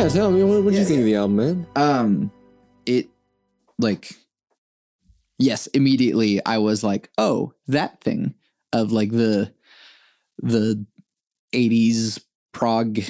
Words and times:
Yeah, 0.00 0.08
tell 0.08 0.32
me 0.32 0.42
what 0.42 0.64
what 0.64 0.72
Yeah, 0.72 0.80
you 0.80 0.86
think 0.86 0.96
yeah. 0.96 1.00
of 1.00 1.04
the 1.04 1.14
album, 1.16 1.36
man? 1.36 1.66
Um, 1.76 2.32
it 2.86 3.08
like 3.78 4.10
yes, 5.38 5.66
immediately 5.68 6.44
I 6.46 6.56
was 6.56 6.82
like, 6.82 7.10
oh, 7.18 7.52
that 7.68 8.00
thing 8.00 8.34
of 8.72 8.92
like 8.92 9.10
the 9.10 9.52
the 10.38 10.86
'80s 11.52 12.18
prog 12.52 13.00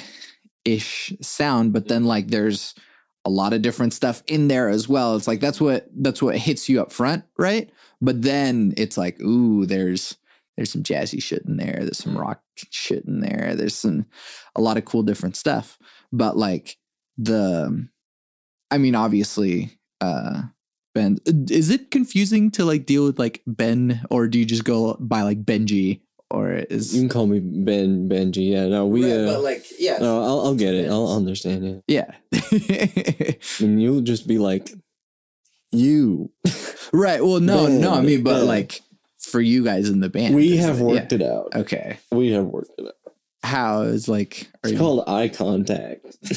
ish 0.65 1.13
sound, 1.21 1.71
but 1.71 1.87
then 1.87 2.03
like 2.03 2.27
there's 2.27 2.75
a 3.23 3.29
lot 3.29 3.53
of 3.53 3.61
different 3.61 3.93
stuff 3.93 4.21
in 4.27 4.49
there 4.49 4.67
as 4.67 4.89
well. 4.89 5.15
It's 5.15 5.29
like 5.29 5.39
that's 5.39 5.61
what 5.61 5.87
that's 5.95 6.21
what 6.21 6.37
hits 6.37 6.67
you 6.67 6.81
up 6.81 6.91
front, 6.91 7.23
right? 7.37 7.69
But 8.01 8.21
then 8.21 8.73
it's 8.75 8.97
like, 8.97 9.17
ooh, 9.21 9.65
there's 9.65 10.17
there's 10.57 10.73
some 10.73 10.83
jazzy 10.83 11.23
shit 11.23 11.43
in 11.45 11.55
there. 11.55 11.77
There's 11.79 11.99
some 11.99 12.17
rock 12.17 12.41
shit 12.69 13.05
in 13.05 13.21
there. 13.21 13.55
There's 13.55 13.75
some 13.75 14.07
a 14.57 14.61
lot 14.61 14.75
of 14.75 14.83
cool 14.83 15.03
different 15.03 15.37
stuff. 15.37 15.79
But 16.11 16.35
like 16.35 16.77
the 17.17 17.87
I 18.69 18.77
mean, 18.77 18.95
obviously, 18.95 19.77
uh 19.99 20.43
Ben 20.93 21.17
is 21.25 21.69
it 21.69 21.91
confusing 21.91 22.51
to 22.51 22.65
like 22.65 22.85
deal 22.85 23.05
with 23.05 23.17
like 23.17 23.41
Ben 23.47 24.05
or 24.09 24.27
do 24.27 24.39
you 24.39 24.45
just 24.45 24.65
go 24.65 24.97
by 24.99 25.21
like 25.21 25.43
Benji 25.43 26.01
or 26.31 26.53
is 26.53 26.95
You 26.95 27.01
can 27.01 27.09
call 27.09 27.27
me 27.27 27.39
Ben 27.39 28.09
Benji. 28.09 28.51
Yeah, 28.51 28.67
no, 28.67 28.87
we. 28.87 29.03
Right, 29.03 29.27
uh, 29.27 29.33
but 29.33 29.43
like 29.43 29.65
yeah. 29.79 29.97
no, 29.99 30.21
I'll, 30.21 30.39
I'll 30.47 30.55
get 30.55 30.73
it. 30.73 30.89
I'll 30.89 31.15
understand 31.15 31.65
it. 31.65 31.83
Yeah. 31.87 32.11
And 33.59 33.81
you'll 33.81 34.01
just 34.01 34.27
be 34.27 34.37
like, 34.37 34.71
you. 35.71 36.31
right. 36.93 37.23
Well, 37.23 37.39
no, 37.39 37.67
no, 37.67 37.93
I 37.93 38.01
mean, 38.01 38.23
but 38.23 38.39
Ben. 38.39 38.47
like 38.47 38.81
for 39.19 39.41
you 39.41 39.63
guys 39.63 39.89
in 39.89 39.99
the 39.99 40.09
band. 40.09 40.35
we 40.35 40.57
have 40.57 40.79
worked 40.79 41.11
yeah. 41.11 41.19
it 41.19 41.21
out. 41.21 41.55
Okay. 41.55 41.97
We 42.11 42.31
have 42.31 42.45
worked 42.45 42.71
it 42.77 42.87
out. 42.87 42.93
How 43.43 43.81
is 43.81 44.07
like 44.07 44.47
are 44.63 44.69
It's 44.69 44.73
you- 44.73 44.77
called 44.79 45.03
eye 45.07 45.29
contact. 45.29 46.05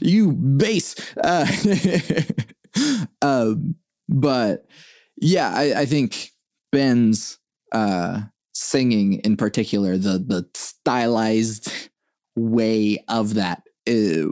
you 0.00 0.32
base. 0.32 0.94
Uh, 1.22 1.46
um, 3.22 3.74
but 4.08 4.66
yeah, 5.16 5.52
I, 5.54 5.80
I 5.80 5.86
think 5.86 6.30
Ben's 6.72 7.38
uh, 7.72 8.22
singing 8.54 9.14
in 9.20 9.36
particular, 9.36 9.96
the 9.96 10.18
the 10.18 10.48
stylized 10.54 11.70
way 12.36 13.02
of 13.08 13.34
that 13.34 13.62
uh, 13.88 14.26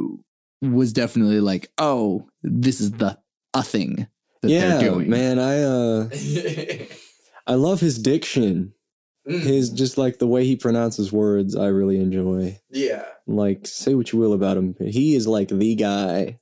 was 0.62 0.92
definitely 0.92 1.40
like, 1.40 1.70
oh, 1.78 2.28
this 2.42 2.80
is 2.80 2.92
the 2.92 3.18
a 3.54 3.62
thing 3.62 4.06
that 4.42 4.50
yeah, 4.50 4.78
they're 4.78 4.90
doing. 4.90 5.10
man. 5.10 5.38
I 5.38 5.62
uh, 5.62 6.08
I 7.46 7.54
love 7.54 7.80
his 7.80 7.98
diction. 7.98 8.74
Mm. 9.28 9.40
His 9.40 9.70
just 9.70 9.98
like 9.98 10.18
the 10.18 10.26
way 10.26 10.44
he 10.44 10.56
pronounces 10.56 11.12
words. 11.12 11.54
I 11.54 11.66
really 11.66 12.00
enjoy. 12.00 12.58
yeah. 12.70 13.04
Like, 13.26 13.66
say 13.66 13.94
what 13.94 14.10
you 14.10 14.18
will 14.18 14.32
about 14.32 14.56
him, 14.56 14.74
he 14.80 15.14
is 15.14 15.26
like 15.26 15.48
the 15.48 15.74
guy. 15.74 16.38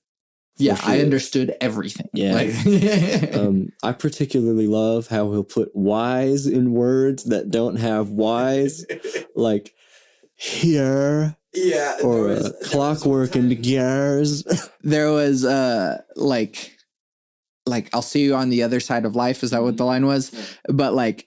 Yeah, 0.58 0.78
I 0.84 1.00
understood 1.00 1.54
everything. 1.60 2.08
Yeah. 2.14 2.32
Like- 2.34 3.34
Um, 3.36 3.70
I 3.82 3.92
particularly 3.92 4.66
love 4.66 5.08
how 5.08 5.30
he'll 5.32 5.44
put 5.44 5.74
Y's 5.74 6.46
in 6.46 6.72
words 6.72 7.24
that 7.24 7.50
don't 7.50 7.76
have 7.76 8.10
Y's, 8.10 8.86
like 9.34 9.74
here 10.36 11.36
yeah. 11.54 11.96
or 12.02 12.30
uh, 12.30 12.50
clockwork 12.64 13.34
and 13.34 13.62
gears. 13.62 14.44
there 14.82 15.10
was 15.10 15.44
uh 15.44 16.00
like 16.14 16.72
like 17.66 17.90
I'll 17.94 18.02
see 18.02 18.22
you 18.22 18.34
on 18.34 18.50
the 18.50 18.62
other 18.62 18.80
side 18.80 19.04
of 19.04 19.16
life. 19.16 19.42
Is 19.42 19.50
that 19.50 19.62
what 19.62 19.76
the 19.76 19.84
line 19.84 20.06
was? 20.06 20.30
But 20.68 20.94
like 20.94 21.26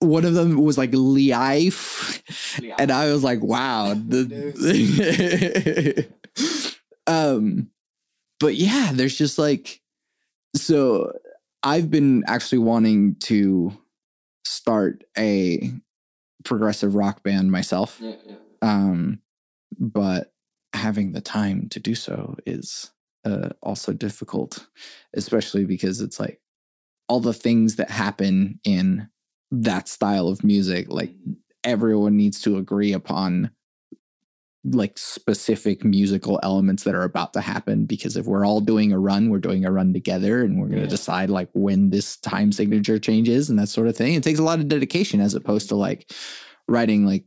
one 0.00 0.24
of 0.24 0.34
them 0.34 0.56
was 0.56 0.78
like 0.78 0.90
life, 0.92 2.22
and 2.78 2.90
I 2.90 3.12
was 3.12 3.24
like, 3.24 3.42
wow. 3.42 3.94
The, 3.94 4.18
um, 7.06 7.70
but 8.40 8.54
yeah, 8.54 8.90
there's 8.92 9.16
just 9.16 9.38
like 9.38 9.80
so. 10.54 11.12
I've 11.64 11.90
been 11.90 12.22
actually 12.28 12.58
wanting 12.58 13.16
to 13.20 13.76
start 14.44 15.04
a 15.18 15.72
progressive 16.44 16.94
rock 16.94 17.22
band 17.22 17.50
myself 17.50 18.00
um 18.62 19.20
but 19.78 20.32
having 20.72 21.12
the 21.12 21.20
time 21.20 21.68
to 21.68 21.80
do 21.80 21.94
so 21.94 22.36
is 22.46 22.90
uh, 23.24 23.50
also 23.60 23.92
difficult 23.92 24.66
especially 25.14 25.64
because 25.64 26.00
it's 26.00 26.18
like 26.20 26.40
all 27.08 27.20
the 27.20 27.34
things 27.34 27.76
that 27.76 27.90
happen 27.90 28.60
in 28.64 29.08
that 29.50 29.88
style 29.88 30.28
of 30.28 30.44
music 30.44 30.86
like 30.90 31.10
everyone 31.64 32.16
needs 32.16 32.40
to 32.42 32.56
agree 32.58 32.92
upon 32.92 33.50
like 34.64 34.98
specific 34.98 35.84
musical 35.84 36.38
elements 36.42 36.82
that 36.82 36.94
are 36.94 37.04
about 37.04 37.32
to 37.32 37.40
happen 37.40 37.86
because 37.86 38.16
if 38.16 38.26
we're 38.26 38.44
all 38.44 38.60
doing 38.60 38.92
a 38.92 38.98
run 38.98 39.30
we're 39.30 39.38
doing 39.38 39.64
a 39.64 39.70
run 39.70 39.92
together 39.92 40.42
and 40.42 40.60
we're 40.60 40.66
going 40.66 40.78
to 40.80 40.84
Yeah. 40.84 40.90
decide 40.90 41.30
like 41.30 41.48
when 41.54 41.90
this 41.90 42.16
time 42.18 42.52
signature 42.52 42.98
changes 42.98 43.48
and 43.48 43.58
that 43.58 43.68
sort 43.68 43.86
of 43.88 43.96
thing 43.96 44.14
it 44.14 44.22
takes 44.22 44.38
a 44.40 44.42
lot 44.44 44.58
of 44.58 44.68
dedication 44.68 45.20
as 45.20 45.34
opposed 45.34 45.68
to 45.70 45.76
like 45.76 46.10
writing 46.66 47.06
like 47.06 47.24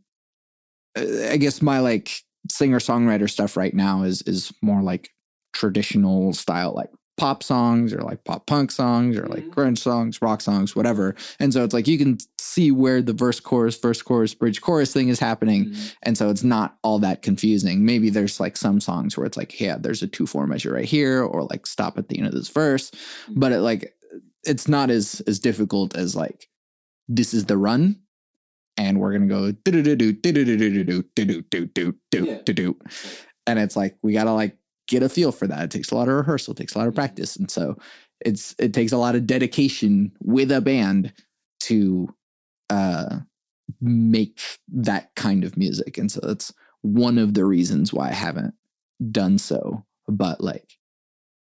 uh, 0.97 1.29
i 1.31 1.37
guess 1.37 1.61
my 1.61 1.79
like 1.79 2.11
singer 2.49 2.79
songwriter 2.79 3.29
stuff 3.29 3.55
right 3.57 3.73
now 3.73 4.03
is 4.03 4.21
is 4.23 4.51
more 4.61 4.81
like 4.83 5.09
traditional 5.53 6.33
style 6.33 6.73
like 6.73 6.89
pop 7.17 7.43
songs 7.43 7.93
or 7.93 8.01
like 8.01 8.23
pop 8.23 8.47
punk 8.47 8.71
songs 8.71 9.17
or 9.17 9.27
like 9.27 9.43
mm-hmm. 9.43 9.59
grunge 9.59 9.77
songs 9.77 10.21
rock 10.21 10.41
songs 10.41 10.75
whatever. 10.75 11.15
And 11.39 11.53
so 11.53 11.63
it's 11.63 11.73
like 11.73 11.87
you 11.87 11.97
can 11.97 12.17
see 12.39 12.71
where 12.71 13.01
the 13.01 13.13
verse 13.13 13.39
chorus 13.39 13.77
verse 13.77 14.01
chorus 14.01 14.33
bridge 14.33 14.61
chorus 14.61 14.91
thing 14.91 15.09
is 15.09 15.19
happening. 15.19 15.65
Mm-hmm. 15.65 15.87
And 16.03 16.17
so 16.17 16.29
it's 16.29 16.43
not 16.43 16.77
all 16.83 16.99
that 16.99 17.21
confusing. 17.21 17.85
Maybe 17.85 18.09
there's 18.09 18.39
like 18.39 18.57
some 18.57 18.79
songs 18.79 19.17
where 19.17 19.25
it's 19.25 19.37
like, 19.37 19.59
yeah, 19.59 19.77
there's 19.79 20.01
a 20.01 20.07
two 20.07 20.25
four 20.25 20.47
measure 20.47 20.73
right 20.73 20.85
here, 20.85 21.23
or 21.23 21.43
like 21.43 21.65
stop 21.67 21.97
at 21.97 22.09
the 22.09 22.17
end 22.17 22.27
of 22.27 22.33
this 22.33 22.49
verse. 22.49 22.91
Mm-hmm. 22.91 23.39
But 23.39 23.51
it 23.51 23.59
like 23.59 23.93
it's 24.43 24.67
not 24.67 24.89
as 24.89 25.21
as 25.27 25.39
difficult 25.39 25.95
as 25.95 26.15
like 26.15 26.49
this 27.07 27.33
is 27.33 27.45
the 27.45 27.57
run, 27.57 27.99
and 28.77 28.99
we're 28.99 29.13
gonna 29.13 29.27
go 29.27 29.51
do 29.51 29.71
do 29.71 29.81
do 29.83 29.95
do 29.95 30.11
do 30.13 30.31
do 30.31 30.45
do 30.45 30.83
do 30.83 30.83
do 30.83 31.03
do 31.13 31.41
do 31.41 31.65
do 31.65 31.95
do 32.11 32.41
do 32.43 32.53
do, 32.53 32.77
and 33.45 33.59
it's 33.59 33.75
like 33.75 33.97
we 34.01 34.13
gotta 34.13 34.33
like 34.33 34.57
get 34.91 35.03
a 35.03 35.09
feel 35.09 35.31
for 35.31 35.47
that. 35.47 35.63
It 35.63 35.71
takes 35.71 35.91
a 35.91 35.95
lot 35.95 36.09
of 36.09 36.15
rehearsal, 36.15 36.51
it 36.53 36.57
takes 36.57 36.75
a 36.75 36.77
lot 36.77 36.87
of 36.87 36.93
practice, 36.93 37.35
and 37.37 37.49
so 37.49 37.77
it's 38.19 38.53
it 38.59 38.73
takes 38.73 38.91
a 38.91 38.97
lot 38.97 39.15
of 39.15 39.25
dedication 39.25 40.11
with 40.21 40.51
a 40.51 40.61
band 40.61 41.13
to 41.61 42.13
uh 42.69 43.19
make 43.79 44.39
that 44.67 45.15
kind 45.15 45.43
of 45.43 45.57
music. 45.57 45.97
And 45.97 46.11
so 46.11 46.19
that's 46.21 46.53
one 46.81 47.17
of 47.17 47.33
the 47.33 47.45
reasons 47.45 47.93
why 47.93 48.09
I 48.09 48.13
haven't 48.13 48.53
done 49.11 49.37
so. 49.37 49.85
But 50.07 50.41
like, 50.41 50.77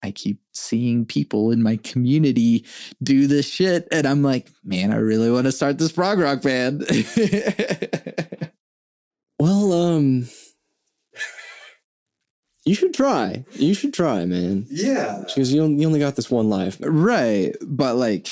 I 0.03 0.11
keep 0.11 0.39
seeing 0.53 1.05
people 1.05 1.51
in 1.51 1.61
my 1.61 1.77
community 1.77 2.65
do 3.03 3.27
this 3.27 3.47
shit. 3.47 3.87
And 3.91 4.07
I'm 4.07 4.23
like, 4.23 4.49
man, 4.63 4.91
I 4.91 4.97
really 4.97 5.31
want 5.31 5.45
to 5.45 5.51
start 5.51 5.77
this 5.77 5.91
prog 5.91 6.19
rock 6.19 6.41
band. 6.41 6.85
Well, 9.39 9.73
um, 9.73 10.27
you 12.65 12.73
should 12.73 12.93
try. 12.93 13.45
You 13.53 13.73
should 13.75 13.93
try, 13.93 14.25
man. 14.25 14.65
yeah. 14.69 15.23
Because 15.25 15.53
you, 15.53 15.63
only- 15.63 15.81
you 15.81 15.87
only 15.87 15.99
got 15.99 16.15
this 16.15 16.31
one 16.31 16.49
life. 16.49 16.77
Right. 16.81 17.55
But 17.61 17.95
like, 17.95 18.27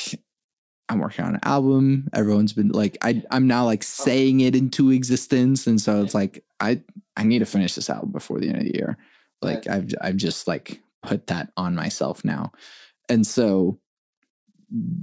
I'm 0.89 0.99
working 0.99 1.23
on 1.23 1.35
an 1.35 1.39
album. 1.43 2.09
Everyone's 2.13 2.53
been 2.53 2.69
like, 2.69 2.97
I, 3.01 3.23
I'm 3.31 3.47
now 3.47 3.65
like 3.65 3.83
oh. 3.83 3.85
saying 3.85 4.41
it 4.41 4.55
into 4.55 4.91
existence. 4.91 5.67
And 5.67 5.79
so 5.79 6.03
it's 6.03 6.13
like, 6.13 6.43
I, 6.59 6.81
I 7.15 7.23
need 7.23 7.39
to 7.39 7.45
finish 7.45 7.75
this 7.75 7.89
album 7.89 8.11
before 8.11 8.39
the 8.39 8.49
end 8.49 8.57
of 8.57 8.63
the 8.63 8.75
year. 8.75 8.97
Like 9.41 9.67
I've, 9.67 9.93
I've 10.01 10.17
just 10.17 10.47
like 10.47 10.81
put 11.03 11.27
that 11.27 11.51
on 11.55 11.75
myself 11.75 12.25
now. 12.25 12.51
And 13.09 13.27
so 13.27 13.79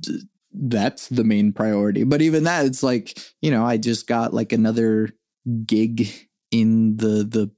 d- 0.01 0.23
that's 0.53 1.09
the 1.09 1.25
main 1.25 1.53
priority. 1.53 2.03
But 2.05 2.21
even 2.21 2.45
that, 2.45 2.67
it's 2.67 2.83
like, 2.83 3.19
you 3.41 3.51
know, 3.51 3.65
I 3.65 3.77
just 3.77 4.07
got 4.07 4.35
like 4.35 4.53
another 4.53 5.11
gig 5.65 6.09
in 6.51 6.97
the, 6.97 7.25
the 7.25 7.51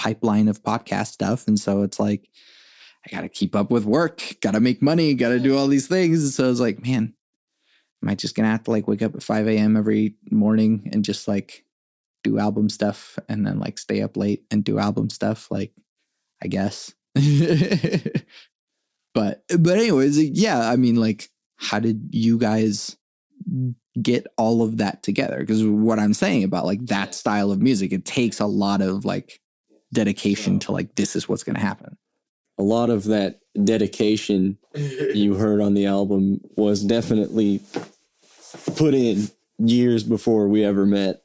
pipeline 0.00 0.48
of 0.48 0.62
podcast 0.62 1.08
stuff. 1.08 1.46
And 1.46 1.60
so 1.60 1.82
it's 1.82 2.00
like, 2.00 2.30
I 3.06 3.10
got 3.14 3.20
to 3.20 3.28
keep 3.28 3.54
up 3.54 3.70
with 3.70 3.84
work, 3.84 4.22
got 4.40 4.52
to 4.52 4.60
make 4.60 4.80
money, 4.80 5.12
got 5.12 5.28
to 5.28 5.38
do 5.38 5.58
all 5.58 5.66
these 5.66 5.88
things. 5.88 6.34
So 6.34 6.46
I 6.46 6.48
was 6.48 6.60
like, 6.60 6.82
man, 6.82 7.12
am 8.02 8.08
I 8.08 8.14
just 8.14 8.34
going 8.34 8.44
to 8.44 8.50
have 8.50 8.64
to 8.64 8.70
like 8.70 8.88
wake 8.88 9.02
up 9.02 9.14
at 9.14 9.22
5 9.22 9.46
a.m. 9.48 9.76
every 9.76 10.14
morning 10.30 10.88
and 10.94 11.04
just 11.04 11.28
like 11.28 11.66
do 12.24 12.38
album 12.38 12.70
stuff 12.70 13.18
and 13.28 13.46
then 13.46 13.58
like 13.58 13.78
stay 13.78 14.00
up 14.00 14.16
late 14.16 14.44
and 14.50 14.64
do 14.64 14.78
album 14.78 15.10
stuff? 15.10 15.50
Like, 15.50 15.74
I 16.42 16.46
guess. 16.46 16.94
but, 19.14 19.44
but 19.58 19.76
anyways, 19.76 20.18
yeah, 20.18 20.70
I 20.70 20.76
mean, 20.76 20.96
like, 20.96 21.28
how 21.56 21.78
did 21.78 22.08
you 22.12 22.38
guys 22.38 22.96
get 24.00 24.26
all 24.38 24.62
of 24.62 24.78
that 24.78 25.02
together? 25.02 25.40
Because 25.40 25.62
what 25.62 25.98
I'm 25.98 26.14
saying 26.14 26.44
about 26.44 26.64
like 26.64 26.86
that 26.86 27.14
style 27.14 27.50
of 27.50 27.60
music, 27.60 27.92
it 27.92 28.06
takes 28.06 28.40
a 28.40 28.46
lot 28.46 28.80
of 28.80 29.04
like 29.04 29.40
dedication 29.92 30.58
to 30.60 30.72
like, 30.72 30.94
this 30.96 31.16
is 31.16 31.28
what's 31.28 31.42
going 31.42 31.56
to 31.56 31.60
happen. 31.60 31.96
A 32.58 32.62
lot 32.62 32.90
of 32.90 33.04
that 33.04 33.40
dedication 33.64 34.58
you 34.74 35.34
heard 35.34 35.60
on 35.60 35.74
the 35.74 35.86
album 35.86 36.40
was 36.56 36.82
definitely 36.82 37.60
put 38.76 38.94
in 38.94 39.30
years 39.58 40.04
before 40.04 40.48
we 40.48 40.64
ever 40.64 40.86
met. 40.86 41.22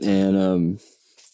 And 0.00 0.36
um 0.36 0.78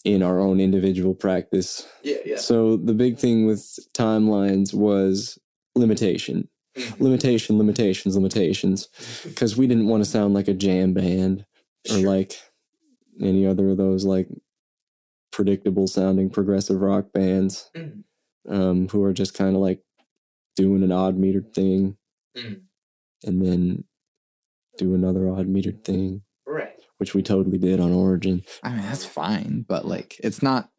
in 0.04 0.22
our 0.22 0.40
own 0.40 0.60
individual 0.60 1.14
practice. 1.14 1.86
Yeah, 2.02 2.16
yeah. 2.24 2.36
So 2.36 2.76
the 2.76 2.94
big 2.94 3.18
thing 3.18 3.46
with 3.46 3.78
timelines 3.94 4.72
was 4.72 5.38
limitation. 5.74 6.48
Mm-hmm. 6.76 7.04
Limitation, 7.04 7.58
limitations, 7.58 8.16
limitations. 8.16 8.88
Because 9.24 9.56
we 9.56 9.66
didn't 9.66 9.88
want 9.88 10.04
to 10.04 10.10
sound 10.10 10.34
like 10.34 10.48
a 10.48 10.54
jam 10.54 10.94
band 10.94 11.44
or 11.90 11.98
like 11.98 12.40
any 13.20 13.46
other 13.46 13.70
of 13.70 13.76
those 13.76 14.04
like 14.04 14.28
predictable 15.32 15.86
sounding 15.86 16.30
progressive 16.30 16.80
rock 16.80 17.12
bands 17.12 17.70
Mhm. 17.76 18.04
um, 18.48 18.88
who 18.88 19.02
are 19.04 19.12
just 19.12 19.34
kind 19.34 19.54
of 19.54 19.62
like 19.62 19.82
doing 20.56 20.82
an 20.82 20.92
odd 20.92 21.16
metered 21.18 21.54
thing 21.54 21.96
Mhm. 22.36 22.62
and 23.24 23.42
then 23.44 23.84
do 24.78 24.94
another 24.94 25.28
odd 25.28 25.46
metered 25.46 25.84
thing, 25.84 26.22
Right. 26.46 26.78
which 26.98 27.14
we 27.14 27.22
totally 27.22 27.58
did 27.58 27.80
on 27.80 27.92
Origin. 27.92 28.42
I 28.62 28.70
mean, 28.74 28.82
that's 28.82 29.04
fine, 29.04 29.64
but 29.68 29.86
like, 29.86 30.18
it's 30.22 30.42
not. 30.42 30.70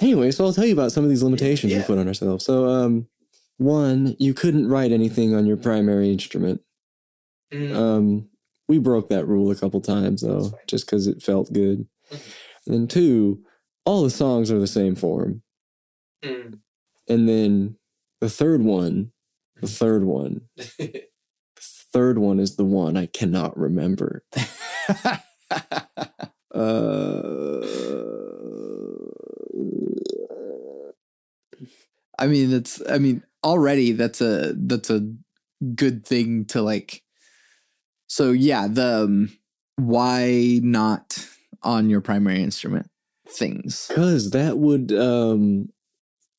Anyway, 0.00 0.30
so 0.30 0.44
I'll 0.44 0.52
tell 0.52 0.64
you 0.66 0.72
about 0.72 0.92
some 0.92 1.02
of 1.04 1.10
these 1.10 1.22
limitations 1.22 1.72
we 1.74 1.82
put 1.82 1.98
on 1.98 2.06
ourselves. 2.06 2.44
So, 2.44 2.66
um, 2.68 3.08
one, 3.58 4.14
you 4.18 4.32
couldn't 4.34 4.68
write 4.68 4.92
anything 4.92 5.34
on 5.34 5.46
your 5.46 5.56
primary 5.56 6.10
instrument. 6.10 6.60
Um, 7.52 8.28
we 8.68 8.78
broke 8.78 9.08
that 9.08 9.26
rule 9.26 9.50
a 9.50 9.56
couple 9.56 9.80
times 9.80 10.22
though, 10.22 10.52
just 10.66 10.86
because 10.86 11.06
it 11.06 11.22
felt 11.22 11.52
good. 11.52 11.86
And 12.10 12.20
then 12.74 12.86
two, 12.86 13.42
all 13.84 14.02
the 14.02 14.10
songs 14.10 14.50
are 14.50 14.58
the 14.58 14.66
same 14.66 14.94
form. 14.94 15.42
And 16.22 17.28
then 17.28 17.76
the 18.20 18.28
third 18.28 18.62
one, 18.62 19.12
the 19.60 19.68
third 19.68 20.04
one, 20.04 20.42
the 20.56 21.06
third 21.60 22.18
one 22.18 22.40
is 22.40 22.56
the 22.56 22.64
one 22.64 22.96
I 22.96 23.06
cannot 23.06 23.56
remember. 23.56 24.24
Uh, 26.56 27.60
I 32.18 32.26
mean, 32.26 32.50
that's. 32.50 32.80
I 32.88 32.96
mean, 32.96 33.22
already 33.44 33.92
that's 33.92 34.22
a 34.22 34.54
that's 34.56 34.88
a 34.88 35.12
good 35.74 36.06
thing 36.06 36.46
to 36.46 36.62
like. 36.62 37.02
So 38.06 38.32
yeah, 38.32 38.68
the 38.68 39.04
um, 39.04 39.38
why 39.76 40.60
not 40.62 41.28
on 41.66 41.90
your 41.90 42.00
primary 42.00 42.42
instrument 42.42 42.88
things? 43.28 43.90
Cause 43.94 44.30
that 44.30 44.56
would 44.56 44.92
um 44.92 45.68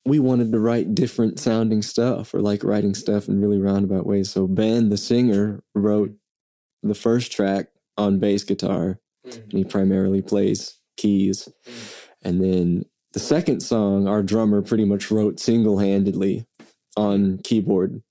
we 0.05 0.19
wanted 0.19 0.53
to 0.53 0.59
write 0.59 0.95
different 0.95 1.37
sounding 1.37 1.81
stuff 1.81 2.33
or 2.33 2.39
like 2.39 2.63
writing 2.63 2.95
stuff 2.95 3.27
in 3.27 3.41
really 3.41 3.59
roundabout 3.59 4.05
ways. 4.05 4.31
So 4.31 4.47
Ben, 4.47 4.87
the 4.87 4.95
singer, 4.97 5.63
wrote 5.75 6.15
the 6.81 6.95
first 6.95 7.31
track 7.31 7.67
on 7.97 8.17
bass 8.17 8.43
guitar. 8.43 8.99
And 9.25 9.51
he 9.51 9.65
primarily 9.65 10.21
plays 10.21 10.79
keys. 10.95 11.49
And 12.21 12.41
then 12.41 12.85
the 13.11 13.19
second 13.19 13.59
song, 13.59 14.07
our 14.07 14.23
drummer 14.23 14.61
pretty 14.61 14.85
much 14.85 15.11
wrote 15.11 15.41
single 15.41 15.79
handedly 15.79 16.45
on 16.95 17.39
keyboard. 17.43 18.01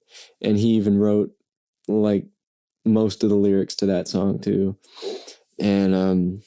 And 0.42 0.58
he 0.58 0.68
even 0.72 0.98
wrote 0.98 1.30
like 1.88 2.26
most 2.84 3.24
of 3.24 3.30
the 3.30 3.36
lyrics 3.36 3.74
to 3.76 3.86
that 3.86 4.06
song 4.06 4.38
too. 4.38 4.76
And 5.58 5.94
um 5.94 6.42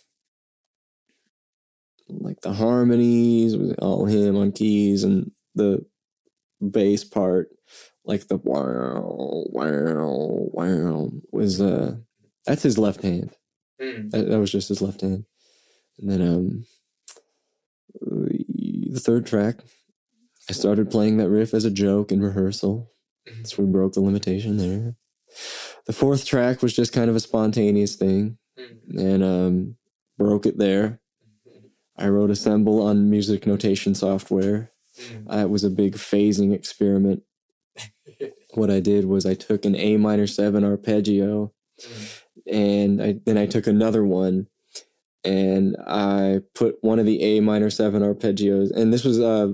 like 2.09 2.41
the 2.41 2.53
harmonies 2.53 3.55
was 3.55 3.73
all 3.79 4.05
him 4.05 4.35
on 4.35 4.51
keys 4.51 5.03
and 5.03 5.31
the 5.55 5.85
bass 6.61 7.03
part 7.03 7.49
like 8.05 8.27
the 8.27 8.37
wow 8.37 9.45
wow 9.51 10.49
wow 10.51 11.09
was 11.31 11.61
uh 11.61 11.95
that's 12.45 12.63
his 12.63 12.77
left 12.77 13.03
hand. 13.03 13.35
That, 14.11 14.27
that 14.29 14.39
was 14.39 14.51
just 14.51 14.69
his 14.69 14.81
left 14.81 15.01
hand. 15.01 15.25
And 15.99 16.09
then 16.09 16.21
um 16.21 16.65
the 18.01 18.99
third 18.99 19.25
track 19.25 19.57
i 20.49 20.53
started 20.53 20.89
playing 20.89 21.17
that 21.17 21.29
riff 21.29 21.53
as 21.53 21.65
a 21.65 21.71
joke 21.71 22.11
in 22.11 22.21
rehearsal. 22.21 22.91
So 23.45 23.63
we 23.63 23.71
broke 23.71 23.93
the 23.93 24.01
limitation 24.01 24.57
there. 24.57 24.95
The 25.85 25.93
fourth 25.93 26.25
track 26.25 26.61
was 26.61 26.75
just 26.75 26.93
kind 26.93 27.09
of 27.09 27.15
a 27.15 27.19
spontaneous 27.19 27.95
thing. 27.95 28.37
And 28.97 29.23
um 29.23 29.75
broke 30.17 30.45
it 30.45 30.57
there 30.57 30.99
I 31.99 32.07
wrote 32.07 32.31
assemble 32.31 32.81
on 32.81 33.09
music 33.09 33.45
notation 33.45 33.93
software. 33.93 34.71
Uh, 35.31 35.39
it 35.39 35.49
was 35.49 35.63
a 35.63 35.69
big 35.69 35.95
phasing 35.95 36.53
experiment. 36.53 37.23
what 38.53 38.71
I 38.71 38.79
did 38.79 39.05
was 39.05 39.25
I 39.25 39.33
took 39.33 39.65
an 39.65 39.75
A 39.75 39.97
minor 39.97 40.25
seven 40.27 40.63
arpeggio, 40.63 41.53
and 42.51 43.01
I 43.01 43.15
then 43.25 43.37
I 43.37 43.45
took 43.45 43.67
another 43.67 44.03
one, 44.03 44.47
and 45.23 45.75
I 45.85 46.39
put 46.55 46.77
one 46.81 46.99
of 46.99 47.05
the 47.05 47.21
A 47.21 47.39
minor 47.41 47.69
seven 47.69 48.01
arpeggios, 48.01 48.71
and 48.75 48.93
this 48.93 49.03
was 49.03 49.19
uh 49.19 49.53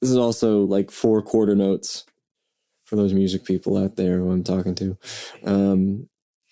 this 0.00 0.10
is 0.10 0.16
also 0.16 0.64
like 0.64 0.90
four 0.90 1.22
quarter 1.22 1.54
notes 1.54 2.04
for 2.84 2.96
those 2.96 3.14
music 3.14 3.44
people 3.44 3.76
out 3.76 3.96
there 3.96 4.18
who 4.18 4.30
I'm 4.30 4.44
talking 4.44 4.74
to. 4.76 4.98
Um, 5.44 6.08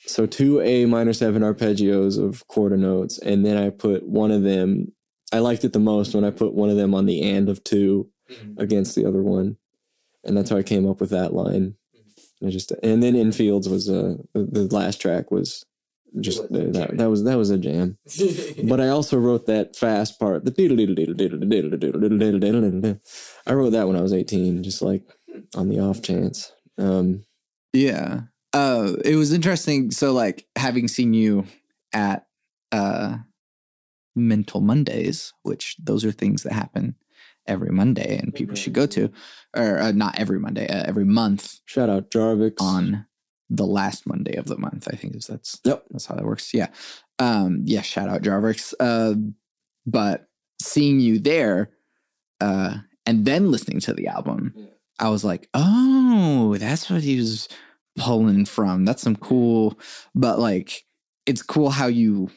so 0.07 0.27
two 0.27 0.61
A 0.61 0.87
minor 0.87 1.13
seven 1.13 1.43
arpeggios 1.43 2.23
of 2.23 2.47
quarter 2.49 2.77
notes, 2.77 3.19
and 3.19 3.45
then 3.45 3.57
I 3.57 3.71
put 3.71 4.07
one 4.07 4.31
of 4.31 4.43
them. 4.43 4.93
I 5.33 5.39
liked 5.39 5.65
it 5.65 5.73
the 5.73 5.79
most 5.79 6.15
when 6.15 6.25
I 6.25 6.31
put 6.31 6.55
one 6.55 6.71
of 6.71 6.77
them 6.77 6.95
on 6.95 7.07
the 7.07 7.23
and 7.23 7.49
of 7.49 7.65
two 7.65 8.11
against 8.57 8.95
the 8.95 9.07
other 9.07 9.23
one, 9.23 9.57
and 10.25 10.37
that's 10.37 10.51
how 10.51 10.57
I 10.57 10.63
came 10.63 10.89
up 10.89 11.01
with 11.01 11.11
that 11.11 11.33
line. 11.33 11.75
I 12.45 12.51
just 12.51 12.73
and 12.83 13.03
then 13.03 13.15
infields 13.15 13.71
was 13.71 13.89
uh 13.89 14.17
the, 14.35 14.45
the 14.45 14.75
last 14.75 15.01
track 15.01 15.31
was 15.31 15.65
just 16.21 16.43
uh, 16.43 16.47
that 16.51 16.97
that 16.99 17.09
was 17.11 17.25
that 17.25 17.39
was 17.39 17.51
a 17.51 17.59
jam. 17.59 17.99
But 18.65 18.81
I 18.81 18.89
also 18.89 19.17
wrote 19.19 19.47
that 19.47 19.77
fast 19.77 20.19
part. 20.19 20.45
The 20.45 20.53
I 23.47 23.53
wrote 23.55 23.71
that 23.71 23.87
when 23.87 23.97
I 23.97 24.03
was 24.03 24.13
eighteen, 24.13 24.63
just 24.63 24.83
like 24.83 25.05
on 25.55 25.69
the 25.69 25.81
off 25.81 26.03
chance. 26.03 26.53
Um, 26.79 27.25
Yeah. 27.73 28.23
Uh 28.53 28.95
it 29.05 29.17
was 29.17 29.33
interesting. 29.33 29.91
So 29.91 30.13
like 30.13 30.47
having 30.57 30.89
seen 30.89 31.15
you 31.15 31.47
at 31.93 32.27
uh 32.73 33.19
Mental 34.15 34.61
Mondays, 34.61 35.33
which 35.43 35.77
those 35.83 36.05
are 36.05 36.13
things 36.13 36.43
that 36.43 36.53
happen 36.53 36.95
every 37.47 37.71
Monday 37.71 38.19
and 38.19 38.33
people 38.35 38.55
should 38.55 38.73
go 38.73 38.87
to, 38.87 39.11
or 39.57 39.79
uh, 39.81 39.93
not 39.93 40.19
every 40.19 40.39
Monday, 40.39 40.67
uh, 40.69 40.85
every 40.87 41.05
month 41.05 41.59
shout 41.65 41.91
out 41.91 42.11
Jarvix 42.11 42.61
on 42.61 43.07
the 43.51 43.67
last 43.67 44.07
Monday 44.07 44.37
of 44.37 44.47
the 44.47 44.57
month. 44.57 44.87
I 44.91 44.97
think 44.97 45.17
is 45.17 45.27
that's 45.27 45.61
Yep. 45.65 45.85
that's 45.91 46.07
how 46.07 46.15
that 46.15 46.25
works. 46.25 46.55
Yeah. 46.55 46.69
Um, 47.19 47.63
yeah, 47.65 47.83
shout 47.83 48.09
out 48.09 48.23
Jarvix. 48.23 48.75
Uh, 48.79 49.15
but 49.87 50.29
seeing 50.61 51.01
you 51.01 51.19
there, 51.19 51.71
uh, 52.41 52.77
and 53.07 53.25
then 53.25 53.51
listening 53.51 53.81
to 53.81 53.93
the 53.93 54.07
album, 54.07 54.53
Yeah. 54.57 54.67
I 55.01 55.09
was 55.09 55.25
like, 55.25 55.49
oh, 55.55 56.57
that's 56.59 56.89
what 56.89 57.03
he 57.03 57.17
was 57.19 57.49
pulling 57.97 58.45
from. 58.45 58.85
That's 58.85 59.03
some 59.03 59.17
cool, 59.17 59.79
but 60.15 60.39
like, 60.39 60.85
it's 61.27 61.43
cool 61.43 61.71
how 61.71 61.87
you 61.89 62.31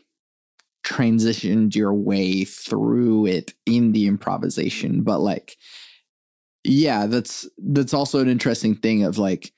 transitioned 0.85 1.75
your 1.75 1.93
way 1.93 2.45
through 2.45 3.25
it 3.25 3.53
in 3.65 3.91
the 3.91 4.07
improvisation. 4.07 5.01
But 5.01 5.19
like, 5.19 5.57
yeah, 6.63 7.05
that's 7.07 7.47
that's 7.57 7.93
also 7.93 8.19
an 8.19 8.29
interesting 8.29 8.75
thing 8.75 9.03
of 9.03 9.17
like 9.17 9.51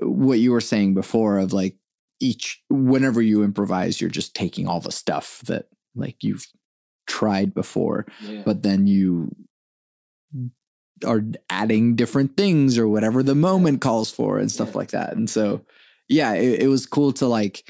what 0.00 0.38
you 0.38 0.52
were 0.52 0.60
saying 0.60 0.94
before 0.94 1.38
of 1.38 1.52
like 1.52 1.76
each 2.20 2.62
whenever 2.70 3.20
you 3.20 3.42
improvise, 3.42 4.00
you're 4.00 4.08
just 4.10 4.34
taking 4.34 4.66
all 4.68 4.80
the 4.80 4.92
stuff 4.92 5.40
that 5.46 5.66
like 5.94 6.16
you've 6.22 6.46
tried 7.08 7.52
before 7.52 8.06
but 8.44 8.62
then 8.62 8.86
you 8.86 9.28
are 11.04 11.22
adding 11.50 11.96
different 11.96 12.36
things 12.36 12.78
or 12.78 12.86
whatever 12.88 13.22
the 13.22 13.34
moment 13.34 13.80
calls 13.80 14.10
for 14.10 14.38
and 14.38 14.50
stuff 14.50 14.70
Yeah. 14.70 14.78
like 14.78 14.90
that. 14.92 15.16
And 15.16 15.28
so, 15.28 15.62
yeah, 16.08 16.32
it, 16.34 16.62
it 16.62 16.68
was 16.68 16.86
cool 16.86 17.12
to 17.14 17.26
like 17.26 17.68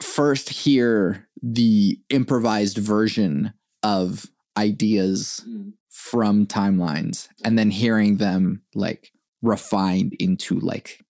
first 0.00 0.48
hear 0.48 1.28
the 1.42 1.98
improvised 2.08 2.78
version 2.78 3.52
of 3.82 4.26
ideas 4.56 5.42
hmm. 5.44 5.70
from 5.88 6.46
timelines 6.46 7.28
and 7.44 7.58
then 7.58 7.70
hearing 7.70 8.18
them 8.18 8.62
like 8.74 9.12
refined 9.42 10.14
into 10.14 10.60
like 10.60 11.04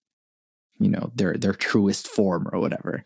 you 0.79 0.89
know 0.89 1.11
their 1.15 1.33
their 1.35 1.53
truest 1.53 2.07
form 2.07 2.47
or 2.51 2.59
whatever. 2.59 3.05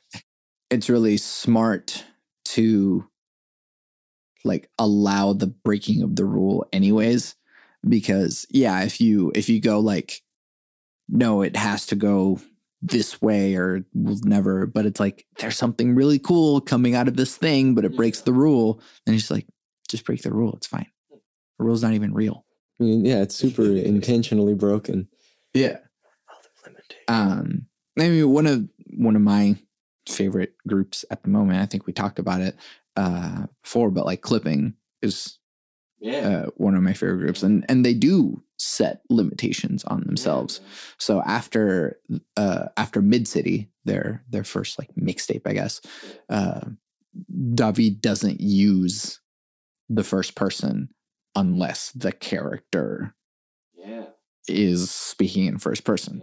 It's 0.69 0.89
really 0.89 1.17
smart 1.17 2.05
to 2.45 3.07
like 4.43 4.69
allow 4.79 5.33
the 5.33 5.47
breaking 5.47 6.01
of 6.01 6.15
the 6.15 6.25
rule 6.25 6.65
anyways 6.71 7.35
because 7.87 8.45
yeah 8.49 8.81
if 8.83 9.01
you 9.01 9.31
if 9.35 9.49
you 9.49 9.59
go 9.59 9.79
like 9.79 10.21
no 11.09 11.41
it 11.41 11.55
has 11.55 11.85
to 11.85 11.95
go 11.95 12.39
this 12.81 13.21
way 13.21 13.55
or 13.55 13.83
will 13.93 14.19
never 14.23 14.65
but 14.67 14.85
it's 14.85 14.99
like 14.99 15.25
there's 15.39 15.57
something 15.57 15.95
really 15.95 16.19
cool 16.19 16.61
coming 16.61 16.93
out 16.93 17.07
of 17.07 17.15
this 17.17 17.35
thing 17.35 17.73
but 17.73 17.83
it 17.85 17.95
breaks 17.95 18.21
the 18.21 18.31
rule. 18.33 18.79
And 19.05 19.15
it's 19.15 19.31
like 19.31 19.47
just 19.89 20.05
break 20.05 20.21
the 20.21 20.31
rule. 20.33 20.53
It's 20.57 20.67
fine. 20.67 20.85
The 21.09 21.65
rule's 21.65 21.81
not 21.81 21.93
even 21.93 22.13
real. 22.13 22.45
I 22.79 22.83
mean, 22.83 23.03
yeah, 23.05 23.21
it's 23.23 23.33
super 23.35 23.63
intentionally 23.93 24.53
broken. 24.53 25.07
yeah. 25.53 25.77
Um 27.07 27.65
i 27.99 28.07
mean 28.09 28.29
one 28.29 28.45
of 28.47 28.67
one 28.95 29.15
of 29.15 29.21
my 29.21 29.55
favorite 30.07 30.53
groups 30.67 31.03
at 31.11 31.23
the 31.23 31.29
moment 31.29 31.59
i 31.59 31.65
think 31.65 31.85
we 31.85 31.91
talked 31.93 32.19
about 32.19 32.39
it 32.41 32.55
uh 32.95 33.45
before 33.63 33.89
but 33.91 34.05
like 34.05 34.21
clipping 34.21 34.73
is 35.01 35.37
Yeah. 35.99 36.27
uh, 36.45 36.45
one 36.57 36.75
of 36.75 36.83
my 36.83 36.93
favorite 36.93 37.17
groups, 37.17 37.43
and 37.43 37.65
and 37.69 37.85
they 37.85 37.93
do 37.93 38.43
set 38.57 39.01
limitations 39.09 39.83
on 39.85 40.01
themselves. 40.01 40.61
So 40.97 41.21
after 41.23 41.99
uh, 42.35 42.67
after 42.77 43.01
Mid 43.01 43.27
City, 43.27 43.69
their 43.85 44.23
their 44.29 44.43
first 44.43 44.79
like 44.79 44.93
mixtape, 44.95 45.43
I 45.45 45.53
guess, 45.53 45.81
uh, 46.29 46.61
David 47.53 48.01
doesn't 48.01 48.41
use 48.41 49.19
the 49.89 50.03
first 50.03 50.35
person 50.35 50.89
unless 51.35 51.91
the 51.91 52.11
character 52.11 53.15
Yeah. 53.77 54.05
is 54.47 54.91
speaking 54.91 55.45
in 55.45 55.59
first 55.59 55.83
person. 55.83 56.21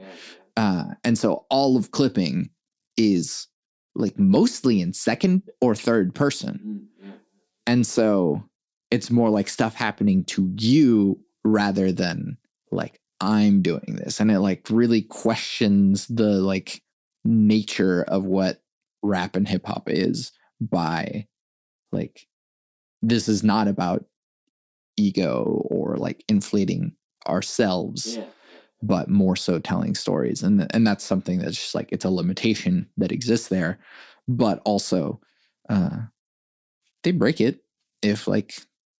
Uh, 0.57 0.95
and 1.03 1.19
so 1.19 1.47
all 1.51 1.77
of 1.77 1.91
clipping 1.91 2.51
is 2.97 3.49
like 3.95 4.19
mostly 4.19 4.81
in 4.81 4.93
second 4.93 5.43
or 5.61 5.75
third 5.75 6.15
person. 6.15 6.89
And 7.67 7.87
so 7.87 8.45
it's 8.95 9.11
more 9.11 9.29
like 9.29 9.49
stuff 9.49 9.75
happening 9.75 10.23
to 10.23 10.53
you 10.57 11.19
rather 11.43 11.91
than 11.91 12.39
like 12.71 13.01
I'm 13.21 13.61
doing 13.61 13.99
this. 13.99 14.21
And 14.21 14.31
it 14.31 14.39
like 14.39 14.69
really 14.71 15.03
questions 15.03 16.07
the 16.07 16.41
like 16.41 16.81
nature 17.25 18.05
of 18.05 18.25
what 18.25 18.63
rap 19.03 19.35
and 19.35 19.49
hip 19.49 19.67
hop 19.67 19.91
is 19.91 20.31
by 20.61 21.27
like 21.91 22.29
this 23.03 23.27
is 23.29 23.43
not 23.43 23.67
about 23.67 24.05
ego 24.97 25.67
or 25.69 25.97
like 25.97 26.25
inflating 26.29 26.95
ourselves 27.27 28.17
but 28.81 29.09
more 29.09 29.35
so 29.35 29.59
telling 29.59 29.97
stories. 29.97 30.43
And 30.43 30.73
and 30.73 30.87
that's 30.87 31.03
something 31.03 31.41
that's 31.41 31.57
just 31.57 31.75
like 31.75 31.89
it's 31.91 32.05
a 32.05 32.11
limitation 32.11 32.89
that 32.99 33.11
exists 33.11 33.49
there. 33.49 33.81
But 34.29 34.63
also 34.65 35.21
uh 35.69 36.03
they 37.03 37.11
break 37.11 37.41
it 37.41 37.65
if 38.03 38.29
like 38.29 38.55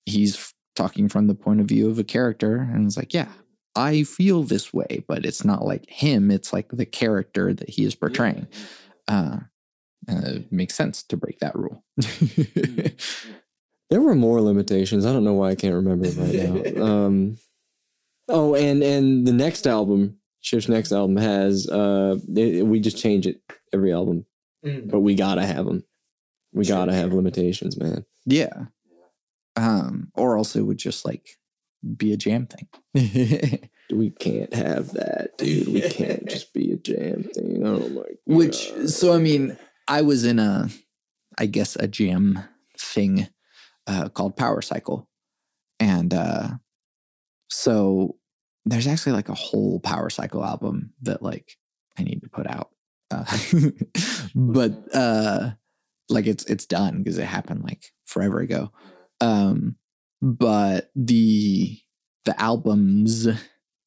he's 0.07 0.53
talking 0.77 1.09
from 1.09 1.27
the 1.29 1.35
point 1.35 1.61
of 1.61 1.67
view 1.67 1.89
of 1.89 1.99
a 1.99 2.05
character 2.05 2.57
and 2.57 2.87
it's 2.87 2.97
like 2.97 3.15
yeah 3.15 3.29
i 3.77 4.03
feel 4.03 4.43
this 4.43 4.73
way 4.73 5.05
but 5.07 5.25
it's 5.25 5.45
not 5.45 5.65
like 5.65 5.89
him 5.89 6.31
it's 6.31 6.53
like 6.53 6.69
the 6.73 6.87
character 6.87 7.53
that 7.55 7.69
he 7.71 7.85
is 7.85 7.95
portraying 7.95 8.47
uh 9.09 9.39
and 10.07 10.25
it 10.27 10.53
makes 10.53 10.75
sense 10.75 11.03
to 11.03 11.17
break 11.17 11.39
that 11.39 11.55
rule 11.55 11.85
There 13.91 14.01
were 14.01 14.15
more 14.15 14.41
limitations. 14.41 15.05
I 15.07 15.13
don't 15.13 15.25
know 15.25 15.35
why 15.35 15.51
I 15.51 15.55
can't 15.55 15.75
remember 15.75 16.07
it 16.07 16.17
right 16.17 16.35
now. 16.35 16.83
Um, 17.05 17.37
oh, 18.29 18.55
and 18.55 18.83
and 18.83 19.27
the 19.27 19.33
next 19.33 19.67
album, 19.67 20.17
Shift's 20.41 20.69
next 20.69 20.91
album 20.91 21.17
has 21.17 21.69
uh, 21.69 22.17
it- 22.35 22.67
we 22.67 22.81
just 22.81 22.97
change 22.99 23.27
it 23.27 23.41
every 23.73 23.93
album, 23.93 24.25
but 24.63 25.01
we 25.01 25.15
gotta 25.15 25.47
have 25.47 25.67
them. 25.67 25.85
We 26.53 26.65
gotta 26.65 26.95
have 26.95 27.11
sure. 27.11 27.17
limitations, 27.17 27.79
man. 27.79 28.05
yeah 28.27 28.67
um 29.57 30.09
or 30.15 30.37
else 30.37 30.57
it 30.57 30.63
would 30.63 30.79
just 30.79 31.05
like 31.05 31.39
be 31.97 32.13
a 32.13 32.17
jam 32.17 32.47
thing 32.47 33.69
We 33.91 34.11
can't 34.11 34.53
have 34.55 34.93
that, 34.95 35.37
dude. 35.37 35.69
We 35.69 35.83
can't 35.83 36.27
just 36.27 36.55
be 36.55 36.73
a 36.73 36.77
jam 36.77 37.25
thing. 37.25 37.63
Oh 37.67 37.89
my. 37.89 38.03
God. 38.03 38.17
Which, 38.25 38.73
so 38.89 39.13
I 39.13 39.19
mean, 39.19 39.59
I 39.87 40.03
was 40.03 40.25
in 40.25 40.39
a, 40.39 40.69
I 41.39 41.47
guess, 41.47 41.77
a 41.77 41.87
jam 41.87 42.41
thing 42.79 43.29
uh, 43.87 44.09
called 44.09 44.37
Power 44.37 44.63
Cycle. 44.63 45.09
And 45.79 46.15
uh, 46.15 46.49
so 47.51 48.17
there's 48.65 48.87
actually 48.87 49.13
like 49.13 49.29
a 49.29 49.35
whole 49.35 49.81
Power 49.81 50.09
Cycle 50.09 50.45
album 50.45 50.95
that 51.03 51.23
like 51.23 51.57
I 51.99 52.05
need 52.05 52.23
to 52.23 52.29
put 52.31 52.47
out. 52.47 52.71
Uh, 53.11 53.25
but 54.35 54.73
uh, 54.95 55.51
like 56.09 56.27
it's 56.27 56.45
it's 56.47 56.65
done 56.65 56.99
because 56.99 57.19
it 57.19 57.27
happened 57.27 57.65
like 57.65 57.93
forever 58.07 58.41
ago. 58.41 58.73
Um, 59.21 59.77
but 60.21 60.91
the 60.95 61.79
the 62.25 62.41
albums 62.41 63.29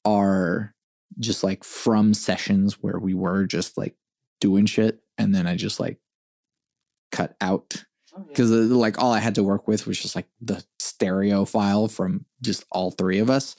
are 0.06 0.76
just 1.20 1.44
like 1.44 1.64
from 1.64 2.14
sessions 2.14 2.82
where 2.82 3.00
we 3.00 3.14
were 3.14 3.46
just 3.46 3.78
like 3.78 3.96
doing 4.40 4.66
shit 4.66 5.00
and 5.18 5.34
then 5.34 5.48
I 5.48 5.56
just 5.56 5.80
like 5.80 5.98
cut 7.12 7.36
out 7.42 7.84
because 8.28 8.52
like 8.52 9.00
all 9.00 9.12
I 9.12 9.20
had 9.20 9.36
to 9.36 9.44
work 9.44 9.68
with 9.68 9.88
was 9.88 10.00
just 10.00 10.16
like 10.16 10.28
the 10.42 10.64
stereo 10.80 11.46
file 11.46 11.88
from 11.88 12.26
just 12.42 12.66
all 12.72 12.92
three 12.92 13.20
of 13.20 13.30
us. 13.30 13.56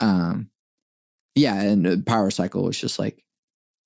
Um, 0.00 0.50
yeah, 1.34 1.60
and 1.60 1.86
uh, 1.86 1.96
Power 2.06 2.30
Cycle 2.30 2.64
was 2.64 2.78
just 2.78 2.98
like 2.98 3.22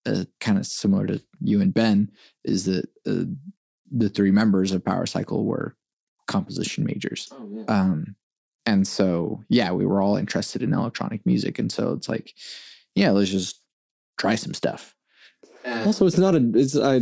uh, 0.07 0.25
kind 0.41 0.59
of 0.59 0.67
similar 0.67 1.07
to 1.07 1.23
you 1.41 1.61
and 1.61 1.75
Ben. 1.75 2.11
Is 2.45 2.67
that 2.67 2.87
uh, 3.07 3.25
the 3.91 4.09
three 4.09 4.31
members 4.31 4.73
of 4.73 4.85
Power 4.85 5.07
Cycle 5.07 5.45
were 5.45 5.77
composition 6.27 6.85
majors. 6.85 7.33
Um, 7.69 8.17
and 8.67 8.87
so, 8.87 9.45
yeah, 9.49 9.73
we 9.73 9.85
were 9.85 10.01
all 10.01 10.17
interested 10.17 10.63
in 10.63 10.73
electronic 10.73 11.25
music. 11.27 11.59
And 11.59 11.71
so 11.71 11.93
it's 11.93 12.09
like, 12.09 12.35
yeah, 12.95 13.11
let's 13.11 13.31
just 13.31 13.61
try 14.17 14.35
some 14.37 14.55
stuff. 14.55 14.95
Also, 15.87 16.07
it's 16.07 16.19
not 16.19 16.35
a. 16.35 16.51
It's 16.55 16.77
I. 16.77 17.01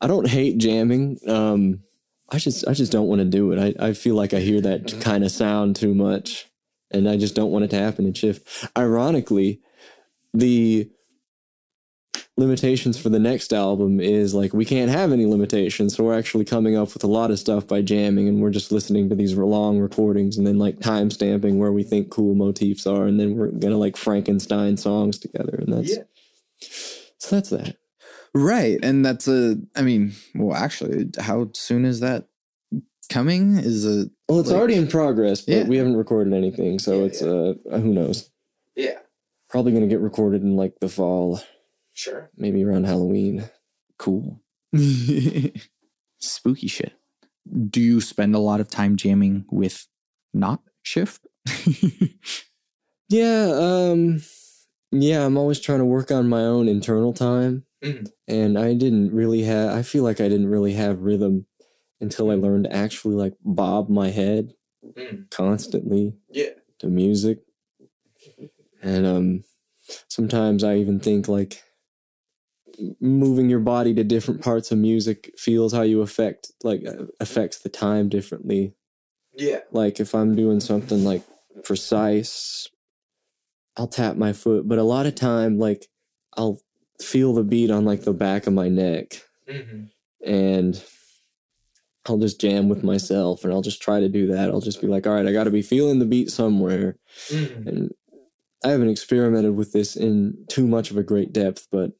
I 0.00 0.06
don't 0.06 0.28
hate 0.28 0.58
jamming. 0.58 1.18
Um, 1.26 1.80
I 2.30 2.38
just 2.38 2.66
I 2.68 2.72
just 2.72 2.92
don't 2.92 3.08
want 3.08 3.20
to 3.20 3.24
do 3.24 3.52
it. 3.52 3.76
I 3.80 3.88
I 3.88 3.92
feel 3.92 4.14
like 4.14 4.32
I 4.32 4.40
hear 4.40 4.60
that 4.60 5.00
kind 5.00 5.24
of 5.24 5.30
sound 5.30 5.76
too 5.76 5.94
much, 5.94 6.46
and 6.90 7.08
I 7.08 7.16
just 7.16 7.34
don't 7.34 7.50
want 7.50 7.64
it 7.64 7.70
to 7.70 7.78
happen 7.78 8.06
in 8.06 8.14
shift. 8.14 8.68
Ironically, 8.76 9.60
the 10.32 10.90
limitations 12.38 12.96
for 12.98 13.08
the 13.08 13.18
next 13.18 13.52
album 13.52 14.00
is 14.00 14.32
like 14.34 14.54
we 14.54 14.64
can't 14.64 14.90
have 14.90 15.12
any 15.12 15.26
limitations, 15.26 15.96
so 15.96 16.04
we're 16.04 16.16
actually 16.18 16.44
coming 16.44 16.76
up 16.76 16.94
with 16.94 17.04
a 17.04 17.08
lot 17.08 17.30
of 17.30 17.38
stuff 17.38 17.66
by 17.66 17.82
jamming, 17.82 18.28
and 18.28 18.40
we're 18.40 18.50
just 18.50 18.72
listening 18.72 19.08
to 19.08 19.14
these 19.14 19.34
long 19.34 19.78
recordings 19.78 20.38
and 20.38 20.46
then 20.46 20.58
like 20.58 20.80
time 20.80 21.10
stamping 21.10 21.58
where 21.58 21.72
we 21.72 21.82
think 21.82 22.10
cool 22.10 22.34
motifs 22.34 22.86
are, 22.86 23.04
and 23.06 23.18
then 23.20 23.36
we're 23.36 23.48
gonna 23.50 23.76
like 23.76 23.96
Frankenstein 23.96 24.76
songs 24.76 25.18
together, 25.18 25.56
and 25.58 25.72
that's 25.74 25.96
Yeah. 25.96 26.02
so 27.18 27.36
that's 27.36 27.50
that. 27.50 27.76
Right. 28.34 28.78
And 28.82 29.04
that's 29.04 29.26
a, 29.26 29.56
I 29.74 29.82
mean, 29.82 30.12
well, 30.34 30.54
actually, 30.56 31.08
how 31.18 31.48
soon 31.54 31.84
is 31.86 32.00
that 32.00 32.28
coming? 33.08 33.56
Is 33.56 33.84
a, 33.86 34.10
Well, 34.28 34.40
it's 34.40 34.50
Like- 34.50 34.58
already 34.58 34.74
in 34.74 34.86
progress, 34.86 35.40
but 35.40 35.54
Yeah. 35.54 35.66
we 35.66 35.78
haven't 35.78 35.96
recorded 35.96 36.34
anything, 36.34 36.78
so 36.78 36.98
Yeah, 37.00 37.04
it's 37.06 37.22
uh 37.22 37.54
who 37.70 37.92
knows. 37.94 38.30
yeah, 38.76 38.98
Probably 39.48 39.72
gonna 39.72 39.86
get 39.86 40.00
recorded 40.00 40.42
in 40.42 40.56
like 40.56 40.78
the 40.80 40.88
fall, 40.90 41.40
sure. 41.98 42.30
maybe 42.36 42.64
around 42.64 42.84
Halloween. 42.84 43.48
Cool. 43.98 44.40
Spooky 46.18 46.68
shit. 46.68 46.92
Do 47.70 47.80
you 47.80 48.00
spend 48.00 48.34
a 48.34 48.38
lot 48.38 48.60
of 48.60 48.68
time 48.68 48.96
jamming 48.96 49.44
with 49.50 49.86
not 50.34 50.60
shift? 50.82 51.26
Yeah, 53.08 53.50
um 53.54 54.20
yeah, 54.92 55.24
I'm 55.24 55.36
always 55.38 55.60
trying 55.60 55.78
to 55.78 55.84
work 55.84 56.10
on 56.10 56.28
my 56.28 56.42
own 56.42 56.68
internal 56.68 57.12
time. 57.12 57.64
Mhm. 57.82 58.08
And 58.26 58.58
I 58.58 58.74
didn't 58.74 59.12
really 59.14 59.42
have 59.44 59.74
I 59.76 59.82
feel 59.82 60.02
like 60.04 60.20
I 60.20 60.28
didn't 60.28 60.48
really 60.48 60.74
have 60.74 61.00
rhythm 61.00 61.46
until 62.00 62.30
I 62.30 62.34
learned 62.34 62.64
to 62.64 62.72
actually 62.74 63.14
like 63.14 63.34
bob 63.42 63.88
my 63.88 64.10
head 64.10 64.52
constantly 65.30 66.14
Yeah. 66.30 66.50
to 66.80 66.88
music. 66.88 67.40
And 68.82 69.06
um 69.06 69.44
sometimes 70.08 70.64
I 70.64 70.76
even 70.76 71.00
think 71.00 71.28
like 71.28 71.52
m- 71.54 71.67
moving 73.00 73.50
your 73.50 73.60
body 73.60 73.94
to 73.94 74.04
different 74.04 74.42
parts 74.42 74.70
of 74.70 74.78
music 74.78 75.32
feels 75.36 75.72
how 75.72 75.82
you 75.82 76.00
affect 76.00 76.52
like 76.62 76.86
uh, 76.86 77.06
affects 77.20 77.58
the 77.58 77.68
time 77.68 78.08
differently. 78.08 78.74
Yeah. 79.36 79.60
Like 79.72 80.00
if 80.00 80.14
I'm 80.14 80.34
doing 80.36 80.60
something 80.60 81.04
like 81.04 81.22
precise, 81.64 82.68
I'll 83.76 83.88
tap 83.88 84.16
my 84.16 84.32
foot, 84.32 84.68
but 84.68 84.78
a 84.78 84.84
lot 84.84 85.06
of 85.06 85.14
time 85.14 85.58
like 85.58 85.86
I'll 86.36 86.60
feel 87.00 87.34
the 87.34 87.44
beat 87.44 87.70
on 87.70 87.84
like 87.84 88.02
the 88.02 88.12
back 88.12 88.46
of 88.46 88.52
my 88.52 88.68
neck 88.68 89.22
and 90.24 90.82
I'll 92.06 92.18
just 92.18 92.40
jam 92.40 92.68
with 92.68 92.82
myself 92.82 93.44
and 93.44 93.52
I'll 93.52 93.62
just 93.62 93.82
try 93.82 94.00
to 94.00 94.08
do 94.08 94.26
that. 94.28 94.50
I'll 94.50 94.60
just 94.60 94.80
be 94.80 94.86
like, 94.86 95.06
all 95.06 95.14
right, 95.14 95.26
I 95.26 95.32
got 95.32 95.44
to 95.44 95.50
be 95.50 95.62
feeling 95.62 95.98
the 95.98 96.06
beat 96.06 96.30
somewhere. 96.30 96.96
And 97.30 97.92
I 98.64 98.70
haven't 98.70 98.88
experimented 98.88 99.56
with 99.56 99.72
this 99.72 99.94
in 99.94 100.44
too 100.48 100.66
much 100.66 100.90
of 100.90 100.96
a 100.96 101.02
great 101.02 101.32
depth, 101.32 101.68
but 101.70 101.92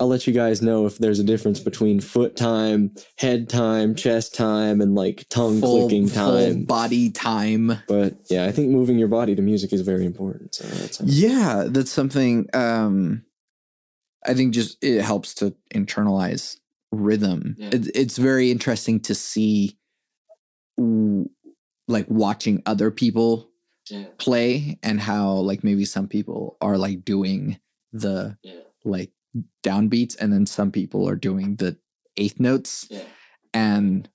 I'll 0.00 0.08
let 0.08 0.26
you 0.26 0.32
guys 0.32 0.62
know 0.62 0.86
if 0.86 0.96
there's 0.96 1.18
a 1.18 1.24
difference 1.24 1.60
between 1.60 2.00
foot 2.00 2.34
time, 2.34 2.94
head 3.18 3.50
time, 3.50 3.94
chest 3.94 4.34
time, 4.34 4.80
and 4.80 4.94
like 4.94 5.26
tongue 5.28 5.60
clicking 5.60 6.08
time. 6.08 6.54
full 6.54 6.64
body 6.64 7.10
time. 7.10 7.72
but 7.86 8.14
yeah, 8.30 8.46
I 8.46 8.52
think 8.52 8.70
moving 8.70 8.98
your 8.98 9.08
body 9.08 9.34
to 9.34 9.42
music 9.42 9.74
is 9.74 9.82
very 9.82 10.06
important. 10.06 10.54
So 10.54 10.64
that's 10.64 11.00
Yeah, 11.02 11.64
that's 11.68 11.90
something 11.92 12.48
um 12.54 13.24
I 14.24 14.34
think 14.34 14.54
just 14.54 14.82
it 14.82 15.02
helps 15.02 15.34
to 15.34 15.54
internalize 15.74 16.58
rhythm. 16.92 17.56
Yeah. 17.58 17.68
It, 17.72 17.90
it's 17.94 18.16
very 18.16 18.50
interesting 18.50 19.00
to 19.00 19.14
see 19.14 19.76
like 21.88 22.06
watching 22.08 22.62
other 22.64 22.90
people 22.90 23.50
yeah. 23.90 24.06
play 24.18 24.78
and 24.82 24.98
how 25.00 25.32
like 25.32 25.62
maybe 25.62 25.84
some 25.84 26.08
people 26.08 26.56
are 26.60 26.78
like 26.78 27.04
doing 27.04 27.58
the 27.92 28.38
Yeah. 28.42 28.60
like 28.84 29.10
downbeats 29.62 30.16
and 30.20 30.32
then 30.32 30.46
some 30.46 30.70
people 30.70 31.08
are 31.08 31.16
doing 31.16 31.56
the 31.56 31.76
eighth 32.16 32.40
notes 32.40 32.86
Yeah. 32.90 33.02
and 33.54 34.08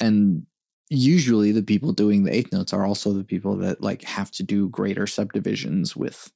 and 0.00 0.46
usually 0.88 1.50
the 1.52 1.62
people 1.62 1.92
doing 1.92 2.22
the 2.24 2.34
eighth 2.34 2.52
notes 2.52 2.72
are 2.72 2.86
also 2.86 3.12
the 3.12 3.24
people 3.24 3.56
that 3.56 3.80
like 3.80 4.02
have 4.04 4.30
to 4.32 4.42
do 4.44 4.68
greater 4.68 5.06
subdivisions 5.06 5.96
with 5.96 6.30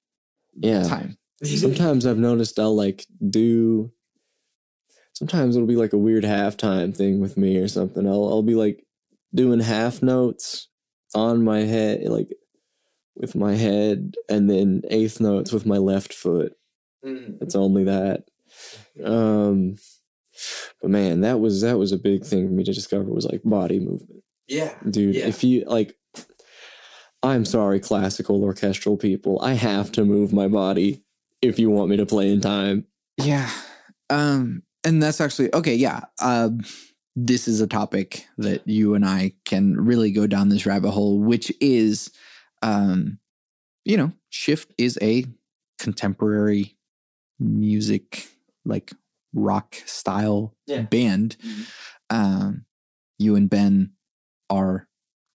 Yeah. 0.57 0.83
time. 0.83 1.19
Sometimes 1.43 2.05
I've 2.05 2.19
noticed 2.19 2.59
I'll 2.59 2.75
like 2.75 3.07
do. 3.31 3.93
Sometimes 5.13 5.55
it'll 5.57 5.69
be 5.69 5.77
like 5.77 5.93
a 5.93 5.99
weird 5.99 6.25
halftime 6.25 6.95
thing 6.97 7.21
with 7.21 7.37
me 7.37 7.57
or 7.59 7.69
something. 7.69 8.07
I'll 8.07 8.29
I'll 8.29 8.43
be 8.43 8.55
like 8.55 8.85
doing 9.35 9.61
half 9.61 10.03
notes 10.03 10.69
on 11.15 11.45
my 11.45 11.61
head, 11.61 12.03
like 12.09 12.29
with 13.15 13.35
my 13.35 13.55
head, 13.55 14.17
and 14.29 14.51
then 14.51 14.83
eighth 14.91 15.21
notes 15.21 15.53
with 15.53 15.65
my 15.67 15.79
left 15.79 16.13
foot. 16.13 16.55
It's 17.03 17.55
only 17.55 17.85
that. 17.85 18.25
Um, 19.05 19.77
but 20.81 20.91
man, 20.91 21.21
that 21.23 21.41
was 21.41 21.61
that 21.63 21.79
was 21.79 21.93
a 21.93 21.99
big 21.99 22.25
thing 22.25 22.47
for 22.49 22.53
me 22.55 22.65
to 22.65 22.73
discover 22.73 23.05
was 23.05 23.27
like 23.27 23.43
body 23.45 23.79
movement, 23.79 24.23
Yeah. 24.49 24.75
dude. 24.89 25.15
Yeah. 25.15 25.27
If 25.27 25.45
you 25.45 25.65
like, 25.67 25.97
I'm 27.23 27.45
sorry, 27.45 27.81
classical 27.81 28.43
orchestral 28.43 28.97
people, 28.97 29.41
I 29.43 29.53
have 29.55 29.93
to 29.93 30.05
move 30.05 30.33
my 30.33 30.49
body 30.49 31.03
if 31.43 31.59
you 31.59 31.71
want 31.71 31.91
me 31.91 31.97
to 31.99 32.07
play 32.07 32.31
in 32.31 32.41
time. 32.41 32.87
Yeah. 33.19 33.51
Um, 34.09 34.63
and 34.85 35.03
that's 35.03 35.21
actually 35.21 35.55
okay. 35.55 35.75
Yeah. 35.75 36.01
Um, 36.23 36.61
this 37.17 37.47
is 37.49 37.61
a 37.61 37.67
topic 37.67 38.27
that 38.39 38.67
you 38.67 38.95
and 38.95 39.05
I 39.05 39.33
can 39.45 39.77
really 39.79 40.11
go 40.11 40.27
down 40.27 40.49
this 40.49 40.65
rabbit 40.65 40.93
hole, 40.93 41.19
which 41.19 41.53
is, 41.61 42.11
um, 42.63 43.19
you 43.85 43.97
know, 43.97 44.13
Shift 44.31 44.73
is 44.79 44.99
a 45.03 45.27
contemporary 45.79 46.77
music, 47.41 48.29
like 48.65 48.93
rock 49.33 49.75
style 49.87 50.55
Yeah. 50.67 50.83
band. 50.83 51.37
Mhm. 51.43 51.67
Um, 52.11 52.65
you 53.19 53.35
and 53.37 53.49
Ben 53.51 53.93
are 54.49 54.89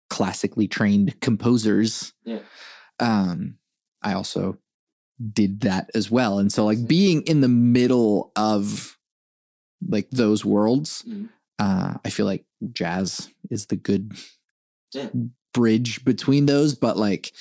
classically 0.10 0.68
trained 0.68 1.20
composers. 1.20 2.14
Yeah. 2.24 2.40
Um, 3.00 3.58
I 4.02 4.14
also 4.14 4.58
did 5.34 5.62
that 5.62 5.90
as 5.96 6.12
well. 6.12 6.40
And 6.40 6.52
so 6.52 6.66
like 6.66 6.88
being 6.88 7.22
in 7.24 7.42
the 7.42 7.48
middle 7.48 8.32
of 8.36 8.98
like 9.88 10.10
those 10.12 10.44
worlds, 10.44 11.04
Mhm. 11.08 11.30
uh, 11.60 11.98
I 12.04 12.10
feel 12.10 12.26
like 12.26 12.46
jazz 12.74 13.30
is 13.50 13.68
the 13.68 13.76
good 13.76 14.18
Yeah. 14.94 15.10
bridge 15.54 16.04
between 16.04 16.46
those. 16.48 16.76
But 16.76 16.98
like, 16.98 17.34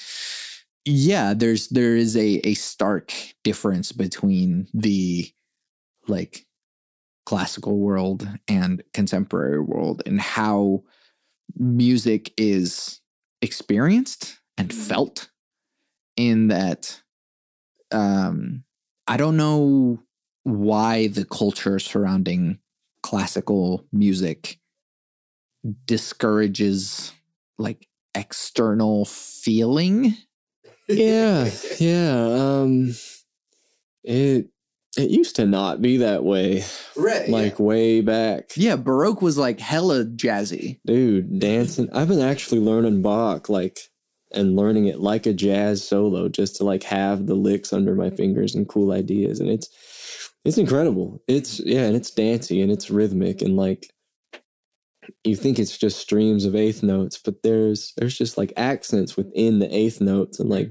yeah, 0.84 1.34
there's 1.34 1.68
there 1.68 1.96
is 1.96 2.16
a 2.16 2.40
a 2.46 2.54
stark 2.54 3.12
difference 3.42 3.92
between 3.92 4.68
the 4.74 5.30
like 6.08 6.46
classical 7.24 7.78
world 7.78 8.28
and 8.48 8.82
contemporary 8.92 9.60
world 9.60 10.02
and 10.04 10.20
how 10.20 10.82
music 11.56 12.32
is 12.36 13.00
experienced 13.40 14.40
and 14.58 14.72
felt 14.72 15.30
in 16.16 16.48
that 16.48 17.00
um 17.92 18.62
i 19.06 19.16
don't 19.16 19.36
know 19.36 19.98
why 20.44 21.08
the 21.08 21.24
culture 21.24 21.78
surrounding 21.78 22.58
classical 23.02 23.86
music 23.92 24.58
discourages 25.86 27.12
like 27.58 27.88
external 28.14 29.04
feeling 29.04 30.14
yeah, 30.88 31.50
yeah. 31.78 32.60
Um, 32.62 32.94
it 34.02 34.48
it 34.96 35.10
used 35.10 35.36
to 35.36 35.46
not 35.46 35.82
be 35.82 35.98
that 35.98 36.24
way. 36.24 36.64
right 36.96 37.28
Like 37.28 37.58
way 37.58 38.00
back, 38.00 38.50
yeah 38.56 38.76
baroque 38.76 39.22
was 39.22 39.38
like 39.38 39.60
hella 39.60 40.04
jazzy 40.04 40.80
dude. 40.86 41.38
Dancing. 41.40 41.88
I've 41.92 42.08
been 42.08 42.20
actually 42.20 42.60
learning 42.60 43.02
Bach, 43.02 43.48
like, 43.48 43.78
and 44.32 44.56
learning 44.56 44.86
it 44.86 45.00
like 45.00 45.26
a 45.26 45.32
jazz 45.32 45.86
solo, 45.86 46.28
just 46.28 46.56
to 46.56 46.64
like 46.64 46.84
have 46.84 47.26
the 47.26 47.34
licks 47.34 47.72
under 47.72 47.94
my 47.94 48.10
fingers 48.10 48.54
and 48.54 48.68
cool 48.68 48.92
ideas, 48.92 49.40
and 49.40 49.48
it's 49.48 49.68
it's 50.44 50.58
incredible. 50.58 51.22
It's 51.26 51.60
yeah, 51.60 51.84
and 51.84 51.96
it's 51.96 52.10
dancey 52.10 52.60
and 52.60 52.70
it's 52.70 52.90
rhythmic 52.90 53.42
and 53.42 53.56
like. 53.56 53.90
You 55.22 55.36
think 55.36 55.58
it's 55.58 55.76
just 55.76 55.98
streams 55.98 56.44
of 56.44 56.54
eighth 56.54 56.82
notes, 56.82 57.18
but 57.18 57.42
there's 57.42 57.92
there's 57.96 58.16
just 58.16 58.38
like 58.38 58.52
accents 58.56 59.16
within 59.16 59.58
the 59.58 59.74
eighth 59.74 60.00
notes 60.00 60.38
and 60.40 60.48
like 60.48 60.70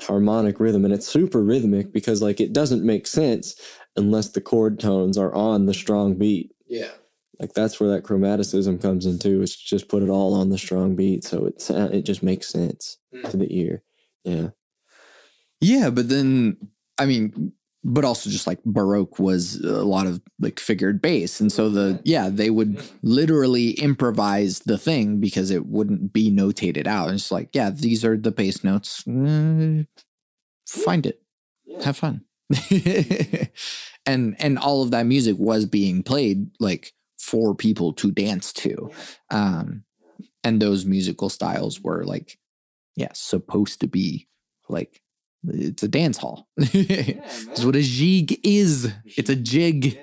harmonic 0.00 0.60
rhythm 0.60 0.84
and 0.84 0.94
it's 0.94 1.08
super 1.08 1.42
rhythmic 1.42 1.92
because 1.92 2.22
like 2.22 2.40
it 2.40 2.52
doesn't 2.52 2.84
make 2.84 3.06
sense 3.06 3.56
unless 3.96 4.28
the 4.28 4.40
chord 4.40 4.78
tones 4.78 5.18
are 5.18 5.34
on 5.34 5.66
the 5.66 5.74
strong 5.74 6.14
beat. 6.14 6.52
Yeah. 6.68 6.92
Like 7.40 7.52
that's 7.52 7.78
where 7.78 7.90
that 7.90 8.04
chromaticism 8.04 8.80
comes 8.80 9.06
into 9.06 9.42
it's 9.42 9.56
just 9.56 9.88
put 9.88 10.02
it 10.02 10.08
all 10.08 10.34
on 10.34 10.50
the 10.50 10.58
strong 10.58 10.96
beat 10.96 11.24
so 11.24 11.46
it's 11.46 11.70
uh, 11.70 11.90
it 11.92 12.02
just 12.02 12.22
makes 12.22 12.48
sense 12.48 12.98
hmm. 13.12 13.28
to 13.28 13.36
the 13.36 13.58
ear. 13.58 13.82
Yeah. 14.24 14.48
Yeah, 15.60 15.90
but 15.90 16.08
then 16.08 16.56
I 16.98 17.06
mean, 17.06 17.52
but 17.84 18.04
also 18.04 18.28
just 18.28 18.46
like 18.46 18.62
Baroque 18.64 19.18
was 19.18 19.56
a 19.60 19.84
lot 19.84 20.06
of 20.06 20.20
like 20.40 20.58
figured 20.58 21.00
bass, 21.00 21.40
and 21.40 21.50
so 21.50 21.68
the 21.68 22.00
yeah 22.04 22.28
they 22.28 22.50
would 22.50 22.82
literally 23.02 23.70
improvise 23.72 24.60
the 24.60 24.78
thing 24.78 25.20
because 25.20 25.50
it 25.50 25.66
wouldn't 25.66 26.12
be 26.12 26.30
notated 26.30 26.86
out. 26.86 27.08
And 27.08 27.16
it's 27.16 27.30
like 27.30 27.50
yeah, 27.52 27.70
these 27.70 28.04
are 28.04 28.16
the 28.16 28.32
bass 28.32 28.64
notes. 28.64 29.06
Uh, 29.06 29.84
find 30.66 31.06
it, 31.06 31.22
have 31.82 31.96
fun, 31.96 32.24
and 34.06 34.36
and 34.38 34.58
all 34.58 34.82
of 34.82 34.90
that 34.90 35.06
music 35.06 35.36
was 35.38 35.64
being 35.64 36.02
played 36.02 36.50
like 36.58 36.92
for 37.18 37.54
people 37.54 37.92
to 37.92 38.10
dance 38.10 38.52
to, 38.52 38.90
um, 39.30 39.84
and 40.42 40.60
those 40.60 40.84
musical 40.84 41.28
styles 41.28 41.80
were 41.80 42.04
like 42.04 42.38
yeah 42.96 43.12
supposed 43.12 43.80
to 43.80 43.86
be 43.86 44.26
like 44.68 45.00
it's 45.46 45.82
a 45.82 45.88
dance 45.88 46.16
hall. 46.18 46.48
It's 46.58 47.64
what 47.64 47.76
a 47.76 47.82
jig 47.82 48.38
is. 48.44 48.92
It's 49.16 49.30
a 49.30 49.36
jig 49.36 49.98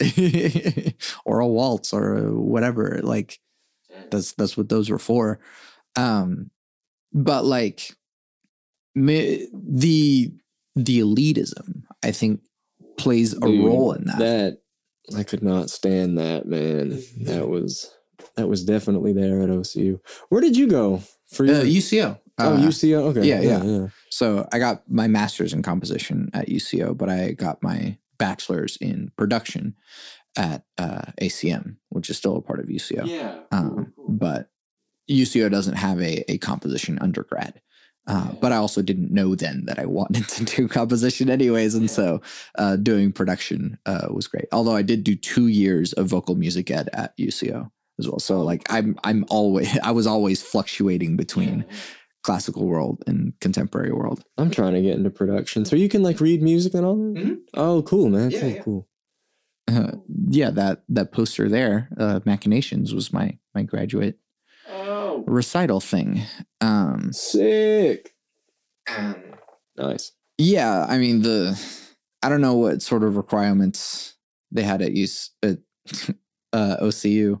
or 1.24 1.40
a 1.40 1.46
waltz 1.48 1.92
or 1.92 2.16
a 2.18 2.34
whatever. 2.34 3.00
Like 3.02 3.38
that's 4.10 4.32
that's 4.32 4.56
what 4.56 4.68
those 4.68 4.90
were 4.90 4.98
for. 4.98 5.40
Um, 5.96 6.50
but 7.12 7.44
like 7.44 7.94
me, 8.94 9.48
the 9.52 10.32
the 10.76 11.00
elitism, 11.00 11.82
I 12.02 12.10
think, 12.10 12.40
plays 12.96 13.32
a 13.34 13.40
Dude, 13.40 13.64
role 13.64 13.92
in 13.92 14.04
that. 14.06 14.18
that 14.18 14.58
i 15.18 15.22
could 15.22 15.42
not 15.42 15.68
stand 15.68 16.16
that 16.16 16.46
man 16.46 16.98
that 17.24 17.46
was 17.46 17.90
that 18.36 18.48
was 18.48 18.64
definitely 18.64 19.12
there 19.12 19.42
at 19.42 19.50
ocu 19.50 20.00
where 20.30 20.40
did 20.40 20.56
you 20.56 20.66
go 20.66 21.02
for 21.26 21.44
your 21.44 21.56
Uh, 21.56 21.64
UCO. 21.64 22.18
oh 22.38 22.54
Uh, 22.54 22.58
uco 22.60 23.02
okay 23.10 23.22
yeah, 23.28 23.40
yeah. 23.42 23.62
yeah 23.62 23.86
So 24.14 24.48
I 24.52 24.60
got 24.60 24.88
my 24.88 25.08
master's 25.08 25.52
in 25.52 25.64
composition 25.64 26.30
at 26.32 26.46
UCO, 26.46 26.96
but 26.96 27.08
I 27.08 27.32
got 27.32 27.64
my 27.64 27.98
bachelor's 28.16 28.76
in 28.76 29.10
production 29.16 29.74
at 30.36 30.62
uh, 30.78 31.06
ACM, 31.20 31.78
which 31.88 32.08
is 32.08 32.16
still 32.16 32.36
a 32.36 32.40
part 32.40 32.60
of 32.60 32.66
UCO. 32.66 33.08
yeah 33.08 33.40
Um, 33.50 33.92
but 34.08 34.50
UCO 35.10 35.50
doesn't 35.50 35.74
have 35.74 36.00
a, 36.00 36.30
a 36.30 36.38
composition 36.38 36.96
undergrad. 37.00 37.60
Uh, 38.06 38.30
but 38.40 38.52
I 38.52 38.56
also 38.56 38.82
didn't 38.82 39.10
know 39.10 39.34
then 39.34 39.64
that 39.64 39.80
I 39.80 39.86
wanted 39.86 40.28
to 40.28 40.44
do 40.44 40.68
composition 40.68 41.28
anyways. 41.28 41.74
And 41.74 41.90
so 41.90 42.22
uh, 42.56 42.76
doing 42.76 43.10
production 43.10 43.80
uh, 43.84 44.06
was 44.10 44.28
great. 44.28 44.46
Although 44.52 44.76
I 44.76 44.82
did 44.82 45.02
do 45.02 45.16
two 45.16 45.48
years 45.48 45.92
of 45.94 46.06
vocal 46.06 46.36
music 46.36 46.70
ed 46.70 46.88
at 46.92 47.16
UCO 47.18 47.68
as 47.98 48.08
well. 48.08 48.20
So 48.20 48.42
like 48.42 48.62
I'm 48.70 48.96
I'm 49.02 49.24
always 49.28 49.76
I 49.82 49.90
was 49.90 50.06
always 50.06 50.40
fluctuating 50.40 51.16
between 51.16 51.64
classical 52.24 52.64
world 52.66 53.02
and 53.06 53.32
contemporary 53.40 53.92
world. 53.92 54.24
i'm 54.38 54.50
trying 54.50 54.72
to 54.74 54.80
get 54.82 54.96
into 54.96 55.10
production 55.10 55.64
so 55.64 55.76
you 55.76 55.88
can 55.88 56.02
like 56.02 56.18
read 56.20 56.42
music 56.42 56.72
and 56.74 56.84
all 56.86 56.96
that 56.96 57.14
Mhm. 57.22 57.36
oh 57.54 57.82
cool 57.82 58.08
man 58.08 58.30
Yeah, 58.30 58.40
cool 58.40 58.50
yeah. 58.50 58.62
cool 58.62 58.88
Uh, 59.66 59.92
yeah, 60.28 60.50
that 60.50 60.82
that 60.90 61.10
poster 61.12 61.48
there, 61.48 61.88
uh, 61.98 62.20
Machinations, 62.26 62.92
was 62.94 63.12
my 63.12 63.38
my 63.54 63.62
graduate 63.62 64.18
oh 64.68 65.24
recital 65.26 65.80
thing. 65.80 66.20
Um, 66.60 67.12
sick 67.12 68.12
nice 69.76 70.12
yeah, 70.36 70.84
I 70.88 70.98
mean 70.98 71.22
the 71.22 71.56
I 72.22 72.28
don't 72.28 72.40
know 72.40 72.54
what 72.56 72.82
sort 72.82 73.04
of 73.04 73.16
requirements 73.16 74.14
they 74.50 74.62
had 74.62 74.82
at 74.82 74.92
use 74.92 75.30
at 75.42 75.58
uh, 76.52 76.76
OCU. 76.82 77.40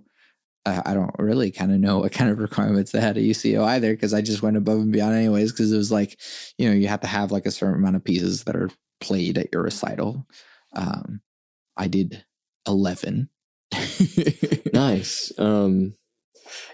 Uh, 0.66 0.80
I 0.86 0.94
don't 0.94 1.14
really 1.18 1.50
kind 1.50 1.72
of 1.72 1.78
know 1.78 1.98
what 1.98 2.12
kind 2.12 2.30
of 2.30 2.38
requirements 2.48 2.92
they 2.92 3.00
had 3.00 3.16
at 3.18 3.22
UCO 3.24 3.64
either 3.66 3.92
because 3.92 4.14
I 4.14 4.22
just 4.22 4.42
went 4.42 4.56
above 4.56 4.78
and 4.78 4.92
beyond 4.92 5.14
anyways 5.14 5.52
because 5.52 5.72
it 5.72 5.76
was 5.76 5.92
like 5.92 6.18
you 6.58 6.68
know 6.68 6.74
you 6.74 6.88
have 6.88 7.00
to 7.02 7.06
have 7.06 7.30
like 7.32 7.46
a 7.46 7.50
certain 7.50 7.76
amount 7.76 7.96
of 7.96 8.04
pieces 8.04 8.44
that 8.44 8.56
are 8.56 8.70
played 9.00 9.36
at 9.38 9.48
your 9.52 9.62
recital. 9.62 10.26
Um, 10.74 11.20
I 11.76 11.88
did 11.88 12.24
eleven. 12.66 13.28
nice. 14.72 15.32
Um, 15.38 15.94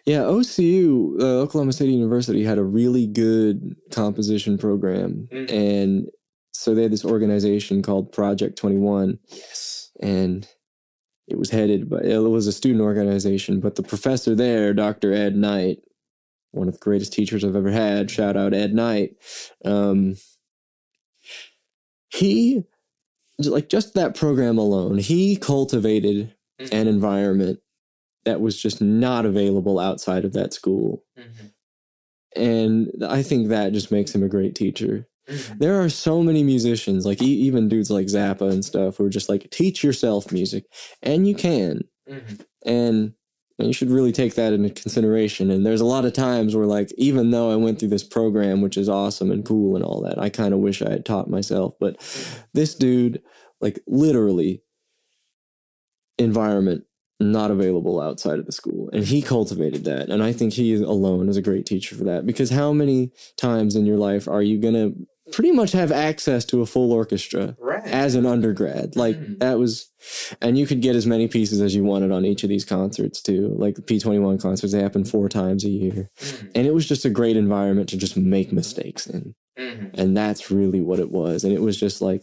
yeah, 0.05 0.21
OCU, 0.21 1.21
uh, 1.21 1.41
Oklahoma 1.43 1.73
State 1.73 1.91
University, 1.91 2.45
had 2.45 2.59
a 2.59 2.63
really 2.65 3.07
good 3.07 3.77
composition 3.91 4.59
program, 4.59 5.29
Mm. 5.33 5.51
and 5.51 6.07
so 6.53 6.75
they 6.75 6.83
had 6.83 6.93
this 6.93 7.05
organization 7.05 7.83
called 7.83 8.13
Project 8.13 8.59
Twenty 8.59 8.77
One, 8.79 9.19
yes. 9.31 9.91
and 10.01 10.47
it 11.31 11.39
was 11.39 11.51
headed 11.51 11.89
by 11.89 12.01
it 12.01 12.19
was 12.19 12.47
a 12.47 12.53
student 12.53 12.81
organization, 12.83 13.61
but 13.61 13.77
the 13.77 13.83
professor 13.83 14.35
there, 14.35 14.75
Dr. 14.75 15.13
Ed 15.13 15.37
Knight, 15.37 15.79
one 16.51 16.69
of 16.69 16.75
the 16.75 16.81
greatest 16.81 17.13
teachers 17.13 17.45
I've 17.45 17.57
ever 17.57 17.71
had, 17.71 18.11
shout 18.11 18.37
out 18.37 18.55
Ed 18.55 18.75
Knight. 18.75 19.17
Um, 19.65 20.17
he 22.09 22.65
like 23.39 23.69
just 23.69 23.95
that 23.95 24.15
program 24.15 24.59
alone, 24.59 24.99
he 24.99 25.37
cultivated 25.37 26.35
Mm-hmm. 26.61 26.77
an 26.77 26.89
environment 26.89 27.61
that 28.27 28.41
was 28.43 28.61
just 28.61 28.83
not 28.83 29.25
available 29.25 29.79
outside 29.79 30.27
of 30.27 30.35
that 30.35 30.53
school. 30.53 31.03
Mm-hmm. 31.19 32.41
And 32.41 33.05
I 33.09 33.23
think 33.23 33.49
that 33.49 33.73
just 33.73 33.91
makes 33.91 34.15
him 34.15 34.23
a 34.23 34.29
great 34.29 34.55
teacher. 34.55 35.09
Mm-hmm. 35.29 35.55
There 35.59 35.81
are 35.81 35.89
so 35.89 36.23
many 36.23 36.43
musicians, 36.43 37.07
like 37.07 37.23
e- 37.23 37.27
even 37.27 37.69
dudes 37.69 37.91
like 37.91 38.07
Zappa 38.07 38.51
and 38.51 38.65
stuff, 38.65 38.97
who 38.97 39.05
are 39.05 39.11
just 39.11 39.29
like, 39.29 39.51
teach 39.51 39.85
yourself 39.85 40.33
music. 40.33 40.65
And 41.03 41.29
you 41.29 41.35
can. 41.35 41.83
Mm-hmm. 42.09 42.43
And 42.67 43.15
you 43.59 43.73
should 43.73 43.91
really 43.91 44.13
take 44.13 44.35
that 44.35 44.53
into 44.53 44.71
consideration. 44.71 45.51
And 45.51 45.67
there's 45.67 45.83
a 45.83 45.87
lot 45.87 46.07
of 46.07 46.15
times 46.15 46.57
where, 46.57 46.67
like, 46.67 46.91
even 46.97 47.31
though 47.31 47.53
I 47.53 47.57
went 47.57 47.79
through 47.79 47.91
this 47.91 48.05
program, 48.05 48.63
which 48.63 48.79
is 48.79 48.89
awesome 48.89 49.31
and 49.31 49.45
cool 49.45 49.77
and 49.77 49.85
all 49.85 50.01
that, 50.03 50.19
I 50.19 50.31
kind 50.31 50.55
of 50.55 50.61
wish 50.61 50.81
I 50.81 50.91
had 50.91 51.05
taught 51.05 51.29
myself. 51.29 51.75
But 51.79 51.97
this 52.55 52.75
dude, 52.75 53.23
like, 53.61 53.79
literally, 53.87 54.63
environment 56.19 56.85
not 57.21 57.51
available 57.51 58.01
outside 58.01 58.39
of 58.39 58.47
the 58.47 58.53
school. 58.53 58.89
And 58.93 59.05
he 59.05 59.21
cultivated 59.23 59.85
that. 59.85 60.09
And 60.09 60.23
I 60.23 60.33
think 60.33 60.55
he 60.55 60.75
alone 60.75 61.29
is 61.29 61.37
a 61.37 61.43
great 61.43 61.67
teacher 61.67 61.95
for 61.95 62.05
that. 62.05 62.25
Because 62.27 62.51
how 62.51 62.73
many 62.73 63.11
times 63.37 63.77
in 63.77 63.85
your 63.87 63.99
life 63.99 64.27
are 64.27 64.43
you 64.43 64.59
going 64.59 64.75
to 64.75 65.07
pretty 65.33 65.53
much 65.53 65.73
have 65.73 65.93
access 65.93 66.45
to 66.47 66.61
a 66.63 66.67
full 66.67 66.93
orchestra? 66.93 67.57
Right. 67.59 67.71
as 67.87 68.15
an 68.15 68.27
undergrad. 68.27 68.95
Like 68.95 69.17
Mm. 69.19 69.39
that 69.39 69.59
was, 69.59 69.89
and 70.43 70.59
you 70.59 70.67
could 70.67 70.83
get 70.83 70.97
as 70.97 71.07
many 71.07 71.29
pieces 71.29 71.63
as 71.63 71.75
you 71.75 71.83
wanted 71.83 72.11
on 72.13 72.27
each 72.27 72.43
of 72.43 72.51
these 72.51 72.65
concerts 72.65 73.23
too. 73.23 73.55
Like 73.59 73.75
the 73.77 73.81
P21 73.83 74.39
concerts, 74.39 74.73
they 74.75 74.83
happen 74.83 75.03
four 75.05 75.31
times 75.31 75.65
a 75.65 75.71
year. 75.71 76.11
Mhm. 76.21 76.51
And 76.55 76.67
it 76.67 76.75
was 76.75 76.87
just 76.87 77.07
a 77.07 77.11
great 77.11 77.39
environment 77.39 77.89
to 77.89 77.97
just 77.97 78.19
make 78.19 78.53
mistakes 78.53 79.07
in. 79.07 79.35
Mhm. 79.59 79.91
And 79.95 80.15
that's 80.15 80.51
really 80.51 80.83
what 80.83 81.01
it 81.01 81.11
was. 81.11 81.43
And 81.43 81.55
it 81.55 81.63
was 81.63 81.79
just 81.79 82.03
like, 82.03 82.23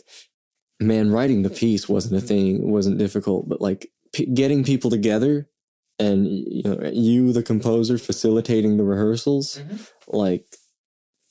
man, 0.79 1.09
writing 1.09 1.41
the 1.41 1.49
piece 1.49 1.89
wasn't 1.89 2.21
a 2.21 2.25
thing, 2.25 2.57
it 2.57 2.67
wasn't 2.67 2.99
difficult, 2.99 3.49
but 3.49 3.59
like 3.59 3.89
p- 4.13 4.25
getting 4.25 4.63
people 4.63 4.89
together 4.89 5.49
and 5.99 6.27
you 6.27 6.63
know, 6.63 6.89
you, 6.93 7.31
the 7.33 7.41
composer, 7.43 7.97
facilitating 7.97 8.77
the 8.77 8.83
rehearsals, 8.83 9.57
Mhm. 9.59 9.89
like 10.07 10.45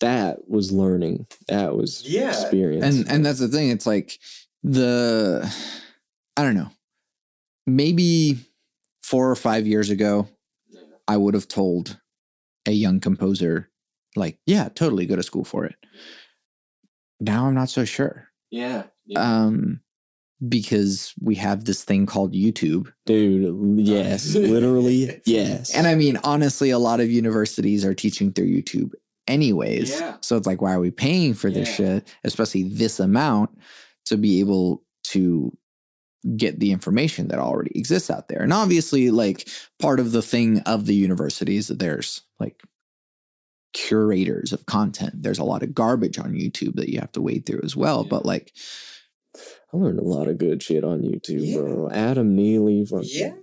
that 0.00 0.48
was 0.48 0.72
learning. 0.72 1.26
That 1.48 1.76
was 1.76 2.02
Yeah. 2.06 2.28
experience. 2.30 2.84
and 2.84 3.08
and 3.08 3.24
that's 3.26 3.38
the 3.38 3.48
thing 3.48 3.70
it's 3.70 3.86
like 3.86 4.18
the 4.62 5.48
i 6.36 6.42
don't 6.42 6.56
know 6.56 6.70
maybe 7.66 8.38
four 9.02 9.30
or 9.30 9.36
five 9.36 9.66
years 9.66 9.90
ago 9.90 10.28
i 11.06 11.16
would 11.16 11.34
have 11.34 11.46
told 11.46 11.98
a 12.66 12.72
young 12.72 12.98
composer 12.98 13.70
like 14.16 14.38
yeah 14.46 14.68
totally 14.68 15.06
go 15.06 15.14
to 15.14 15.22
school 15.22 15.44
for 15.44 15.64
it 15.64 15.76
now 17.20 17.46
i'm 17.46 17.54
not 17.54 17.70
so 17.70 17.84
sure 17.84 18.28
yeah. 18.50 18.84
um 19.14 19.80
because 20.48 21.14
we 21.20 21.34
have 21.36 21.64
this 21.64 21.82
thing 21.84 22.04
called 22.06 22.34
youtube 22.34 22.92
Dude, 23.06 23.48
um, 23.48 23.78
yes, 23.78 24.34
literally, 24.34 25.20
yes. 25.24 25.74
and 25.74 25.86
i 25.86 25.94
mean 25.94 26.18
honestly 26.24 26.70
a 26.70 26.78
lot 26.78 27.00
of 27.00 27.10
universities 27.10 27.84
are 27.84 27.94
teaching 27.94 28.32
through 28.32 28.46
youtube 28.48 28.90
anyways 29.26 29.90
Yeah. 29.98 30.16
so 30.20 30.36
it's 30.36 30.46
like 30.46 30.60
why 30.60 30.72
are 30.74 30.80
we 30.80 30.90
paying 30.90 31.32
for 31.34 31.50
this 31.50 31.68
Yeah. 31.70 31.74
shit 32.00 32.14
especially 32.24 32.64
this 32.64 33.00
amount 33.00 33.50
to 34.06 34.16
be 34.16 34.40
able 34.40 34.84
to 35.04 35.56
get 36.36 36.58
the 36.60 36.72
information 36.72 37.28
that 37.28 37.38
already 37.38 37.70
exists 37.78 38.10
out 38.10 38.28
there 38.28 38.42
and 38.42 38.52
obviously 38.52 39.10
like 39.10 39.48
part 39.78 40.00
of 40.00 40.12
the 40.12 40.22
thing 40.22 40.60
of 40.60 40.86
the 40.86 40.94
university 40.94 41.56
is 41.56 41.68
that 41.68 41.78
there's 41.78 42.22
like 42.40 42.60
curators 43.74 44.52
of 44.52 44.64
content 44.66 45.22
there's 45.22 45.38
a 45.38 45.44
lot 45.44 45.62
of 45.62 45.74
garbage 45.74 46.18
on 46.18 46.32
youtube 46.32 46.74
that 46.76 46.88
you 46.88 46.98
have 46.98 47.12
to 47.12 47.20
wade 47.20 47.44
through 47.44 47.60
as 47.62 47.76
well 47.76 48.02
Yeah. 48.02 48.08
but 48.10 48.24
like 48.26 48.52
I 49.72 49.76
learned 49.76 49.98
a 49.98 50.04
lot 50.04 50.28
of 50.28 50.38
good 50.38 50.62
shit 50.62 50.84
on 50.84 51.00
YouTube, 51.02 51.40
Yeah. 51.46 51.58
bro. 51.58 51.90
Adam 51.90 52.34
Neely, 52.36 52.84
from 52.86 53.02
Yeah. 53.04 53.34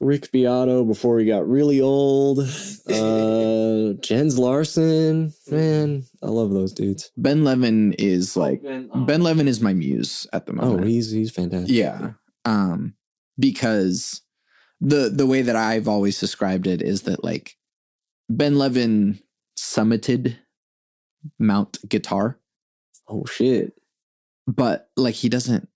Rick 0.00 0.32
Beato 0.32 0.84
before 0.84 1.18
he 1.20 1.26
got 1.26 1.48
really 1.48 1.80
old. 1.80 2.38
Uh, 2.90 3.92
Jens 4.00 4.36
Larsen, 4.36 5.32
man, 5.48 6.04
I 6.22 6.26
love 6.26 6.50
those 6.50 6.72
dudes. 6.72 7.12
ben 7.16 7.44
levin 7.44 7.92
is 7.98 8.36
like 8.36 8.62
ben, 8.64 8.90
ben 9.06 9.22
levin 9.22 9.46
is 9.46 9.60
my 9.60 9.72
muse 9.72 10.26
at 10.32 10.46
the 10.46 10.52
moment. 10.52 10.80
Oh, 10.80 10.84
he's 10.86 11.10
he's 11.12 11.30
fantastic. 11.30 11.70
Yeah. 11.70 12.12
Um 12.44 12.94
because 13.38 14.22
the 14.80 15.08
the 15.08 15.26
way 15.26 15.42
that 15.42 15.54
I've 15.54 15.86
always 15.86 16.18
described 16.18 16.66
it 16.66 16.82
is 16.82 17.02
that 17.02 17.22
like 17.22 17.56
Ben 18.28 18.58
Levin 18.58 19.20
summited 19.56 20.36
Mount 21.38 21.78
Guitar, 21.88 22.38
Oh 23.08 23.24
shit. 23.26 23.72
But 24.54 24.90
like 24.96 25.14
he 25.14 25.28
doesn't 25.28 25.68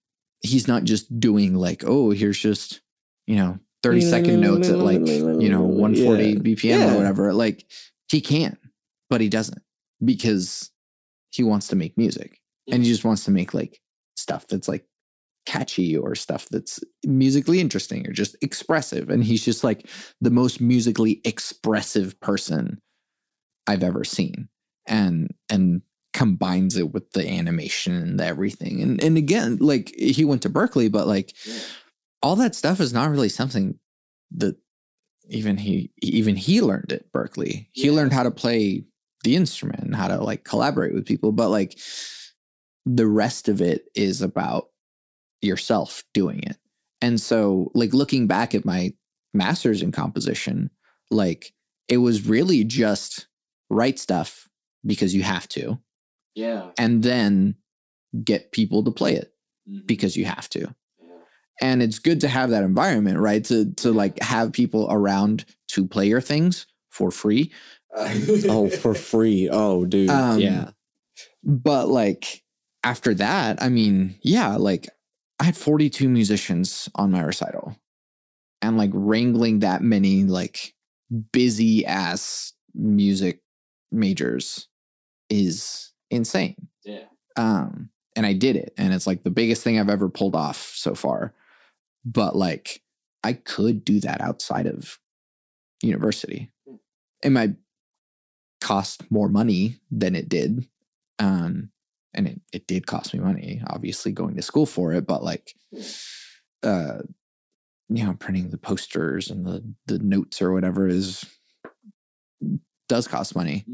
he's 0.42 0.68
not 0.68 0.84
just 0.84 1.18
doing 1.18 1.54
like, 1.54 1.84
oh, 1.86 2.10
here's 2.10 2.38
just, 2.38 2.82
you 3.26 3.36
know, 3.36 3.58
30 3.82 4.02
second 4.02 4.40
notes 4.40 4.68
at 4.68 4.78
like, 4.78 5.00
you 5.06 5.48
know, 5.48 5.62
140 5.62 6.22
Yeah. 6.28 6.34
BPM 6.34 6.64
Yeah. 6.64 6.92
or 6.92 6.96
whatever. 6.98 7.32
Like 7.32 7.64
he 8.10 8.20
can, 8.20 8.58
but 9.08 9.22
he 9.22 9.28
doesn't 9.30 9.62
because 10.04 10.70
he 11.30 11.42
wants 11.42 11.68
to 11.68 11.76
make 11.76 11.96
music 11.96 12.40
and 12.70 12.82
he 12.84 12.90
just 12.90 13.04
wants 13.04 13.24
to 13.24 13.30
make 13.30 13.54
like 13.54 13.80
stuff 14.16 14.46
that's 14.46 14.68
like 14.68 14.84
catchy 15.46 15.96
or 15.96 16.14
stuff 16.14 16.46
that's 16.50 16.80
musically 17.06 17.60
interesting 17.60 18.06
or 18.06 18.12
just 18.12 18.36
expressive. 18.42 19.08
And 19.08 19.24
he's 19.24 19.44
just 19.44 19.64
like 19.64 19.88
the 20.20 20.30
most 20.30 20.60
musically 20.60 21.20
expressive 21.24 22.18
person 22.20 22.80
I've 23.66 23.82
ever 23.82 24.04
seen. 24.04 24.48
And 24.86 25.32
and 25.50 25.80
combines 26.14 26.76
it 26.76 26.94
with 26.94 27.10
the 27.10 27.28
animation 27.28 27.94
and 27.94 28.20
everything. 28.20 28.80
And 28.80 29.02
and 29.02 29.18
again, 29.18 29.58
like 29.60 29.92
he 29.98 30.24
went 30.24 30.40
to 30.42 30.48
Berklee, 30.50 30.90
but 30.90 31.06
like 31.06 31.36
all 32.22 32.36
that 32.36 32.54
stuff 32.54 32.80
is 32.80 32.94
not 32.94 33.10
really 33.10 33.28
something 33.28 33.78
that 34.36 34.56
even 35.28 35.58
he 35.58 35.90
even 36.00 36.36
he 36.36 36.62
learned 36.62 36.92
at 36.92 37.12
Berklee. 37.12 37.66
He 37.72 37.88
Yeah. 37.88 37.92
learned 37.92 38.12
how 38.12 38.22
to 38.22 38.30
play 38.30 38.84
the 39.24 39.36
instrument 39.36 39.82
and 39.82 39.96
how 39.96 40.08
to 40.08 40.22
like 40.22 40.44
collaborate 40.44 40.94
with 40.94 41.04
people, 41.06 41.32
but 41.32 41.50
like 41.50 41.78
the 42.86 43.06
rest 43.06 43.48
of 43.48 43.60
it 43.60 43.86
is 43.94 44.22
about 44.22 44.68
yourself 45.42 46.04
doing 46.14 46.42
it. 46.42 46.56
And 47.00 47.20
so 47.20 47.70
like 47.74 47.92
looking 47.92 48.26
back 48.26 48.54
at 48.54 48.64
my 48.64 48.94
masters 49.32 49.82
in 49.82 49.92
composition, 49.92 50.70
like 51.10 51.52
it 51.88 51.98
was 51.98 52.26
really 52.26 52.64
just 52.64 53.26
write 53.70 53.98
stuff 53.98 54.48
because 54.86 55.14
you 55.14 55.22
have 55.22 55.48
to 55.48 55.78
Yeah. 56.34 56.70
and 56.78 57.02
then 57.02 57.56
get 58.24 58.52
people 58.52 58.84
to 58.84 58.90
play 58.90 59.14
it 59.14 59.32
because 59.86 60.16
you 60.16 60.24
have 60.24 60.48
to 60.50 60.60
Yeah. 61.00 61.14
and 61.60 61.82
it's 61.82 61.98
good 61.98 62.20
to 62.20 62.28
have 62.28 62.50
that 62.50 62.62
environment 62.64 63.18
right 63.18 63.44
to 63.46 63.72
to 63.74 63.92
like 63.92 64.20
have 64.22 64.52
people 64.52 64.86
around 64.90 65.44
to 65.68 65.86
play 65.86 66.06
your 66.08 66.20
things 66.20 66.66
for 66.90 67.10
free 67.10 67.52
oh, 67.96 68.68
for 68.68 68.92
free. 68.94 69.48
Oh, 69.50 69.84
dude. 69.84 70.10
Um, 70.10 70.40
yeah. 70.40 70.70
but 71.44 71.88
like 71.88 72.42
after 72.82 73.14
that 73.14 73.62
i 73.62 73.68
mean 73.68 74.16
yeah 74.22 74.56
like 74.56 74.88
i 75.40 75.44
had 75.44 75.56
42 75.56 76.08
musicians 76.08 76.88
on 76.94 77.10
my 77.12 77.22
recital 77.22 77.76
and 78.60 78.76
like 78.76 78.90
wrangling 78.92 79.60
that 79.60 79.80
many 79.82 80.24
like 80.24 80.74
busy 81.32 81.86
ass 81.86 82.52
music 82.74 83.40
majors 83.92 84.68
is 85.30 85.92
insane. 86.14 86.56
Yeah. 86.84 87.04
um 87.36 87.90
and 88.16 88.24
i 88.26 88.32
did 88.32 88.56
it 88.56 88.72
and 88.78 88.92
it's 88.94 89.06
like 89.06 89.22
the 89.24 89.30
biggest 89.30 89.62
thing 89.62 89.78
i've 89.78 89.88
ever 89.88 90.08
pulled 90.08 90.34
off 90.36 90.72
so 90.74 90.94
far. 90.94 91.34
But 92.04 92.36
like 92.36 92.82
i 93.22 93.32
could 93.32 93.84
do 93.84 94.00
that 94.00 94.20
outside 94.20 94.66
of 94.66 94.98
university. 95.82 96.50
It 97.22 97.30
might 97.30 97.54
cost 98.60 99.10
more 99.10 99.28
money 99.28 99.80
than 99.90 100.14
it 100.14 100.28
did 100.28 100.66
um 101.18 101.70
and 102.14 102.26
it, 102.28 102.40
it 102.52 102.66
did 102.66 102.86
cost 102.86 103.12
me 103.12 103.20
money 103.20 103.60
obviously 103.66 104.10
going 104.12 104.34
to 104.36 104.42
school 104.42 104.64
for 104.66 104.92
it 104.94 105.06
but 105.06 105.22
like 105.22 105.54
uh 106.62 106.98
you 107.90 108.04
know 108.04 108.14
printing 108.14 108.48
the 108.48 108.56
posters 108.56 109.30
and 109.30 109.44
the 109.44 109.62
the 109.86 109.98
notes 109.98 110.40
or 110.40 110.50
whatever 110.52 110.88
is 110.88 111.26
does 112.88 113.06
cost 113.06 113.36
money 113.36 113.64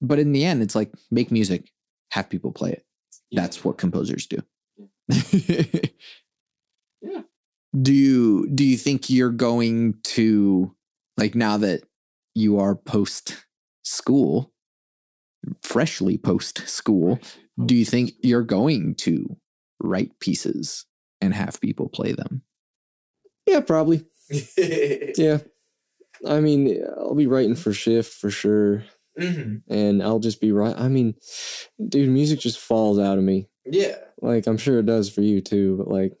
but 0.00 0.18
in 0.18 0.32
the 0.32 0.44
end 0.44 0.62
it's 0.62 0.74
like 0.74 0.92
make 1.10 1.30
music 1.30 1.70
have 2.10 2.28
people 2.28 2.52
play 2.52 2.70
it 2.72 2.84
that's 3.32 3.64
what 3.64 3.78
composers 3.78 4.26
do 4.26 4.38
Yeah. 7.02 7.22
do 7.80 7.92
you 7.92 8.48
do 8.48 8.64
you 8.64 8.76
think 8.76 9.10
you're 9.10 9.30
going 9.30 9.94
to 10.04 10.74
like 11.16 11.34
now 11.34 11.56
that 11.58 11.82
you 12.34 12.58
are 12.58 12.74
post 12.74 13.44
school 13.84 14.52
freshly 15.62 16.16
post 16.18 16.66
school 16.66 17.20
do 17.64 17.74
you 17.76 17.84
think 17.84 18.12
you're 18.22 18.42
going 18.42 18.94
to 18.96 19.36
write 19.80 20.18
pieces 20.20 20.86
and 21.20 21.34
have 21.34 21.60
people 21.60 21.88
play 21.88 22.12
them 22.12 22.42
Yeah, 23.46 23.60
probably. 23.60 24.04
yeah. 24.58 25.38
I 26.26 26.40
mean, 26.40 26.82
I'll 26.98 27.14
be 27.14 27.26
writing 27.28 27.54
for 27.54 27.72
shift 27.72 28.12
for 28.12 28.30
sure. 28.30 28.84
Mm-hmm. 29.18 29.72
And 29.72 30.02
I'll 30.02 30.18
just 30.18 30.40
be 30.40 30.52
right. 30.52 30.74
I 30.78 30.88
mean, 30.88 31.14
dude, 31.88 32.08
music 32.10 32.40
just 32.40 32.58
falls 32.58 32.98
out 32.98 33.18
of 33.18 33.24
me. 33.24 33.48
Yeah. 33.64 33.96
Like, 34.20 34.46
I'm 34.46 34.58
sure 34.58 34.78
it 34.78 34.86
does 34.86 35.10
for 35.10 35.22
you 35.22 35.40
too, 35.40 35.76
but 35.78 35.88
like, 35.88 36.12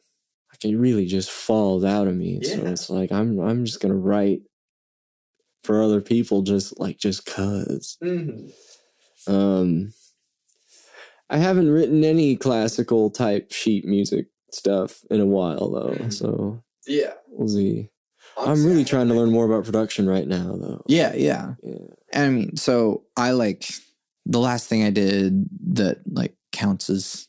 like 0.52 0.64
it 0.64 0.76
really 0.76 1.06
just 1.06 1.30
falls 1.30 1.84
out 1.84 2.06
of 2.08 2.14
me. 2.14 2.42
So 2.42 2.62
Yeah. 2.62 2.70
it's 2.70 2.88
like, 2.90 3.12
I'm, 3.12 3.38
I'm 3.40 3.64
just 3.64 3.80
going 3.80 3.92
to 3.92 3.98
write 3.98 4.42
for 5.62 5.82
other 5.82 6.00
people 6.00 6.42
just 6.42 6.78
like, 6.80 6.98
just 6.98 7.26
cause. 7.26 7.98
Mm-hmm. 8.02 9.32
Um, 9.32 9.92
I 11.28 11.38
haven't 11.38 11.70
written 11.70 12.04
any 12.04 12.36
classical 12.36 13.10
type 13.10 13.50
sheet 13.52 13.84
music 13.84 14.26
stuff 14.52 15.00
in 15.10 15.20
a 15.20 15.26
while 15.26 15.70
though. 15.70 15.90
Mhm. 15.96 16.12
So 16.12 16.62
Yeah. 16.86 17.14
we'll 17.28 17.48
see. 17.48 17.90
I'm 18.38 18.50
Honestly, 18.50 18.70
really 18.70 18.84
trying 18.84 19.08
to 19.08 19.14
learn 19.14 19.30
more 19.32 19.44
about 19.46 19.64
production 19.64 20.08
right 20.08 20.28
now 20.28 20.56
though. 20.56 20.82
Yeah, 20.86 21.14
yeah. 21.14 21.54
Yeah. 21.62 21.94
I 22.14 22.28
mean, 22.28 22.56
so 22.56 23.04
I 23.16 23.32
like 23.32 23.68
the 24.24 24.40
last 24.40 24.68
thing 24.68 24.84
I 24.84 24.90
did 24.90 25.48
that 25.74 25.98
like 26.06 26.34
counts 26.52 26.90
as 26.90 27.28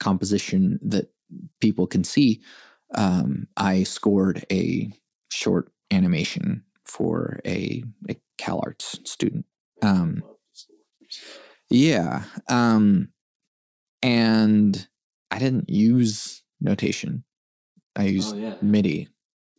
composition 0.00 0.78
that 0.82 1.10
people 1.60 1.86
can 1.86 2.04
see. 2.04 2.40
Um, 2.94 3.48
I 3.56 3.82
scored 3.82 4.44
a 4.50 4.90
short 5.30 5.70
animation 5.90 6.64
for 6.84 7.40
a, 7.44 7.82
a 8.08 8.16
Cal 8.38 8.60
Arts 8.64 8.98
student. 9.04 9.44
Um, 9.82 10.22
yeah. 11.70 12.24
Um, 12.48 13.08
and 14.02 14.88
I 15.30 15.38
didn't 15.38 15.68
use 15.68 16.42
notation. 16.60 17.24
I 17.96 18.04
used 18.04 18.36
yeah. 18.36 18.54
MIDI. 18.62 19.08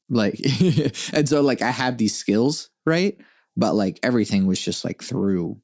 Like, 0.09 0.39
and 1.13 1.29
so 1.29 1.41
like 1.41 1.61
I 1.61 1.71
had 1.71 1.97
these 1.97 2.15
skills, 2.15 2.69
right? 2.85 3.17
But 3.59 3.75
like 3.75 3.99
everything 4.03 4.47
was 4.47 4.61
just 4.61 4.85
like 4.85 5.03
through 5.03 5.59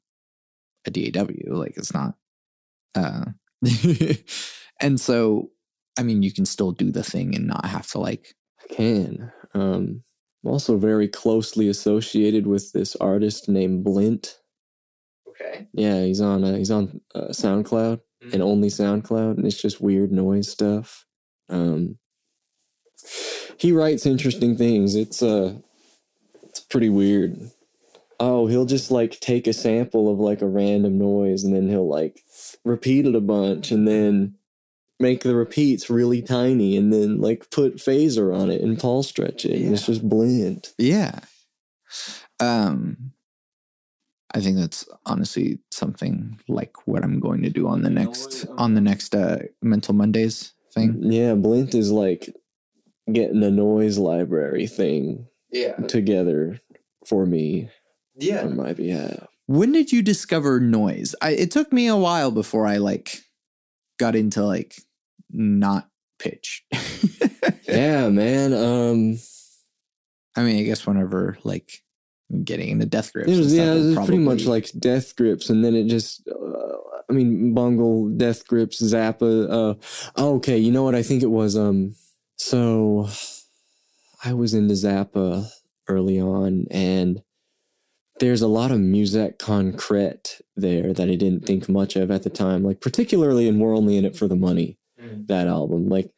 a 0.86 0.90
DAW. 0.90 1.26
Like 1.48 1.78
it's 1.78 1.94
not, 1.94 2.14
uh, 2.94 3.24
and 4.80 5.00
so, 5.00 5.50
I 5.98 6.02
mean, 6.02 6.22
you 6.22 6.30
can 6.32 6.44
still 6.44 6.72
do 6.72 6.92
the 6.92 7.02
thing 7.02 7.34
and 7.34 7.46
not 7.46 7.64
have 7.64 7.86
to 7.88 7.98
like, 7.98 8.34
I 8.62 8.74
can. 8.74 9.32
Um, 9.54 10.02
I'm 10.44 10.50
also 10.50 10.76
very 10.76 11.08
closely 11.08 11.68
associated 11.70 12.46
with 12.46 12.72
this 12.72 12.96
artist 12.96 13.48
named 13.48 13.82
Blint. 13.82 14.36
Okay. 15.28 15.66
Yeah, 15.72 16.04
he's 16.04 16.20
on 16.20 16.44
uh, 16.44 16.56
he's 16.56 16.70
on 16.70 17.00
uh, 17.14 17.28
SoundCloud 17.30 18.00
and 18.32 18.42
Mhm. 18.42 18.46
only 18.46 18.68
SoundCloud, 18.68 19.38
and 19.38 19.46
it's 19.46 19.60
just 19.60 19.80
weird 19.80 20.12
noise 20.12 20.50
stuff. 20.50 21.06
Um, 21.48 21.98
he 23.58 23.72
writes 23.72 24.04
interesting 24.06 24.56
things. 24.56 24.94
It's 24.94 25.22
uh, 25.22 25.54
it's 26.44 26.60
pretty 26.60 26.88
weird. 26.90 27.50
Oh, 28.18 28.46
he'll 28.46 28.64
just 28.66 28.90
like 28.90 29.20
take 29.20 29.46
a 29.46 29.52
sample 29.52 30.10
of 30.10 30.18
like 30.18 30.40
a 30.42 30.48
random 30.48 30.98
noise, 30.98 31.44
and 31.44 31.54
then 31.54 31.68
he'll 31.68 31.88
like 31.88 32.22
repeat 32.64 33.06
it 33.06 33.14
a 33.14 33.20
bunch, 33.20 33.70
and 33.70 33.86
then 33.86 34.36
make 34.98 35.22
the 35.22 35.34
repeats 35.34 35.90
really 35.90 36.22
tiny, 36.22 36.76
and 36.76 36.92
then 36.92 37.20
like 37.20 37.50
put 37.50 37.76
phaser 37.76 38.34
on 38.34 38.50
it 38.50 38.62
and 38.62 38.78
Paulstretch 38.78 39.44
it. 39.44 39.60
And 39.60 39.72
it's 39.74 39.86
just 39.86 40.08
blend. 40.08 40.68
yeah. 40.78 41.20
Um, 42.40 43.12
I 44.34 44.40
think 44.40 44.58
that's 44.58 44.86
honestly 45.06 45.58
something 45.70 46.38
like 46.48 46.86
what 46.86 47.04
I'm 47.04 47.20
going 47.20 47.42
to 47.42 47.50
do 47.50 47.68
on 47.68 47.82
the 47.82 47.90
next 47.90 48.44
on 48.58 48.74
the 48.74 48.80
next 48.80 49.14
uh, 49.14 49.38
Mental 49.62 49.94
Mondays 49.94 50.52
thing. 50.72 50.98
Yeah, 51.10 51.34
Blint 51.34 51.74
is 51.74 51.90
like 51.90 52.34
getting 53.10 53.42
a 53.42 53.50
noise 53.50 53.98
library 53.98 54.66
thing 54.66 55.28
Yeah. 55.50 55.76
together 55.76 56.60
for 57.06 57.24
me 57.24 57.70
Yeah. 58.16 58.42
on 58.42 58.56
my 58.56 58.72
behalf. 58.72 59.26
When 59.46 59.72
did 59.72 59.92
you 59.92 60.02
discover 60.02 60.58
noise? 60.58 61.14
I, 61.22 61.30
it 61.30 61.50
took 61.50 61.72
me 61.72 61.86
a 61.86 61.96
while 61.96 62.30
before 62.30 62.66
I 62.66 62.78
like 62.78 63.20
got 63.98 64.16
into 64.16 64.44
like 64.44 64.74
not 65.30 65.88
pitch. 66.18 66.64
Yeah, 67.68 68.08
man. 68.08 68.52
Um, 68.52 69.18
I 70.36 70.42
mean, 70.42 70.58
I 70.58 70.62
guess 70.62 70.86
whenever 70.86 71.38
like 71.44 71.82
getting 72.44 72.70
into 72.70 72.86
death 72.86 73.12
grips. 73.12 73.30
it 73.30 73.36
was 73.36 73.52
stuff 73.52 73.58
yeah, 73.58 73.72
it 73.72 73.96
was 73.96 74.06
pretty 74.06 74.18
much 74.18 74.44
like 74.44 74.70
Death 74.78 75.16
Grips, 75.16 75.50
and 75.50 75.64
then 75.64 75.74
it 75.74 75.86
just. 75.88 76.26
Uh, 76.28 76.76
I 77.08 77.12
mean, 77.12 77.54
Bungle, 77.54 78.08
Death 78.08 78.46
Grips, 78.48 78.82
Zappa. 78.82 79.44
Uh, 79.48 79.74
oh, 80.16 80.36
okay, 80.36 80.58
you 80.58 80.72
know 80.72 80.82
what? 80.82 80.96
I 80.96 81.02
think 81.02 81.22
it 81.22 81.30
was. 81.30 81.56
Um, 81.56 81.94
so 82.36 83.08
I 84.24 84.32
was 84.32 84.54
into 84.54 84.74
Zappa 84.74 85.48
early 85.88 86.20
on, 86.20 86.66
and 86.70 87.22
there's 88.20 88.42
a 88.42 88.48
lot 88.48 88.70
of 88.70 88.80
musique 88.80 89.38
concrete 89.38 90.40
there 90.56 90.92
that 90.94 91.08
I 91.10 91.14
didn't 91.16 91.44
think 91.46 91.68
much 91.68 91.96
of 91.96 92.10
at 92.10 92.22
the 92.22 92.30
time. 92.30 92.62
Like 92.64 92.80
particularly 92.80 93.46
in 93.48 93.58
"We're 93.58 93.76
Only 93.76 93.96
in 93.96 94.04
It 94.04 94.16
for 94.16 94.26
the 94.28 94.36
Money." 94.36 94.78
Mm. 95.00 95.26
that 95.28 95.46
album. 95.46 95.88
Like 95.88 96.10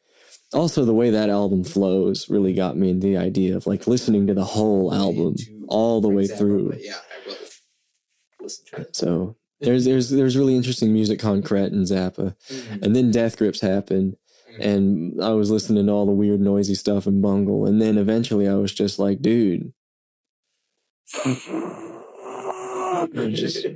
also 0.53 0.85
the 0.85 0.93
way 0.93 1.09
that 1.09 1.29
album 1.29 1.63
flows 1.65 2.29
really 2.29 2.53
got 2.53 2.77
me 2.77 2.89
into 2.89 3.07
the 3.07 3.17
idea 3.17 3.55
of 3.57 3.67
like 3.67 3.87
listening 3.87 4.25
to 4.27 4.33
the 4.33 4.45
whole 4.45 4.93
album 4.93 5.35
all 5.67 5.99
the 6.01 6.07
way 6.09 6.25
through. 6.27 6.73
yeah, 6.79 6.93
I 6.95 7.27
will 7.29 7.35
listen 8.41 8.65
to 8.73 8.81
it. 8.81 8.95
So 8.95 9.35
there's 9.59 9.83
there's 9.85 10.09
there's 10.09 10.37
really 10.37 10.55
interesting 10.55 10.93
musique 10.93 11.19
concrete 11.19 11.73
and 11.73 11.85
Zappa. 11.85 12.35
Mhm. 12.49 12.81
And 12.83 12.95
then 12.95 13.11
Death 13.11 13.37
Grips 13.37 13.59
happened 13.59 14.15
Mhm. 14.57 14.65
and 14.65 15.21
I 15.23 15.31
was 15.33 15.51
listening 15.51 15.85
to 15.87 15.91
all 15.91 16.05
the 16.05 16.13
weird 16.13 16.39
noisy 16.39 16.75
stuff 16.75 17.05
in 17.05 17.19
Bungle 17.19 17.65
and 17.65 17.81
then 17.81 17.97
eventually 17.97 18.47
I 18.47 18.55
was 18.55 18.71
just 18.71 18.97
like, 18.97 19.21
dude. 19.21 19.73
Just- 23.31 23.65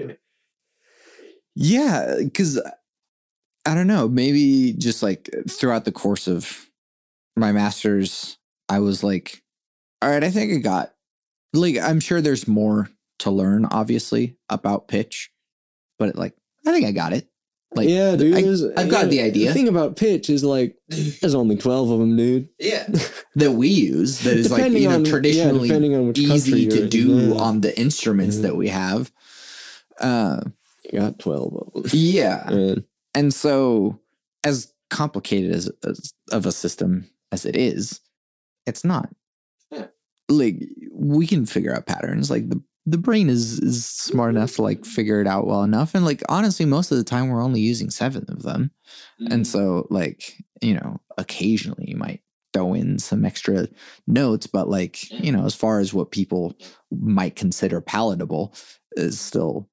Yeah, 1.55 2.15
because 2.19 2.59
I 3.65 3.75
don't 3.75 3.85
know, 3.87 4.07
maybe 4.07 4.73
just 4.73 5.03
like 5.03 5.29
throughout 5.47 5.85
the 5.85 5.91
course 5.91 6.27
of 6.27 6.67
my 7.35 7.51
master's, 7.51 8.37
I 8.69 8.79
was 8.79 9.03
like, 9.03 9.43
all 10.01 10.09
right, 10.09 10.23
I 10.23 10.31
think 10.31 10.51
I 10.51 10.57
got 10.57 10.93
like 11.53 11.77
I'm 11.77 11.99
sure 11.99 12.21
there's 12.21 12.47
more 12.47 12.89
to 13.19 13.29
learn, 13.29 13.65
obviously, 13.65 14.35
about 14.49 14.87
pitch, 14.87 15.31
but 15.99 16.15
like 16.15 16.33
I 16.65 16.71
think 16.71 16.87
I 16.87 16.91
got 16.91 17.13
it. 17.13 17.27
Like 17.75 17.89
yeah, 17.89 18.15
dude. 18.15 18.35
I, 18.35 18.81
I've 18.81 18.89
got 18.89 19.05
yeah, 19.05 19.09
the 19.09 19.21
idea. 19.21 19.47
The 19.47 19.53
thing 19.53 19.67
about 19.67 19.95
pitch 19.95 20.29
is 20.29 20.43
like 20.43 20.75
there's 20.89 21.33
only 21.35 21.55
twelve 21.55 21.89
of 21.89 21.99
them, 21.99 22.15
dude. 22.15 22.49
yeah. 22.59 22.87
that 23.35 23.51
we 23.53 23.67
use 23.67 24.19
that 24.19 24.37
is 24.37 24.51
like 24.51 24.71
you 24.71 24.87
know 24.87 24.95
on- 24.95 25.05
yeah, 25.05 25.11
traditionally 25.11 25.67
depending 25.67 25.95
on 25.95 26.13
easy 26.15 26.67
to 26.67 26.83
in, 26.83 26.89
do 26.89 27.07
yeah. 27.07 27.35
on 27.35 27.61
the 27.61 27.77
instruments 27.79 28.37
Yeah. 28.37 28.41
that 28.43 28.55
we 28.55 28.69
have. 28.69 29.11
Uh, 29.99 30.41
You 30.91 30.99
got 30.99 31.19
twelve 31.19 31.71
of 31.75 31.83
them. 31.83 31.91
yeah, 31.93 32.43
Man. 32.49 32.85
and 33.15 33.33
so 33.33 33.99
as 34.43 34.71
complicated 34.89 35.51
as, 35.51 35.71
as 35.83 36.13
of 36.31 36.45
a 36.45 36.51
system 36.51 37.09
as 37.31 37.45
it 37.45 37.55
is, 37.55 37.99
it's 38.67 38.83
not. 38.83 39.09
Yeah. 39.71 39.87
Like 40.29 40.61
we 40.91 41.25
can 41.25 41.45
figure 41.45 41.73
out 41.73 41.85
patterns. 41.87 42.29
Like 42.29 42.49
the 42.49 42.61
the 42.85 42.97
brain 42.97 43.29
is 43.29 43.59
is 43.59 43.85
smart 43.85 44.35
enough 44.35 44.55
to 44.55 44.61
like 44.61 44.85
figure 44.85 45.21
it 45.21 45.27
out 45.27 45.47
well 45.47 45.63
enough. 45.63 45.95
And 45.95 46.05
like 46.05 46.21
honestly, 46.29 46.65
most 46.65 46.91
of 46.91 46.97
the 46.97 47.03
time 47.03 47.29
we're 47.29 47.43
only 47.43 47.61
using 47.61 47.89
seven 47.89 48.25
of 48.27 48.43
them. 48.43 48.71
And 49.19 49.43
mm. 49.43 49.45
so, 49.45 49.87
like, 49.89 50.33
you 50.61 50.73
know, 50.73 50.99
occasionally 51.17 51.85
you 51.87 51.95
might 51.95 52.21
throw 52.51 52.73
in 52.73 52.99
some 52.99 53.25
extra 53.25 53.67
notes, 54.05 54.47
but 54.47 54.69
like, 54.69 55.09
you 55.11 55.31
know, 55.31 55.45
as 55.45 55.55
far 55.55 55.79
as 55.79 55.93
what 55.93 56.11
people 56.11 56.55
might 56.91 57.35
consider 57.35 57.81
palatable 57.81 58.53
is 58.93 59.19
still 59.19 59.69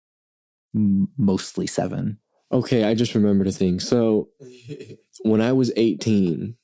m- 0.75 1.09
mostly 1.18 1.66
seven. 1.66 2.18
Okay, 2.53 2.85
I 2.85 2.94
just 2.94 3.14
remembered 3.14 3.49
a 3.49 3.53
thing. 3.53 3.81
So 3.81 4.29
when 5.23 5.40
I 5.40 5.53
was 5.53 5.73
18, 5.77 6.55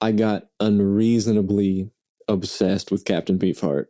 I 0.00 0.12
got 0.12 0.44
unreasonably 0.60 1.90
obsessed 2.28 2.90
with 2.90 3.04
Captain 3.04 3.38
Beefheart 3.38 3.86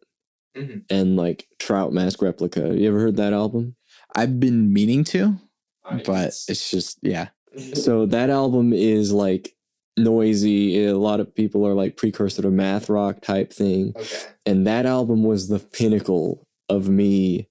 Mhm. 0.56 0.84
and 0.90 1.16
like 1.16 1.46
Trout 1.58 1.92
Mask 1.92 2.20
Replica. 2.22 2.74
You 2.76 2.88
ever 2.88 2.98
heard 3.00 3.16
that 3.16 3.32
album? 3.32 3.76
I've 4.16 4.40
been 4.40 4.72
meaning 4.72 5.04
to, 5.04 5.38
I- 5.84 6.02
but 6.04 6.28
it's 6.48 6.70
just, 6.70 6.98
yeah. 7.02 7.28
So 7.74 8.06
that 8.06 8.30
album 8.30 8.72
is 8.72 9.12
like 9.12 9.54
noisy. 9.96 10.84
A 10.86 10.96
lot 10.96 11.20
of 11.20 11.34
people 11.34 11.66
are 11.66 11.74
like 11.74 11.96
precursor 11.96 12.42
to 12.42 12.50
math 12.50 12.88
rock 12.88 13.20
type 13.20 13.52
thing. 13.52 13.94
okay. 13.96 14.06
And 14.46 14.66
that 14.66 14.86
album 14.86 15.24
was 15.24 15.48
the 15.48 15.58
pinnacle 15.58 16.46
of 16.68 16.88
me 16.88 17.48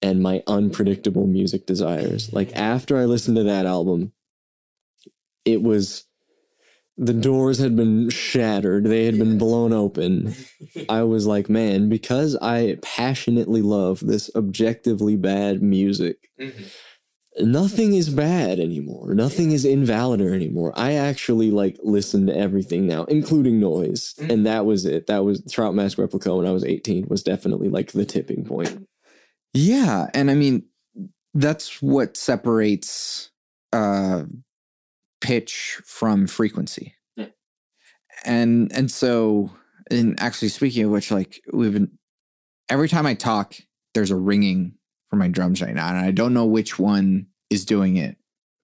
and 0.00 0.22
my 0.22 0.42
unpredictable 0.46 1.26
music 1.26 1.66
desires. 1.66 2.32
Like 2.32 2.52
after 2.56 2.96
I 2.98 3.04
listened 3.04 3.36
to 3.36 3.42
that 3.44 3.66
album, 3.66 4.12
it 5.44 5.62
was 5.62 6.04
the 7.04 7.12
doors 7.12 7.58
had 7.58 7.74
been 7.76 8.08
shattered, 8.10 8.84
they 8.84 9.06
had 9.06 9.18
been 9.18 9.38
blown 9.38 9.72
open. 9.72 10.34
I 10.88 11.02
was 11.02 11.26
like, 11.26 11.48
man, 11.48 11.88
because 11.88 12.36
I 12.40 12.78
passionately 12.82 13.62
love 13.62 14.00
this 14.00 14.30
objectively 14.34 15.16
bad 15.16 15.62
music, 15.62 16.30
Mhm. 16.40 16.52
nothing 17.40 17.94
is 17.94 18.08
bad 18.10 18.60
anymore. 18.60 19.14
Nothing 19.14 19.52
is 19.52 19.64
invalid 19.64 20.20
anymore. 20.20 20.72
I 20.76 20.92
actually 20.92 21.50
like 21.50 21.78
listen 21.82 22.26
to 22.26 22.36
everything 22.36 22.86
now, 22.86 23.04
including 23.04 23.58
noise. 23.58 24.14
Mm. 24.18 24.30
And 24.30 24.46
that 24.46 24.66
was 24.66 24.84
it. 24.84 25.06
That 25.06 25.24
was 25.24 25.42
Trout 25.50 25.74
Mask 25.74 25.98
Replica 25.98 26.36
when 26.36 26.46
I 26.46 26.52
was 26.52 26.64
18 26.64 27.06
was 27.08 27.22
definitely 27.22 27.68
like 27.68 27.92
the 27.92 28.04
tipping 28.04 28.44
point. 28.44 28.86
Yeah, 29.54 30.08
and 30.14 30.30
I 30.30 30.34
mean 30.34 30.64
that's 31.34 31.80
what 31.82 32.16
separates 32.16 33.30
uh 33.72 34.24
pitch 35.22 35.80
from 35.86 36.26
frequency. 36.26 36.94
Yeah. 37.16 37.26
And 38.24 38.70
and 38.72 38.90
so 38.90 39.50
and 39.90 40.18
actually 40.20 40.48
speaking 40.48 40.84
of 40.84 40.90
which 40.90 41.10
like 41.10 41.40
we've 41.52 41.72
been 41.72 41.90
every 42.68 42.88
time 42.88 43.06
I 43.06 43.14
talk 43.14 43.54
there's 43.94 44.10
a 44.10 44.16
ringing 44.16 44.74
for 45.10 45.16
my 45.16 45.28
drums 45.28 45.60
right 45.62 45.74
now 45.74 45.88
and 45.88 45.98
I 45.98 46.10
don't 46.10 46.34
know 46.34 46.46
which 46.46 46.78
one 46.78 47.26
is 47.50 47.64
doing 47.64 47.96
it. 47.96 48.16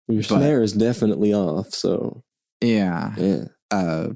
Your 0.08 0.18
But- 0.22 0.26
snare 0.28 0.62
is 0.62 0.72
definitely 0.72 1.32
off. 1.34 1.72
So, 1.74 2.24
Yeah. 2.62 3.14
yeah. 3.16 3.44
Uh 3.70 4.08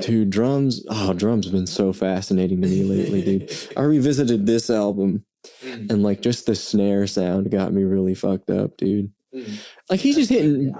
Dude, 0.00 0.30
drums. 0.30 0.82
Oh, 0.88 1.12
drums 1.12 1.44
have 1.46 1.52
been 1.52 1.66
so 1.66 1.92
fascinating 1.92 2.60
to 2.62 2.68
me 2.68 2.82
lately, 2.82 3.22
dude. 3.22 3.52
I 3.76 3.82
revisited 3.82 4.46
this 4.46 4.70
album 4.70 5.24
Mm. 5.64 5.90
and 5.92 6.02
like 6.02 6.22
just 6.22 6.46
the 6.46 6.56
snare 6.56 7.06
sound 7.06 7.52
got 7.52 7.72
me 7.72 7.84
really 7.84 8.16
fucked 8.16 8.50
up, 8.50 8.76
dude. 8.76 9.12
Mm. 9.32 9.60
Like 9.88 10.00
he's 10.00 10.16
just 10.16 10.30
hitting. 10.30 10.74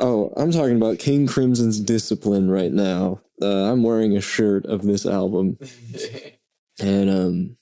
Yeah. 0.00 0.06
Oh, 0.06 0.32
I'm 0.36 0.50
talking 0.50 0.76
about 0.76 0.98
King 0.98 1.26
Crimson's 1.26 1.80
Discipline 1.80 2.50
right 2.50 2.72
now. 2.72 3.20
Uh, 3.40 3.72
I'm 3.72 3.82
wearing 3.82 4.16
a 4.16 4.20
shirt 4.20 4.64
of 4.66 4.82
this 4.82 5.04
album, 5.04 5.58
and 6.80 7.10
um, 7.10 7.56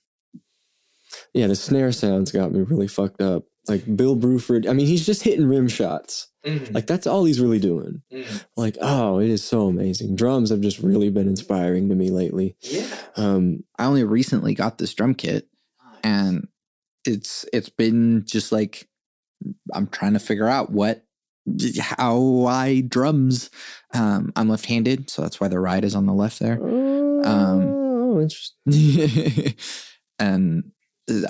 yeah, 1.33 1.49
the 1.49 1.57
snare 1.57 1.93
sounds 1.93 2.31
got 2.31 2.53
me 2.53 2.61
really 2.61 2.89
fucked 2.89 3.21
up. 3.21 3.45
Like 3.67 3.97
Bill 3.97 4.17
Bruford, 4.17 4.69
I 4.69 4.73
mean, 4.73 4.87
he's 4.87 5.07
just 5.07 5.23
hitting 5.23 5.49
rim 5.49 5.69
shots. 5.69 6.29
Mm. 6.45 6.75
Like 6.75 6.87
that's 6.87 7.07
all 7.07 7.25
he's 7.25 7.41
really 7.41 7.59
doing. 7.59 8.03
Mm. 8.13 8.45
Like, 8.57 8.77
oh, 8.81 9.19
it 9.19 9.31
is 9.31 9.43
so 9.43 9.67
amazing. 9.67 10.17
Drums 10.17 10.51
have 10.51 10.61
just 10.61 10.79
really 10.79 11.09
been 11.09 11.29
inspiring 11.29 11.89
to 11.89 11.95
me 11.95 12.11
lately. 12.11 12.57
Yeah. 12.61 12.87
Um, 13.17 13.65
I 13.79 13.87
only 13.87 14.05
recently 14.05 14.55
got 14.55 14.77
this 14.77 14.93
drum 14.93 15.15
kit 15.15 15.49
and 16.05 16.47
it's 17.05 17.45
it's 17.53 17.71
been 17.71 18.25
just 18.27 18.53
like 18.53 18.89
I'm 19.73 19.89
trying 19.89 20.13
to 20.13 20.19
figure 20.19 20.49
out 20.49 20.71
what 20.71 21.05
how 21.81 22.47
I 22.47 22.81
drums. 22.83 23.51
Um, 23.93 24.33
I'm 24.37 24.49
left-handed, 24.49 25.11
so 25.11 25.23
that's 25.23 25.41
why 25.41 25.49
the 25.49 25.61
ride 25.61 25.85
is 25.85 25.95
on 25.95 26.07
the 26.07 26.13
left 26.15 26.39
there. 26.41 26.59
oh, 27.27 28.21
interesting. 28.21 29.55
and 30.19 30.71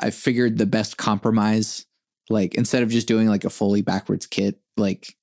I 0.01 0.11
figured 0.11 0.59
the 0.59 0.67
best 0.67 0.97
compromise, 0.97 1.85
like 2.31 2.55
instead 2.55 2.83
of 2.83 2.91
just 2.91 3.09
doing 3.09 3.29
like 3.29 3.45
a 3.45 3.51
fully 3.51 3.83
backwards 3.83 4.27
kit, 4.27 4.59
like 4.77 5.15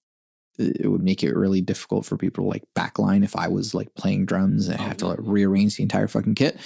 it 0.59 0.87
would 0.91 1.01
make 1.03 1.23
it 1.23 1.35
really 1.35 1.61
difficult 1.61 2.05
for 2.05 2.17
people 2.17 2.43
to 2.43 2.49
like 2.49 2.63
backline 2.75 3.23
if 3.23 3.35
I 3.35 3.47
was 3.47 3.73
like 3.73 3.95
playing 3.95 4.25
drums 4.25 4.67
and 4.67 4.79
I 4.79 4.83
Oh, 4.83 4.87
have 4.89 4.97
to 4.97 5.07
like 5.07 5.19
rearrange 5.21 5.77
the 5.77 5.83
entire 5.83 6.07
fucking 6.07 6.35
kit. 6.35 6.57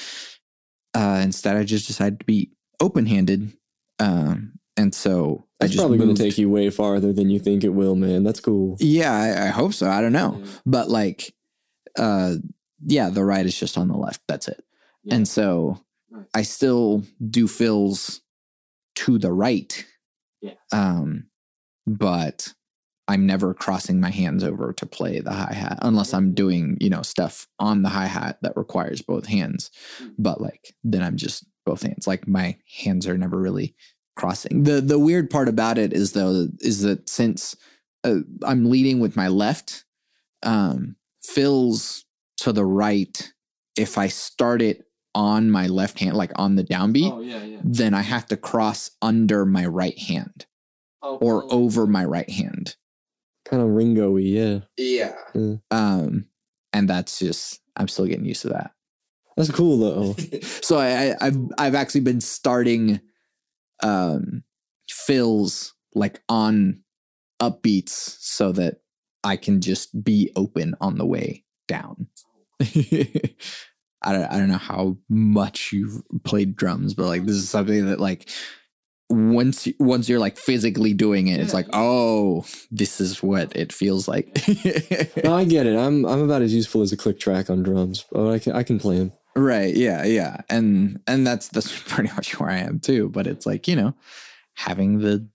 Uh, 0.94 1.22
instead, 1.24 1.56
I 1.56 1.64
just 1.64 1.88
decided 1.88 2.20
to 2.20 2.26
be 2.26 2.52
open 2.82 3.06
handed. 3.06 3.54
Um, 4.00 4.54
and 4.78 4.94
so 4.94 5.46
I 5.60 5.66
That's 5.66 5.74
just 5.74 5.82
probably 5.82 5.98
going 5.98 6.14
to 6.16 6.22
take 6.22 6.38
you 6.38 6.50
way 6.50 6.70
farther 6.70 7.14
than 7.14 7.30
you 7.30 7.40
think 7.40 7.64
it 7.64 7.70
will, 7.70 7.96
man. 7.96 8.24
That's 8.24 8.40
cool. 8.40 8.76
Yeah, 8.80 9.14
I, 9.14 9.46
I 9.46 9.48
hope 9.48 9.74
so. 9.74 9.90
I 9.90 10.02
don't 10.02 10.14
know, 10.14 10.40
Mm. 10.42 10.62
but 10.66 10.90
like, 10.90 11.34
uh, 11.98 12.36
yeah, 12.86 13.10
the 13.10 13.24
right 13.24 13.46
is 13.46 13.58
just 13.58 13.78
on 13.78 13.88
the 13.88 13.96
left. 13.98 14.22
That's 14.28 14.48
it. 14.48 14.64
Yeah. 15.04 15.16
And 15.16 15.28
so 15.28 15.80
Nice. 16.12 16.26
I 16.34 16.42
still 16.44 17.04
do 17.30 17.48
fills 17.48 18.22
to 18.96 19.18
the 19.18 19.32
right. 19.32 19.86
Yeah. 20.42 20.54
Um, 20.72 21.28
but 21.88 22.54
I'm 23.08 23.26
never 23.26 23.54
crossing 23.54 24.00
my 24.00 24.10
hands 24.10 24.44
over 24.44 24.74
to 24.74 24.86
play 24.86 25.20
the 25.20 25.32
hi 25.32 25.54
hat 25.54 25.80
unless 25.82 26.14
I'm 26.14 26.34
doing, 26.34 26.78
you 26.82 26.90
know, 26.90 27.02
stuff 27.04 27.48
on 27.60 27.82
the 27.84 27.90
hi 27.90 28.08
hat 28.08 28.40
that 28.42 28.58
requires 28.58 29.02
both 29.02 29.28
hands. 29.28 29.70
Mm. 30.02 30.14
But 30.18 30.42
like 30.42 30.74
then 30.84 31.02
I'm 31.04 31.16
just 31.16 31.46
both 31.66 31.84
hands. 31.84 32.08
Like 32.08 32.28
my 32.28 32.58
hands 32.84 33.08
are 33.08 33.18
never 33.18 33.38
really 33.40 33.76
crossing. 34.16 34.64
The 34.64 34.82
the 34.82 35.00
weird 35.00 35.30
part 35.30 35.48
about 35.48 35.78
it 35.78 35.94
is 35.94 36.14
though 36.14 36.48
is 36.60 36.82
that 36.82 37.10
since 37.10 37.56
uh, 38.04 38.20
I'm 38.44 38.70
leading 38.70 39.00
with 39.00 39.16
my 39.16 39.28
left, 39.28 39.86
um, 40.44 40.96
fills 41.24 42.06
to 42.38 42.52
the 42.52 42.66
right. 42.66 43.32
If 43.78 43.98
I 43.98 44.08
start 44.08 44.62
it 44.62 44.86
on 45.14 45.50
my 45.52 45.68
left 45.68 46.00
hand, 46.00 46.16
like 46.16 46.32
on 46.36 46.56
the 46.56 46.64
downbeat, 46.64 47.12
Oh 47.12 47.22
yeah, 47.22 47.44
yeah. 47.44 47.60
then 47.64 47.94
I 47.94 48.02
have 48.02 48.26
to 48.28 48.38
cross 48.38 48.92
under 49.02 49.46
my 49.46 49.66
right 49.66 49.98
hand 49.98 50.46
Oh, 51.02 51.18
or 51.18 51.44
oh, 51.46 51.48
over 51.50 51.86
my 51.88 52.06
right 52.06 52.30
hand. 52.30 52.76
Kind 53.46 53.62
of 53.62 53.70
Ringo-y, 53.70 54.22
yeah. 54.22 54.60
Yeah. 54.78 55.14
Um, 55.72 56.26
and 56.74 56.90
that's 56.90 57.20
just 57.20 57.62
I'm 57.76 57.88
still 57.88 58.06
getting 58.06 58.26
used 58.26 58.42
to 58.44 58.50
that. 58.50 58.72
That's 59.38 59.52
cool 59.52 59.78
though. 59.78 60.16
So 60.62 60.78
I, 60.78 61.10
I 61.12 61.16
I've 61.22 61.38
I've 61.58 61.76
actually 61.76 62.02
been 62.02 62.22
starting 62.22 63.02
um 63.84 64.44
fills 64.90 65.74
like 65.94 66.22
on 66.30 66.82
upbeats 67.42 68.18
so 68.20 68.52
that 68.52 68.82
I 69.24 69.38
can 69.38 69.62
just 69.62 70.04
be 70.04 70.32
open 70.36 70.76
on 70.80 70.98
the 70.98 71.06
way 71.06 71.44
down. 71.68 72.08
I 72.62 74.14
don't 74.14 74.26
I 74.26 74.38
don't 74.38 74.50
know 74.50 74.58
how 74.58 74.98
much 75.10 75.72
you've 75.74 76.02
played 76.24 76.56
drums, 76.56 76.94
but 76.94 77.08
like 77.08 77.26
this 77.26 77.36
is 77.36 77.50
something 77.50 77.88
that 77.88 78.00
like 78.00 78.30
once 79.10 79.68
you, 79.68 79.74
once 79.80 80.10
you're 80.10 80.20
like 80.20 80.38
physically 80.38 80.94
doing 80.94 81.28
it, 81.28 81.40
it's 81.40 81.54
like, 81.54 81.68
oh, 81.74 82.46
this 82.72 83.00
is 83.00 83.22
what 83.22 83.56
it 83.56 83.72
feels 83.72 84.08
like. 84.08 84.28
no, 85.24 85.36
I 85.36 85.46
get 85.46 85.68
it. 85.68 85.78
I'm 85.78 86.06
I'm 86.06 86.22
about 86.22 86.42
as 86.42 86.54
useful 86.54 86.82
as 86.82 86.92
a 86.92 86.98
click 86.98 87.20
track 87.20 87.50
on 87.50 87.64
drums, 87.64 88.06
but 88.12 88.32
I 88.32 88.40
can 88.40 88.54
I 88.54 88.64
can 88.64 88.80
play 88.80 89.00
them. 89.00 89.12
Right. 89.36 89.76
Yeah. 89.76 90.04
Yeah. 90.06 90.38
And 90.50 91.02
and 91.08 91.26
that's 91.28 91.50
that's 91.50 91.78
pretty 91.88 92.14
much 92.14 92.40
where 92.40 92.50
I 92.50 92.58
am 92.58 92.80
too. 92.80 93.10
But 93.10 93.28
it's 93.28 93.46
like 93.46 93.68
you 93.68 93.76
know, 93.76 93.94
having 94.56 95.00
the, 95.00 95.28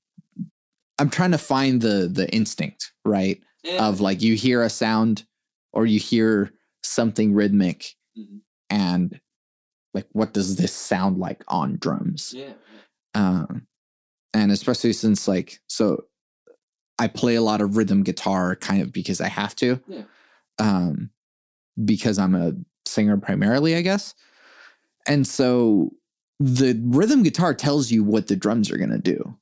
I'm 0.98 1.10
trying 1.10 1.32
to 1.32 1.38
find 1.38 1.80
the 1.80 2.08
the 2.10 2.28
instinct 2.34 2.92
right 3.04 3.40
yeah. 3.62 3.86
of 3.86 4.00
like 4.00 4.22
you 4.22 4.34
hear 4.34 4.62
a 4.62 4.70
sound 4.70 5.24
or 5.72 5.86
you 5.86 5.98
hear 6.00 6.50
something 6.82 7.34
rhythmic, 7.34 7.94
Mhm. 8.18 8.40
and 8.70 9.20
like 9.94 10.06
what 10.12 10.32
does 10.32 10.56
this 10.56 10.72
sound 10.72 11.18
like 11.18 11.44
on 11.48 11.76
drums? 11.78 12.32
yeah. 12.34 12.52
Um, 13.14 13.66
and 14.32 14.50
especially 14.52 14.92
since 14.92 15.26
like 15.28 15.60
so, 15.68 16.04
I 16.98 17.08
play 17.08 17.34
a 17.34 17.42
lot 17.42 17.60
of 17.60 17.76
rhythm 17.76 18.02
guitar 18.02 18.56
kind 18.56 18.80
of 18.82 18.92
because 18.92 19.20
I 19.20 19.28
have 19.28 19.54
to. 19.56 19.80
Yeah. 19.88 20.02
Um, 20.58 21.10
because 21.84 22.18
I'm 22.18 22.34
a 22.34 22.52
singer 22.87 23.16
primarily, 23.16 23.77
I 23.77 23.83
guess. 23.83 24.14
And 25.07 25.27
so 25.27 25.90
the 26.38 26.81
rhythm 26.85 27.23
guitar 27.23 27.55
tells 27.55 27.90
you 27.90 28.03
what 28.03 28.27
the 28.27 28.37
drums 28.37 28.71
are 28.71 28.79
going 28.79 28.90
to 28.90 28.99
do. 28.99 29.37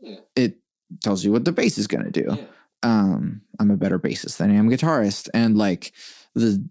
Yeah. 0.00 0.16
It 0.36 0.56
tells 1.00 1.24
you 1.24 1.32
what 1.32 1.44
the 1.44 1.52
bass 1.52 1.78
is 1.78 1.86
going 1.86 2.04
to 2.04 2.10
do. 2.10 2.26
Yeah. 2.36 2.44
Um, 2.82 3.42
I'm 3.58 3.70
a 3.70 3.76
better 3.76 3.98
bassist 3.98 4.38
than 4.38 4.50
I 4.50 4.54
am 4.54 4.68
guitarist. 4.68 5.28
And 5.32 5.56
like 5.56 5.92
the, 6.34 6.64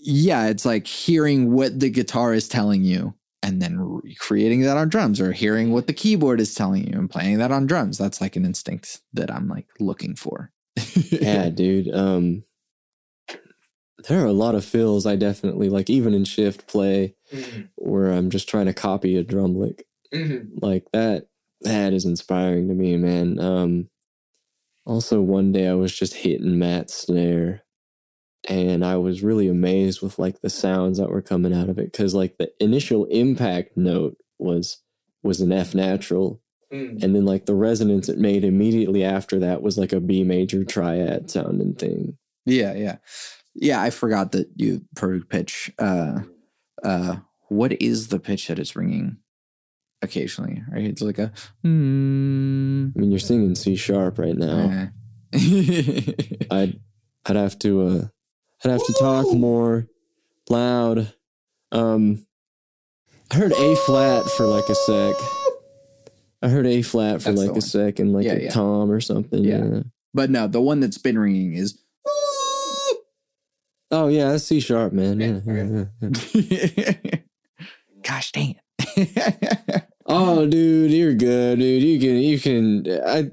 yeah, 0.00 0.46
it's 0.46 0.64
like 0.64 0.86
hearing 0.86 1.52
what 1.52 1.80
the 1.80 1.90
guitar 1.90 2.32
is 2.32 2.48
telling 2.48 2.84
you 2.84 3.14
and 3.42 3.60
then 3.60 3.78
recreating 3.78 4.62
that 4.62 4.76
on 4.76 4.88
drums 4.88 5.20
or 5.20 5.32
hearing 5.32 5.72
what 5.72 5.86
the 5.86 5.92
keyboard 5.92 6.40
is 6.40 6.54
telling 6.54 6.86
you 6.86 6.98
and 6.98 7.10
playing 7.10 7.38
that 7.38 7.52
on 7.52 7.66
drums. 7.66 7.98
That's 7.98 8.20
like 8.20 8.36
an 8.36 8.44
instinct 8.44 9.00
that 9.12 9.30
I'm 9.30 9.48
like 9.48 9.66
looking 9.80 10.14
for. 10.14 10.52
Yeah, 11.10 11.48
dude. 11.48 11.92
Um, 11.92 12.42
there 14.08 14.22
are 14.22 14.26
a 14.26 14.32
lot 14.32 14.54
of 14.54 14.64
fills 14.64 15.06
I 15.06 15.16
definitely 15.16 15.68
like, 15.68 15.90
even 15.90 16.14
in 16.14 16.24
shift 16.24 16.66
play, 16.68 17.14
Mhm. 17.32 17.68
where 17.76 18.12
I'm 18.12 18.30
just 18.30 18.48
trying 18.48 18.66
to 18.66 18.72
copy 18.74 19.16
a 19.16 19.24
drum 19.24 19.56
lick 19.58 19.86
Mhm. 20.14 20.50
like 20.62 20.90
that. 20.92 21.28
That 21.62 21.92
is 21.92 22.04
inspiring 22.04 22.68
to 22.68 22.74
me, 22.74 22.96
man. 22.96 23.40
Um, 23.40 23.88
also, 24.86 25.20
one 25.20 25.52
day 25.52 25.66
I 25.68 25.74
was 25.74 25.96
just 25.96 26.14
hitting 26.14 26.58
Matt's 26.58 26.94
snare, 26.94 27.62
and 28.48 28.84
I 28.84 28.96
was 28.96 29.22
really 29.22 29.48
amazed 29.48 30.00
with 30.00 30.18
like 30.18 30.40
the 30.40 30.50
sounds 30.50 30.98
that 30.98 31.10
were 31.10 31.20
coming 31.22 31.52
out 31.52 31.68
of 31.68 31.78
it 31.78 31.92
because 31.92 32.14
like 32.14 32.38
the 32.38 32.52
initial 32.62 33.04
impact 33.06 33.76
note 33.76 34.16
was 34.38 34.82
was 35.22 35.40
an 35.40 35.52
F 35.52 35.74
natural, 35.74 36.40
Mhm. 36.72 37.02
and 37.02 37.14
then 37.16 37.24
like 37.26 37.46
the 37.46 37.54
resonance 37.54 38.08
it 38.08 38.18
made 38.18 38.44
immediately 38.44 39.02
after 39.04 39.38
that 39.40 39.60
was 39.62 39.76
like 39.76 39.92
a 39.92 40.00
B 40.00 40.22
major 40.24 40.64
triad 40.64 41.28
sounding 41.30 41.74
thing. 41.74 42.16
Yeah, 42.46 42.74
yeah. 42.74 42.96
Yeah, 43.60 43.82
I 43.82 43.90
forgot 43.90 44.32
that 44.32 44.48
you 44.56 44.82
perfect 44.94 45.28
pitch. 45.28 45.72
Uh 45.78 46.20
uh 46.84 47.16
what 47.48 47.72
is 47.82 48.08
the 48.08 48.18
pitch 48.20 48.48
that 48.48 48.58
it's 48.58 48.76
ringing 48.76 49.16
occasionally? 50.02 50.62
Right? 50.70 50.84
It's 50.84 51.02
like 51.02 51.18
a 51.18 51.32
mm, 51.64 52.92
I 52.94 52.98
mean, 53.00 53.10
you're 53.10 53.18
singing 53.18 53.54
C 53.54 53.74
sharp 53.76 54.18
right 54.18 54.36
now. 54.36 54.90
I'd 55.34 56.80
I'd 57.26 57.36
have 57.36 57.58
to 57.60 57.82
uh 57.86 58.02
I'd 58.64 58.70
have 58.70 58.86
to 58.86 58.94
talk 58.98 59.32
more 59.34 59.86
loud. 60.48 61.12
Um 61.72 62.24
I 63.30 63.34
heard 63.36 63.52
A 63.52 63.76
flat 63.76 64.24
for 64.26 64.46
like 64.46 64.68
a 64.68 64.74
sec. 64.74 65.14
I 66.40 66.48
heard 66.48 66.66
A 66.66 66.82
flat 66.82 67.20
for 67.22 67.32
That's 67.32 67.42
like 67.46 67.56
a 67.56 67.60
sec 67.60 67.98
and 67.98 68.12
like 68.12 68.24
Yeah, 68.24 68.34
a 68.34 68.42
yeah. 68.44 68.50
tom 68.50 68.90
or 68.90 69.00
something. 69.00 69.42
Yeah. 69.44 69.64
Yeah. 69.64 69.80
But 70.14 70.30
no, 70.30 70.46
the 70.46 70.60
one 70.62 70.80
that's 70.80 70.98
been 70.98 71.18
ringing 71.18 71.54
is. 71.54 71.78
Oh 73.90 74.08
yeah, 74.08 74.32
that's 74.32 74.44
C 74.44 74.60
sharp, 74.60 74.92
man. 74.92 75.20
Yeah, 75.20 75.40
Yeah, 76.34 76.66
yeah. 76.76 77.18
Gosh 78.02 78.32
dang. 78.32 78.56
Oh, 80.10 80.46
dude, 80.46 80.90
you're 80.90 81.12
good, 81.12 81.58
dude. 81.58 81.82
You 81.82 82.00
can, 82.00 82.16
you 82.16 82.40
can. 82.40 83.02
I, 83.06 83.30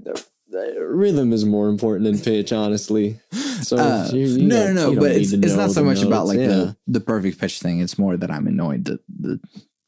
rhythm 0.78 1.32
is 1.32 1.46
more 1.46 1.70
important 1.70 2.04
than 2.04 2.20
pitch, 2.20 2.52
honestly. 2.52 3.20
So 3.62 3.78
Uh, 3.78 4.10
you, 4.12 4.28
you 4.28 4.48
no, 4.48 4.74
no, 4.74 4.94
no. 4.94 5.00
But 5.00 5.12
it's, 5.12 5.32
it's 5.32 5.54
not 5.54 5.72
so 5.72 5.84
much 5.86 6.02
about 6.02 6.28
like 6.28 6.38
the, 6.38 6.76
the 6.88 7.00
perfect 7.00 7.40
pitch 7.40 7.62
thing. 7.62 7.80
It's 7.80 7.98
more 7.98 8.18
that 8.18 8.30
I'm 8.30 8.46
annoyed 8.48 8.86
that 8.86 9.00
the 9.08 9.40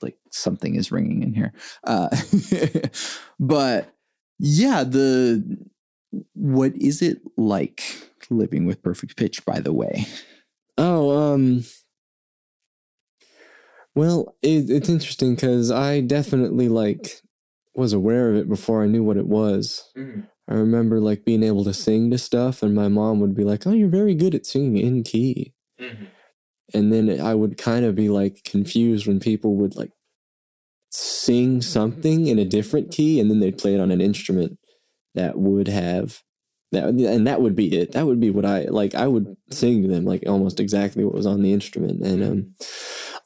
like 0.02 0.18
something 0.32 0.76
is 0.76 0.92
ringing 0.92 1.24
in 1.24 1.34
here. 1.34 1.52
Uh, 1.84 2.08
but 3.40 3.94
yeah, 4.40 4.86
the 4.86 5.58
what 6.36 6.74
is 6.76 7.02
it 7.02 7.20
like 7.36 7.84
living 8.30 8.66
with 8.66 8.82
perfect 8.82 9.18
pitch? 9.18 9.44
By 9.46 9.60
the 9.60 9.74
way, 9.74 10.08
Oh, 10.78 11.12
um. 11.34 11.64
Well, 13.96 14.36
it, 14.42 14.70
it's 14.70 14.90
interesting 14.90 15.36
because 15.36 15.72
I 15.72 16.02
definitely 16.02 16.70
like 16.70 17.22
was 17.76 17.94
aware 17.94 18.30
of 18.30 18.36
it 18.36 18.50
before 18.50 18.84
I 18.84 18.88
knew 18.88 19.04
what 19.04 19.18
it 19.18 19.28
was. 19.28 19.84
Mhm. 19.98 20.28
I 20.48 20.54
remember 20.54 21.00
like 21.00 21.26
being 21.26 21.44
able 21.44 21.64
to 21.66 21.74
sing 21.74 22.10
to 22.12 22.18
stuff, 22.18 22.64
and 22.64 22.74
my 22.74 22.88
mom 22.88 23.20
would 23.20 23.36
be 23.36 23.44
like, 23.44 23.66
"Oh, 23.68 23.72
you're 23.74 23.90
very 23.90 24.16
good 24.16 24.36
at 24.36 24.46
singing 24.46 24.78
in 24.78 25.04
key." 25.04 25.54
Mhm. 25.80 26.08
And 26.74 26.94
then 26.94 27.20
I 27.22 27.36
would 27.36 27.58
kind 27.58 27.86
of 27.86 27.96
be 27.96 28.10
like 28.10 28.44
confused 28.44 29.08
when 29.08 29.20
people 29.20 29.56
would 29.56 29.76
like 29.76 29.92
sing 30.92 31.62
something 31.62 32.28
in 32.28 32.40
a 32.40 32.46
different 32.46 32.92
key, 32.92 33.20
and 33.20 33.30
then 33.30 33.40
they'd 33.40 33.58
play 33.58 33.76
it 33.76 33.80
on 33.80 33.92
an 33.92 34.02
instrument 34.02 34.60
that 35.16 35.38
would 35.40 35.68
have 35.68 36.24
that, 36.72 36.86
and 36.86 37.28
that 37.28 37.42
would 37.42 37.56
be 37.56 37.78
it. 37.78 37.94
That 37.94 38.06
would 38.06 38.20
be 38.20 38.30
what 38.30 38.46
I 38.46 38.64
like. 38.64 38.94
I 38.96 39.08
would 39.08 39.38
sing 39.52 39.84
to 39.84 39.88
them 39.88 40.06
like 40.06 40.24
almost 40.28 40.60
exactly 40.60 41.04
what 41.04 41.14
was 41.14 41.26
on 41.26 41.42
the 41.42 41.54
instrument, 41.54 42.02
and 42.02 42.24
um, 42.24 42.56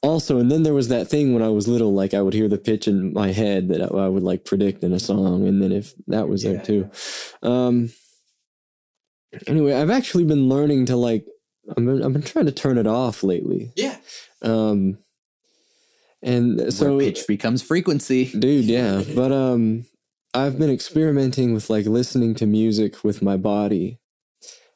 also, 0.03 0.39
and 0.39 0.51
then 0.51 0.63
there 0.63 0.73
was 0.73 0.89
that 0.89 1.07
thing 1.07 1.33
when 1.33 1.43
I 1.43 1.49
was 1.49 1.67
little, 1.67 1.93
like 1.93 2.13
I 2.13 2.21
would 2.21 2.33
hear 2.33 2.47
the 2.47 2.57
pitch 2.57 2.87
in 2.87 3.13
my 3.13 3.31
head 3.31 3.69
that 3.69 3.81
I, 3.81 3.85
I 3.85 4.07
would 4.07 4.23
like 4.23 4.45
predict 4.45 4.83
in 4.83 4.93
a 4.93 4.99
song, 4.99 5.47
and 5.47 5.61
then 5.61 5.71
if 5.71 5.93
that 6.07 6.27
was 6.27 6.43
there 6.43 6.55
Yeah, 6.55 6.63
too. 6.63 6.91
Um. 7.41 7.91
Anyway, 9.47 9.73
I've 9.73 9.89
actually 9.89 10.25
been 10.25 10.49
learning 10.49 10.87
to 10.87 10.95
like. 10.95 11.25
I've 11.69 11.85
been, 11.85 12.03
I've 12.03 12.13
been 12.13 12.21
trying 12.23 12.47
to 12.47 12.51
turn 12.51 12.77
it 12.77 12.87
off 12.87 13.23
lately. 13.23 13.71
Yeah. 13.75 13.97
Um. 14.41 14.97
And 16.23 16.71
so, 16.71 16.97
where 16.97 17.05
pitch 17.07 17.25
becomes 17.27 17.63
frequency. 17.63 18.25
dude, 18.25 18.65
yeah, 18.65 19.03
but 19.15 19.31
um, 19.31 19.85
I've 20.34 20.57
been 20.57 20.69
experimenting 20.69 21.53
with 21.53 21.69
like 21.69 21.86
listening 21.86 22.36
to 22.36 22.45
music 22.45 23.03
with 23.03 23.21
my 23.21 23.38
body. 23.38 23.99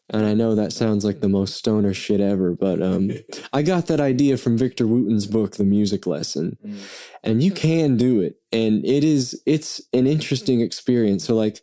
And 0.09 0.23
I 0.25 0.35
know 0.35 0.53
that 0.53 0.71
sounds 0.71 1.03
like 1.03 1.21
the 1.21 1.29
most 1.29 1.55
stoner 1.55 1.91
shit 1.93 2.19
ever, 2.21 2.53
but 2.53 2.79
um, 2.81 3.09
I 3.53 3.63
got 3.63 3.87
that 3.87 3.99
idea 3.99 4.37
from 4.37 4.55
Victor 4.57 4.85
Wooten's 4.85 5.25
book, 5.25 5.55
The 5.55 5.63
Music 5.63 6.05
Lesson 6.05 6.57
Mhm. 6.63 6.77
and 7.23 7.41
you 7.43 7.51
can 7.51 7.97
do 7.97 8.19
it 8.21 8.35
and 8.51 8.85
it 8.85 9.03
is 9.03 9.41
it's 9.47 9.81
an 9.93 10.05
interesting 10.05 10.61
experience 10.61 11.23
so 11.25 11.35
like 11.35 11.61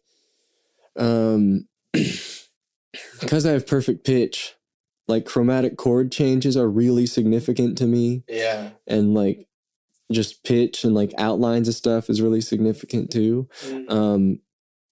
um 0.96 1.68
because 3.20 3.46
i 3.46 3.52
have 3.52 3.66
perfect 3.66 4.04
pitch 4.04 4.54
like 5.08 5.24
chromatic 5.24 5.76
chord 5.76 6.10
changes 6.12 6.56
are 6.56 6.68
really 6.68 7.06
significant 7.06 7.78
to 7.78 7.86
me 7.86 8.24
Yeah. 8.28 8.70
and 8.86 9.14
like 9.14 9.46
just 10.12 10.44
pitch 10.44 10.84
and 10.84 10.94
like 10.94 11.12
outlines 11.18 11.68
of 11.68 11.74
stuff 11.74 12.08
is 12.10 12.20
really 12.22 12.40
significant 12.40 13.10
too 13.10 13.48
Mhm. 13.66 13.90
um 13.90 14.38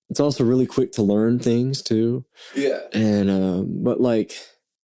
it's 0.08 0.20
also 0.20 0.42
really 0.44 0.66
quick 0.66 0.90
to 0.92 1.02
learn 1.02 1.38
things 1.38 1.82
too 1.82 2.24
Yeah. 2.56 2.80
and 2.92 3.30
um 3.30 3.82
but 3.84 4.00
like 4.00 4.32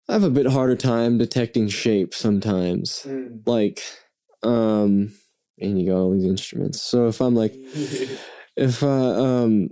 i 0.09 0.13
have 0.13 0.23
a 0.25 0.31
bit 0.31 0.47
harder 0.47 0.77
time 0.77 1.19
detecting 1.19 1.69
shape 1.69 2.15
sometimes 2.15 3.03
Mhm. 3.07 3.41
like 3.47 3.83
um 4.43 5.13
and 5.59 5.81
you 5.81 5.89
got 5.91 5.97
all 5.99 6.13
these 6.13 6.25
instruments 6.25 6.81
so 6.83 7.09
if 7.09 7.21
i'm 7.21 7.35
like 7.35 7.55
if 8.57 8.83
uh 8.83 9.23
um 9.45 9.71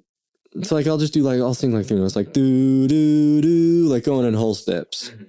it's 0.56 0.72
like 0.72 0.86
i'll 0.86 0.98
just 0.98 1.14
do 1.14 1.22
like 1.22 1.40
i'll 1.40 1.54
sing 1.54 1.72
like 1.72 1.86
three 1.86 1.98
notes 1.98 2.16
like 2.16 2.32
do 2.32 2.88
do 2.88 3.40
do 3.40 3.86
like 3.86 4.04
going 4.04 4.26
in 4.26 4.34
whole 4.34 4.54
steps 4.54 5.10
Mhm. 5.10 5.26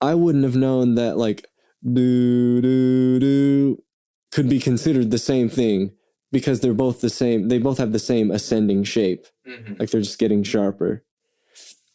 i 0.00 0.14
wouldn't 0.14 0.44
have 0.44 0.56
known 0.56 0.94
that 0.96 1.16
like 1.16 1.46
do 1.82 2.60
do 2.62 3.18
do 3.20 3.82
could 4.34 4.48
be 4.48 4.58
considered 4.58 5.10
the 5.10 5.18
same 5.32 5.48
thing 5.48 5.92
because 6.32 6.58
they're 6.60 6.74
both 6.86 7.00
the 7.00 7.08
same 7.10 7.48
they 7.48 7.58
both 7.58 7.78
have 7.78 7.92
the 7.92 7.98
same 8.12 8.30
ascending 8.30 8.82
shape 8.84 9.26
Mhm. 9.48 9.78
like 9.78 9.90
they're 9.90 10.00
just 10.10 10.18
getting 10.18 10.42
sharper 10.42 11.04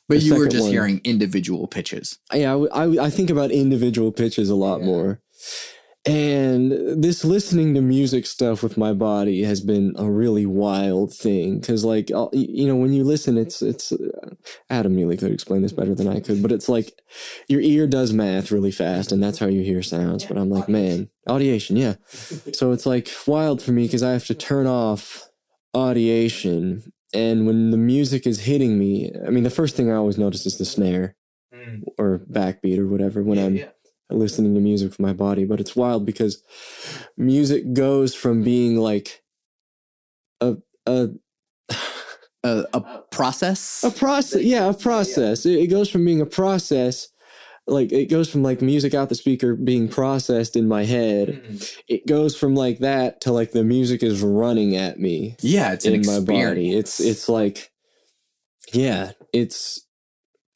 But 0.07 0.21
The 0.21 0.25
you 0.25 0.35
were 0.35 0.47
just 0.47 0.63
one. 0.63 0.71
hearing 0.71 1.01
individual 1.03 1.67
pitches. 1.67 2.17
yeah, 2.33 2.55
I 2.73 3.09
think 3.11 3.29
about 3.29 3.51
individual 3.51 4.11
pitches 4.11 4.49
a 4.49 4.55
lot 4.55 4.79
Yeah. 4.79 4.85
more. 4.91 5.21
And 6.05 6.71
this 7.03 7.25
listening 7.25 7.73
to 7.73 7.81
music 7.81 8.25
stuff 8.25 8.63
with 8.63 8.77
my 8.77 8.93
body 8.93 9.43
has 9.43 9.59
been 9.59 9.93
a 9.97 10.09
really 10.09 10.45
wild 10.45 11.13
thing 11.13 11.59
because, 11.59 11.83
like, 11.83 12.09
I'll- 12.09 12.31
you 12.33 12.67
know, 12.67 12.75
when 12.77 12.93
you 12.93 13.03
listen, 13.03 13.37
it's 13.37 13.61
it's 13.61 13.91
uh, 13.91 14.29
Adam 14.69 14.95
Neely 14.95 15.17
could 15.17 15.31
explain 15.31 15.61
this 15.61 15.73
better 15.73 15.93
than 15.93 16.07
I 16.07 16.21
could, 16.21 16.41
but 16.41 16.51
it's 16.53 16.69
like 16.69 16.93
your 17.49 17.59
ear 17.61 17.85
does 17.85 18.13
math 18.13 18.49
really 18.51 18.71
fast, 18.71 19.11
and 19.11 19.21
that's 19.21 19.39
how 19.39 19.47
you 19.47 19.61
hear 19.61 19.83
sounds. 19.83 20.25
But 20.25 20.37
I'm 20.37 20.49
like, 20.49 20.69
man, 20.69 21.09
audiation, 21.27 21.77
yeah. 21.77 21.95
So 22.55 22.71
it's 22.71 22.85
like 22.85 23.09
wild 23.27 23.61
for 23.61 23.71
me 23.73 23.83
because 23.83 24.01
I 24.03 24.13
have 24.13 24.25
to 24.27 24.33
turn 24.33 24.67
off 24.67 25.27
audiation, 25.75 26.91
and 27.13 27.45
when 27.45 27.71
the 27.71 27.77
music 27.77 28.25
is 28.25 28.41
hitting 28.41 28.79
me, 28.79 29.11
I 29.27 29.29
mean, 29.31 29.43
the 29.43 29.49
first 29.49 29.75
thing 29.75 29.91
I 29.91 29.95
always 29.95 30.17
notice 30.17 30.45
is 30.45 30.57
the 30.57 30.65
snare 30.65 31.15
Mhm. 31.53 31.83
or 31.97 32.25
backbeat 32.31 32.77
or 32.77 32.87
whatever 32.87 33.21
when 33.23 33.37
Yeah, 33.37 33.45
I'm 33.45 33.55
yeah. 33.57 33.69
Listening 34.09 34.53
to 34.55 34.59
music 34.61 34.93
for 34.93 35.01
my 35.01 35.13
body. 35.13 35.45
But 35.45 35.59
it's 35.59 35.75
wild 35.75 36.05
because 36.05 36.43
music 37.17 37.73
goes 37.73 38.15
from 38.15 38.43
being 38.43 38.77
like 38.77 39.23
a 40.41 40.57
a 40.85 41.09
A, 42.41 42.63
a 42.73 42.79
process. 43.11 43.83
a 43.83 43.91
process, 43.91 44.41
yeah, 44.41 44.69
a 44.69 44.73
process. 44.73 45.45
It, 45.45 45.59
it 45.59 45.67
goes 45.67 45.89
from 45.89 46.05
being 46.05 46.21
a 46.21 46.25
process, 46.25 47.09
like 47.67 47.91
it 47.91 48.09
goes 48.09 48.29
from 48.29 48.43
like 48.43 48.61
music 48.61 48.93
out 48.93 49.09
the 49.09 49.15
speaker 49.15 49.57
being 49.57 49.89
processed 49.89 50.55
in 50.55 50.65
my 50.65 50.85
head. 50.85 51.27
Mhm. 51.29 51.77
It 51.89 52.07
goes 52.07 52.37
from 52.37 52.55
like 52.55 52.79
that 52.79 53.19
to 53.21 53.33
like 53.33 53.51
the 53.51 53.65
music 53.65 54.01
is 54.03 54.21
running 54.21 54.77
at 54.77 54.99
me 55.01 55.35
yeah, 55.41 55.73
it's 55.73 55.83
in 55.83 56.01
my 56.05 56.21
body. 56.21 56.73
It's 56.73 57.01
it's 57.01 57.27
like, 57.27 57.71
yeah, 58.71 59.11
it's 59.33 59.85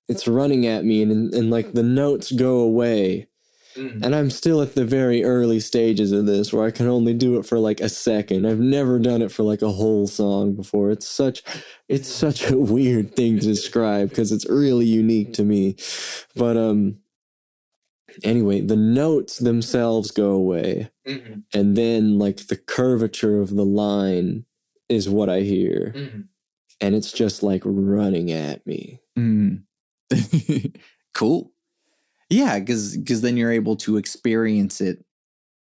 it's 0.07 0.25
running 0.25 0.65
at 0.65 0.85
me, 0.85 1.01
and 1.03 1.33
and 1.33 1.49
like 1.49 1.73
the 1.73 1.83
notes 1.83 2.31
go 2.31 2.59
away, 2.59 3.27
Mhm. 3.75 4.03
and 4.03 4.15
I'm 4.15 4.29
still 4.29 4.61
at 4.61 4.75
the 4.75 4.85
very 4.85 5.23
early 5.23 5.59
stages 5.59 6.11
of 6.11 6.25
this 6.25 6.51
where 6.53 6.65
I 6.65 6.71
can 6.71 6.87
only 6.87 7.13
do 7.13 7.37
it 7.37 7.45
for 7.45 7.59
like 7.59 7.81
a 7.81 7.89
second. 7.89 8.45
I've 8.45 8.59
never 8.59 8.99
done 8.99 9.21
it 9.21 9.31
for 9.31 9.43
like 9.43 9.61
a 9.61 9.71
whole 9.71 10.07
song 10.07 10.53
before. 10.55 10.91
It's 10.91 11.07
such 11.07 11.43
it's 11.89 12.07
such 12.07 12.49
a 12.49 12.57
weird 12.57 13.15
thing 13.15 13.39
to 13.39 13.45
describe 13.45 14.09
because 14.09 14.31
it's 14.31 14.47
really 14.49 14.85
unique 14.85 15.33
to 15.33 15.43
me. 15.43 15.75
But 16.35 16.57
um 16.57 16.99
anyway, 18.23 18.61
the 18.61 18.75
notes 18.75 19.39
themselves 19.39 20.11
go 20.11 20.31
away 20.31 20.89
Mhm. 21.07 21.43
and 21.53 21.75
then 21.75 22.17
like 22.19 22.47
the 22.47 22.57
curvature 22.57 23.41
of 23.41 23.55
the 23.55 23.65
line 23.65 24.45
is 24.89 25.09
what 25.09 25.29
I 25.29 25.41
hear 25.41 25.93
Mhm. 25.95 26.27
and 26.81 26.95
it's 26.95 27.11
just 27.11 27.41
like 27.43 27.61
running 27.65 28.31
at 28.31 28.65
me. 28.67 28.99
Mm. 29.17 29.63
cool. 31.13 31.51
Yeah, 32.33 32.59
because 32.59 32.97
because 32.97 33.21
then 33.21 33.37
you're 33.37 33.51
able 33.51 33.75
to 33.77 33.97
experience 33.97 34.81
it 34.81 35.05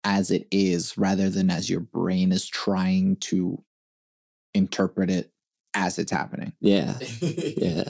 as 0.05 0.31
it 0.31 0.47
is 0.51 0.97
rather 0.97 1.29
than 1.29 1.49
as 1.49 1.69
your 1.69 1.81
brain 1.81 2.31
is 2.31 2.47
trying 2.47 3.17
to 3.17 3.61
interpret 4.53 5.09
it 5.09 5.31
as 5.73 5.99
it's 5.99 6.11
happening. 6.11 6.53
Yeah. 6.61 6.97
Yeah. 7.21 7.83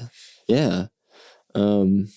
Yeah. 0.47 0.85
Um 1.53 2.07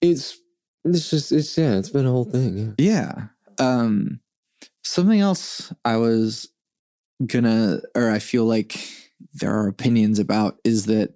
it's 0.00 0.38
it's 0.84 1.10
just 1.10 1.32
it's 1.32 1.56
yeah, 1.58 1.76
it's 1.76 1.90
been 1.90 2.06
a 2.06 2.10
whole 2.10 2.24
thing. 2.24 2.74
Yeah. 2.78 2.78
Yeah. 2.78 3.26
Um 3.58 4.20
something 4.84 5.20
else 5.20 5.72
I 5.84 5.96
was 5.96 6.48
gonna 7.26 7.80
or 7.94 8.10
I 8.10 8.18
feel 8.18 8.44
like 8.44 8.80
there 9.34 9.54
are 9.54 9.68
opinions 9.68 10.18
about 10.18 10.58
is 10.64 10.86
that 10.86 11.12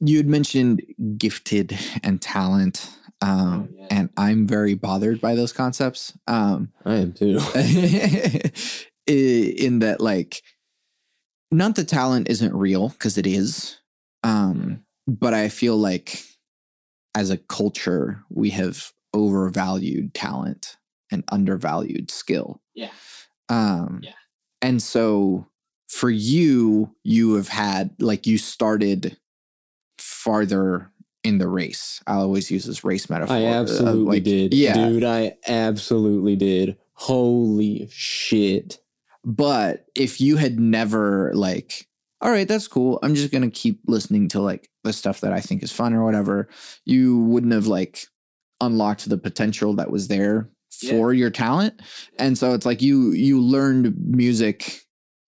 you 0.00 0.16
had 0.18 0.26
mentioned 0.26 0.82
gifted 1.18 1.78
and 2.02 2.20
talent. 2.20 2.90
Um 3.22 3.68
Oh, 3.70 3.74
yeah. 3.80 3.86
and 3.90 4.10
I'm 4.16 4.46
very 4.46 4.74
bothered 4.74 5.20
by 5.20 5.34
those 5.34 5.52
concepts. 5.52 6.12
Um 6.26 6.70
I 6.84 6.96
am 6.96 7.12
too. 7.12 7.38
in 9.06 9.78
that 9.80 10.00
like 10.00 10.42
not 11.52 11.76
that 11.76 11.88
talent 11.88 12.28
isn't 12.28 12.54
real 12.54 12.88
because 12.88 13.16
it 13.16 13.26
is 13.26 13.78
um 14.24 14.82
but 15.06 15.32
i 15.32 15.48
feel 15.48 15.76
like 15.76 16.24
as 17.14 17.30
a 17.30 17.36
culture 17.36 18.20
we 18.30 18.50
have 18.50 18.92
overvalued 19.14 20.12
talent 20.12 20.76
and 21.12 21.22
undervalued 21.30 22.10
skill 22.10 22.60
Yeah. 22.74 22.90
um 23.48 24.00
Yeah. 24.02 24.10
and 24.60 24.82
so 24.82 25.46
for 25.88 26.10
you, 26.10 26.92
you 27.04 27.34
have 27.34 27.46
had 27.46 27.90
like 28.00 28.26
you 28.26 28.38
started 28.38 29.16
farther 30.26 30.90
in 31.22 31.38
the 31.38 31.46
race. 31.46 32.02
I 32.06 32.14
always 32.14 32.50
use 32.50 32.64
this 32.64 32.82
race 32.82 33.08
metaphor. 33.08 33.36
I 33.36 33.44
uh, 33.44 33.60
absolutely 33.60 34.16
like, 34.16 34.24
did. 34.24 34.52
Yeah. 34.52 34.74
Dude, 34.74 35.04
I 35.04 35.36
absolutely 35.46 36.34
did. 36.34 36.76
Holy 36.94 37.88
shit. 37.92 38.80
But 39.24 39.86
if 39.94 40.20
you 40.20 40.36
had 40.36 40.58
never 40.58 41.32
like, 41.32 41.86
all 42.20 42.30
right, 42.30 42.48
that's 42.48 42.66
cool. 42.66 42.98
I'm 43.04 43.14
just 43.14 43.32
gonna 43.32 43.50
keep 43.50 43.80
listening 43.86 44.26
to 44.30 44.40
like 44.40 44.68
the 44.82 44.92
stuff 44.92 45.20
that 45.20 45.32
I 45.32 45.40
think 45.40 45.62
is 45.62 45.70
fun 45.70 45.94
or 45.94 46.04
whatever, 46.04 46.48
you 46.84 47.20
wouldn't 47.20 47.52
have 47.52 47.68
like 47.68 48.06
unlocked 48.60 49.08
the 49.08 49.18
potential 49.18 49.74
that 49.74 49.92
was 49.92 50.08
there 50.08 50.50
for 50.90 51.14
your 51.14 51.30
talent. 51.30 51.80
And 52.18 52.36
so 52.36 52.52
it's 52.52 52.66
like 52.66 52.82
you 52.82 53.12
you 53.12 53.40
learned 53.40 53.94
music 53.96 54.80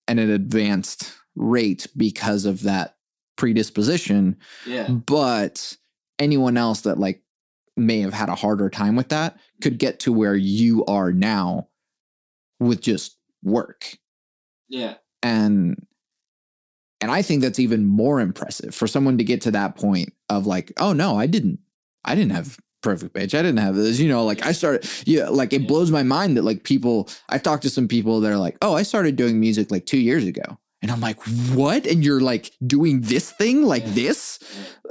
at 0.08 0.18
an 0.18 0.30
advanced 0.30 1.12
rate 1.36 1.86
because 1.96 2.46
of 2.46 2.62
that 2.62 2.96
predisposition. 3.38 4.36
Yeah. 4.66 4.88
But 4.88 5.74
anyone 6.18 6.58
else 6.58 6.82
that 6.82 6.98
like 6.98 7.22
may 7.76 8.00
have 8.00 8.12
had 8.12 8.28
a 8.28 8.34
harder 8.34 8.68
time 8.68 8.96
with 8.96 9.08
that 9.08 9.38
could 9.62 9.78
get 9.78 10.00
to 10.00 10.12
where 10.12 10.34
you 10.36 10.84
are 10.86 11.12
now 11.12 11.68
with 12.60 12.80
just 12.82 13.16
work 13.44 13.96
Yeah. 14.68 14.94
and 15.22 15.80
and 17.00 17.12
i 17.12 17.22
think 17.22 17.40
that's 17.40 17.60
even 17.60 17.84
more 17.84 18.18
impressive 18.18 18.74
for 18.74 18.88
someone 18.88 19.16
to 19.18 19.22
get 19.24 19.42
to 19.42 19.52
that 19.52 19.76
point 19.76 20.12
of 20.28 20.44
like 20.44 20.72
oh 20.78 20.92
no 20.92 21.16
i 21.16 21.26
didn't 21.28 21.60
i 22.04 22.16
didn't 22.16 22.32
have 22.32 22.58
perfect 22.82 23.14
pitch 23.14 23.32
i 23.32 23.42
didn't 23.42 23.58
have 23.60 23.76
this 23.76 24.00
you 24.00 24.08
know 24.08 24.24
like 24.24 24.44
i 24.44 24.50
started 24.50 24.84
yeah 25.06 25.28
like 25.28 25.52
it 25.52 25.60
Yeah. 25.62 25.68
blows 25.68 25.92
my 25.92 26.02
mind 26.02 26.36
that 26.36 26.42
like 26.42 26.64
people 26.64 27.08
i've 27.28 27.44
talked 27.44 27.62
to 27.62 27.70
some 27.70 27.86
people 27.86 28.18
that 28.22 28.32
are 28.32 28.36
like 28.36 28.56
oh 28.60 28.74
i 28.74 28.82
started 28.82 29.14
doing 29.14 29.38
music 29.38 29.70
like 29.70 29.86
two 29.86 30.00
years 30.00 30.24
ago 30.24 30.58
and 30.82 30.90
i'm 30.90 31.00
like 31.00 31.18
what 31.54 31.86
and 31.86 32.04
you're 32.04 32.20
like 32.20 32.52
doing 32.66 33.00
this 33.02 33.30
thing 33.32 33.62
like 33.64 33.84
Yeah. 33.86 33.92
this 33.94 34.38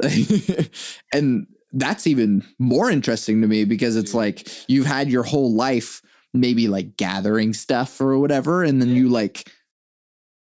and 1.14 1.48
that's 1.74 2.08
even 2.08 2.44
more 2.60 2.90
interesting 2.90 3.42
to 3.42 3.48
me 3.48 3.66
because 3.66 3.96
it's 3.96 4.14
like 4.14 4.48
you've 4.70 4.86
had 4.86 5.10
your 5.10 5.24
whole 5.24 5.54
life 5.54 6.02
maybe 6.34 6.68
like 6.68 6.98
gathering 6.98 7.54
stuff 7.54 8.00
or 8.02 8.18
whatever 8.20 8.64
and 8.64 8.82
then 8.82 8.90
Yeah. 8.90 8.96
you 8.96 9.10
like 9.10 9.52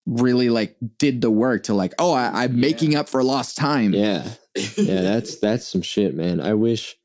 really 0.06 0.50
like 0.50 0.78
did 0.98 1.20
the 1.22 1.30
work 1.32 1.64
to 1.64 1.74
like 1.74 1.94
oh 2.00 2.14
I, 2.14 2.44
i'm 2.44 2.54
Yeah. 2.56 2.62
making 2.62 2.96
up 2.96 3.10
for 3.10 3.24
lost 3.24 3.58
time 3.58 3.94
Yeah. 3.94 4.30
Yeah, 4.76 5.02
that's 5.02 5.38
that's 5.46 5.68
some 5.68 5.82
shit, 5.84 6.16
man. 6.16 6.40
I 6.42 6.54
wish 6.56 6.96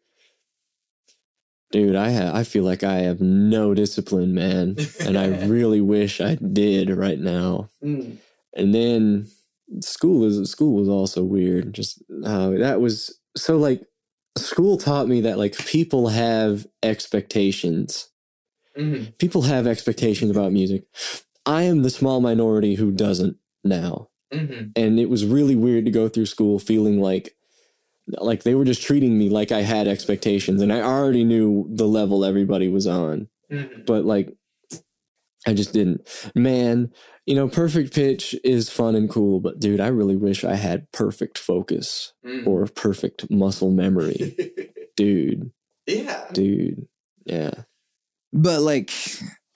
Dude, 1.71 1.97
I 1.97 2.13
ha- 2.13 2.33
I 2.35 2.45
feel 2.45 2.65
like 2.65 2.83
I 2.85 2.97
have 3.01 3.21
no 3.21 3.73
discipline, 3.73 4.35
man, 4.35 4.77
and 5.01 5.17
I 5.19 5.27
really 5.47 5.81
wish 5.81 6.21
I 6.21 6.35
did 6.35 6.91
right 6.91 7.19
now. 7.19 7.71
Mm. 7.83 8.19
And 8.55 8.75
then 8.75 9.29
school 9.81 10.25
is 10.25 10.51
school 10.51 10.75
was 10.75 10.89
also 10.89 11.23
weird. 11.25 11.73
Just 11.73 12.03
uh, 12.25 12.51
that 12.51 12.81
was 12.81 13.19
so 13.37 13.57
like 13.57 13.83
school 14.37 14.77
taught 14.77 15.09
me 15.09 15.21
that 15.23 15.39
like 15.39 15.57
people 15.67 16.09
have 16.09 16.67
expectations. 16.83 18.09
Mhm. 18.79 19.17
People 19.19 19.43
have 19.43 19.67
expectations 19.67 20.31
about 20.31 20.53
music. 20.53 20.85
I 21.45 21.65
am 21.65 21.83
the 21.83 21.91
small 21.91 22.21
minority 22.21 22.75
who 22.77 22.91
doesn't 22.91 23.37
now. 23.65 24.09
Mhm. 24.33 24.73
And 24.77 24.99
it 24.99 25.11
was 25.11 25.27
really 25.27 25.57
weird 25.57 25.85
to 25.85 25.91
go 25.91 26.09
through 26.09 26.27
school 26.27 26.59
feeling 26.59 27.01
like 27.01 27.35
like 28.19 28.43
they 28.43 28.55
were 28.55 28.65
just 28.65 28.83
treating 28.83 29.17
me 29.17 29.29
like 29.29 29.53
I 29.53 29.63
had 29.63 29.87
expectations 29.87 30.61
and 30.61 30.73
I 30.73 30.81
already 30.81 31.23
knew 31.23 31.69
the 31.71 31.87
level 31.87 32.25
everybody 32.25 32.69
was 32.69 32.87
on 32.87 33.29
Mhm. 33.51 33.87
but 33.87 34.05
like 34.05 34.35
I 35.47 35.55
just 35.55 35.73
didn't. 35.73 36.07
Man, 36.35 36.93
you 37.27 37.35
know, 37.35 37.49
perfect 37.49 37.95
pitch 37.95 38.35
is 38.45 38.71
fun 38.71 38.95
and 38.95 39.09
cool, 39.11 39.41
but 39.41 39.59
dude, 39.61 39.81
I 39.81 39.89
really 39.89 40.17
wish 40.17 40.45
I 40.45 40.55
had 40.55 40.91
perfect 40.93 41.37
focus 41.39 42.13
Mhm. 42.25 42.47
or 42.47 42.67
perfect 42.67 43.31
muscle 43.31 43.71
memory. 43.71 44.37
dude, 44.97 45.51
yeah. 45.87 46.25
dude. 46.33 46.87
Yeah. 47.25 47.53
but 48.33 48.63
like 48.63 48.91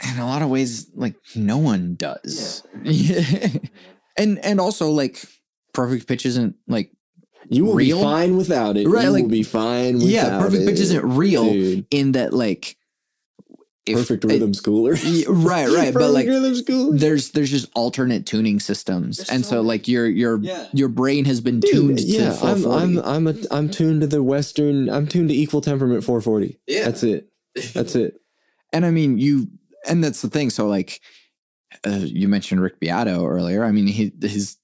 in 0.09 0.19
a 0.19 0.27
lot 0.27 0.43
of 0.43 0.49
ways 0.51 0.89
like 0.95 1.15
no 1.35 1.57
one 1.59 1.95
does 1.97 2.63
and 4.17 4.39
and 4.45 4.61
also 4.61 4.91
like 4.91 5.25
perfect 5.73 6.07
pitch 6.07 6.27
isn't 6.27 6.57
like 6.69 6.91
You 7.49 7.65
will 7.65 7.75
Real? 7.75 7.99
be 7.99 8.03
fine 8.03 8.37
without 8.37 8.77
it. 8.77 8.87
Right, 8.89 9.05
You 9.05 9.11
like- 9.11 9.23
will 9.25 9.31
be 9.31 9.43
fine 9.43 9.95
without 9.95 10.09
yeah 10.09 10.39
perfect 10.39 10.63
it. 10.63 10.67
pitch 10.67 10.81
isn't 10.81 11.05
real 11.17 11.51
Dude, 11.53 11.87
in 11.91 12.13
that 12.13 12.33
like 12.33 12.77
if- 13.87 13.97
perfect 13.97 14.25
rhythm 14.25 14.53
schooler. 14.53 14.97
Yeah, 15.05 15.27
right 15.29 15.69
right 15.69 15.95
but 15.95 16.11
like 16.11 16.27
rhythm 16.27 16.53
schooler. 16.55 16.99
there's 16.99 17.31
there's 17.31 17.51
just 17.51 17.71
alternate 17.75 18.27
tuning 18.27 18.59
systems 18.61 19.19
There's 19.19 19.31
and 19.31 19.45
so 19.45 19.51
so 19.57 19.61
like 19.63 19.87
your 19.89 20.07
your 20.07 20.39
Yeah. 20.43 20.67
your 20.73 20.89
brain 20.89 21.25
has 21.27 21.41
been 21.41 21.61
Dude, 21.61 21.71
tuned 21.73 22.01
yeah, 22.01 22.31
to 22.35 22.47
I'm 22.47 22.59
440. 22.63 22.99
I'm 22.99 22.99
I'm 23.05 23.27
a 23.29 23.35
I'm 23.51 23.71
tuned 23.71 24.01
to 24.03 24.07
the 24.07 24.23
western. 24.23 24.89
I'm 24.91 25.07
tuned 25.07 25.29
to 25.31 25.35
equal 25.35 25.61
temperament 25.61 26.05
440. 26.05 26.59
Yeah. 26.67 26.85
That's 26.85 27.03
it. 27.03 27.29
That's 27.75 27.95
it. 27.95 28.21
and 28.73 28.85
I 28.85 28.91
mean 28.91 29.19
you 29.19 29.49
and 29.89 30.03
that's 30.03 30.21
the 30.23 30.29
thing 30.31 30.51
so 30.51 30.67
like 30.67 31.01
uh, 31.87 31.91
you 32.03 32.27
mentioned 32.29 32.61
Rick 32.61 32.81
Beato 32.81 33.25
earlier 33.27 33.65
I 33.65 33.71
mean 33.71 33.87
he, 33.87 34.13
his 34.21 34.57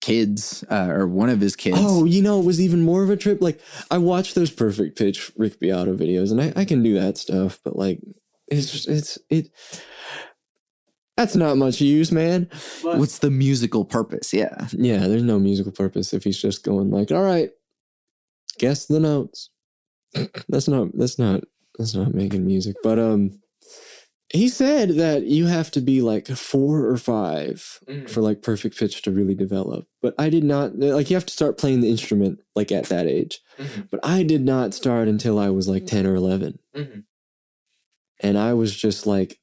kids 0.00 0.64
uh, 0.70 0.88
or 0.90 1.06
one 1.06 1.28
of 1.28 1.40
his 1.40 1.56
kids 1.56 1.76
Oh, 1.80 2.04
you 2.04 2.22
know, 2.22 2.40
it 2.40 2.44
was 2.46 2.60
even 2.60 2.82
more 2.82 3.02
of 3.02 3.10
a 3.10 3.16
trip. 3.16 3.40
Like 3.42 3.60
I 3.90 3.98
watched 3.98 4.34
those 4.34 4.50
perfect 4.50 4.98
pitch 4.98 5.30
Rick 5.36 5.60
Beato 5.60 5.94
videos, 5.94 6.30
and 6.30 6.40
I, 6.40 6.52
I 6.60 6.64
can 6.64 6.82
do 6.82 6.94
that 6.94 7.18
stuff, 7.18 7.60
but 7.64 7.76
like 7.76 8.00
it's 8.50 8.86
it's 8.86 9.18
it. 9.28 9.50
That's 11.16 11.36
not 11.36 11.56
much 11.58 11.80
use, 11.80 12.10
man. 12.10 12.48
But- 12.82 12.98
what's 12.98 13.18
the 13.18 13.30
musical 13.30 13.84
purpose 13.84 14.32
yeah 14.32 14.68
Yeah, 14.72 15.06
there's 15.06 15.22
no 15.22 15.38
musical 15.38 15.72
purpose 15.72 16.12
if 16.14 16.24
he's 16.24 16.40
just 16.40 16.64
going 16.64 16.90
like, 16.90 17.10
all 17.12 17.22
right, 17.22 17.50
guess 18.58 18.86
the 18.86 19.00
notes. 19.00 19.50
that's 20.48 20.66
not 20.68 20.88
that's 20.96 21.18
not 21.18 21.44
that's 21.78 21.94
not 21.94 22.14
making 22.14 22.46
music. 22.46 22.76
But 22.82 22.98
um 22.98 23.40
he 24.32 24.48
said 24.48 24.90
that 24.90 25.24
you 25.24 25.46
have 25.46 25.72
to 25.72 25.80
be 25.80 26.00
like 26.00 26.28
four 26.28 26.86
or 26.86 26.96
five 26.96 27.80
Mhm. 27.88 28.08
for 28.08 28.20
like 28.22 28.42
perfect 28.42 28.78
pitch 28.78 29.02
to 29.02 29.10
really 29.10 29.34
develop. 29.34 29.86
But 30.00 30.14
I 30.18 30.30
did 30.30 30.44
not 30.44 30.78
like 30.78 31.10
you 31.10 31.16
have 31.16 31.26
to 31.26 31.32
start 31.32 31.58
playing 31.58 31.80
the 31.82 31.90
instrument 31.90 32.40
like 32.56 32.72
at 32.72 32.86
that 32.86 33.06
age. 33.06 33.40
Mhm. 33.58 33.88
But 33.90 34.00
I 34.02 34.22
did 34.22 34.40
not 34.42 34.72
start 34.72 35.06
until 35.08 35.38
I 35.38 35.50
was 35.50 35.68
like 35.68 35.84
10 35.86 36.06
or 36.06 36.14
11. 36.14 36.58
Mhm. 36.76 37.04
And 38.22 38.38
I 38.38 38.52
was 38.54 38.76
just 38.76 39.06
like, 39.06 39.38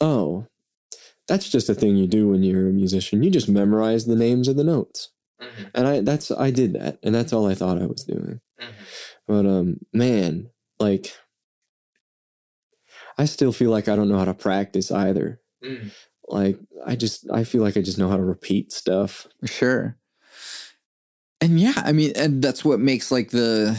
oh, 0.00 0.46
that's 1.28 1.48
just 1.48 1.68
a 1.68 1.74
thing 1.74 1.96
you 1.96 2.06
do 2.06 2.28
when 2.28 2.42
you're 2.42 2.68
a 2.68 2.72
musician. 2.72 3.22
You 3.22 3.30
just 3.30 3.48
memorize 3.48 4.04
the 4.06 4.16
names 4.16 4.48
of 4.48 4.56
the 4.56 4.64
notes. 4.64 5.10
Mhm. 5.40 5.70
And 5.74 5.86
I 5.88 6.00
that's 6.00 6.30
I 6.30 6.50
did 6.50 6.74
that 6.74 6.98
and 7.02 7.14
that's 7.14 7.32
all 7.32 7.46
I 7.46 7.54
thought 7.54 7.80
I 7.80 7.86
was 7.86 8.04
doing. 8.04 8.40
Mhm. 8.60 8.72
But 9.26 9.46
um 9.46 9.78
man, 9.92 10.50
like 10.78 11.12
I 13.18 13.24
still 13.26 13.52
feel 13.52 13.70
like 13.70 13.88
I 13.88 13.96
don't 13.96 14.08
know 14.08 14.18
how 14.18 14.24
to 14.24 14.34
practice 14.34 14.90
either. 14.90 15.40
Mhm. 15.64 15.90
Like 16.28 16.58
I 16.84 16.96
just 16.96 17.30
I 17.30 17.44
feel 17.44 17.62
like 17.62 17.76
I 17.76 17.82
just 17.82 17.98
know 17.98 18.08
how 18.08 18.16
to 18.16 18.24
repeat 18.24 18.72
stuff. 18.72 19.28
For 19.40 19.46
sure. 19.46 19.96
And 21.40 21.58
yeah, 21.58 21.74
I 21.76 21.92
mean, 21.92 22.12
and 22.14 22.42
that's 22.42 22.64
what 22.64 22.78
makes 22.80 23.10
like 23.10 23.30
the 23.30 23.76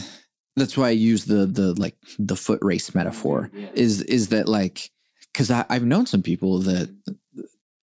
that's 0.55 0.77
why 0.77 0.87
I 0.87 0.91
use 0.91 1.25
the 1.25 1.45
the 1.45 1.73
like 1.79 1.95
the 2.19 2.35
foot 2.35 2.59
race 2.61 2.93
metaphor 2.93 3.49
Yeah. 3.53 3.69
is 3.73 4.01
is 4.03 4.29
that 4.29 4.47
like 4.47 4.91
because 5.31 5.49
I've 5.49 5.85
known 5.85 6.05
some 6.05 6.21
people 6.21 6.59
that 6.59 6.89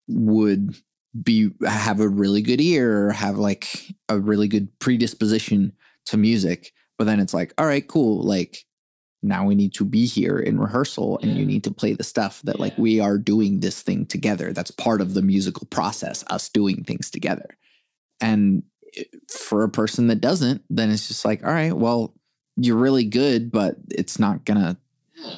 would 0.08 0.76
be 1.24 1.52
have 1.66 2.00
a 2.00 2.08
really 2.08 2.42
good 2.42 2.62
ear 2.62 3.08
or 3.08 3.12
have 3.12 3.38
like 3.38 3.68
a 4.10 4.20
really 4.20 4.48
good 4.48 4.78
predisposition 4.80 5.74
to 6.08 6.18
music, 6.18 6.74
but 6.98 7.06
then 7.06 7.20
it's 7.20 7.34
like, 7.34 7.54
all 7.58 7.66
right, 7.66 7.88
cool, 7.88 8.24
like 8.24 8.66
now 9.22 9.46
we 9.46 9.56
need 9.56 9.74
to 9.74 9.86
be 9.86 10.06
here 10.06 10.40
in 10.40 10.60
rehearsal 10.60 11.20
and 11.22 11.38
you 11.38 11.46
need 11.46 11.64
to 11.64 11.72
play 11.72 11.94
the 11.94 12.04
stuff 12.04 12.42
that 12.44 12.60
like 12.60 12.78
we 12.78 13.00
are 13.00 13.18
doing 13.18 13.60
this 13.60 13.82
thing 13.82 14.06
together. 14.06 14.54
That's 14.54 14.72
part 14.72 15.02
of 15.02 15.14
the 15.14 15.22
musical 15.22 15.68
process, 15.68 16.24
us 16.30 16.50
doing 16.50 16.84
things 16.84 17.10
together. 17.10 17.58
And 18.22 18.64
eh, 18.98 19.04
for 19.30 19.64
a 19.64 19.70
person 19.70 20.08
that 20.08 20.22
doesn't, 20.22 20.64
then 20.70 20.90
it's 20.90 21.08
just 21.08 21.26
like, 21.26 21.44
all 21.44 21.52
right, 21.52 21.74
well, 21.76 22.14
you're 22.60 22.76
really 22.78 23.06
good, 23.06 23.52
but 23.52 23.76
it's 23.90 24.20
not 24.20 24.46
gonna 24.46 24.78
Yeah. 25.16 25.36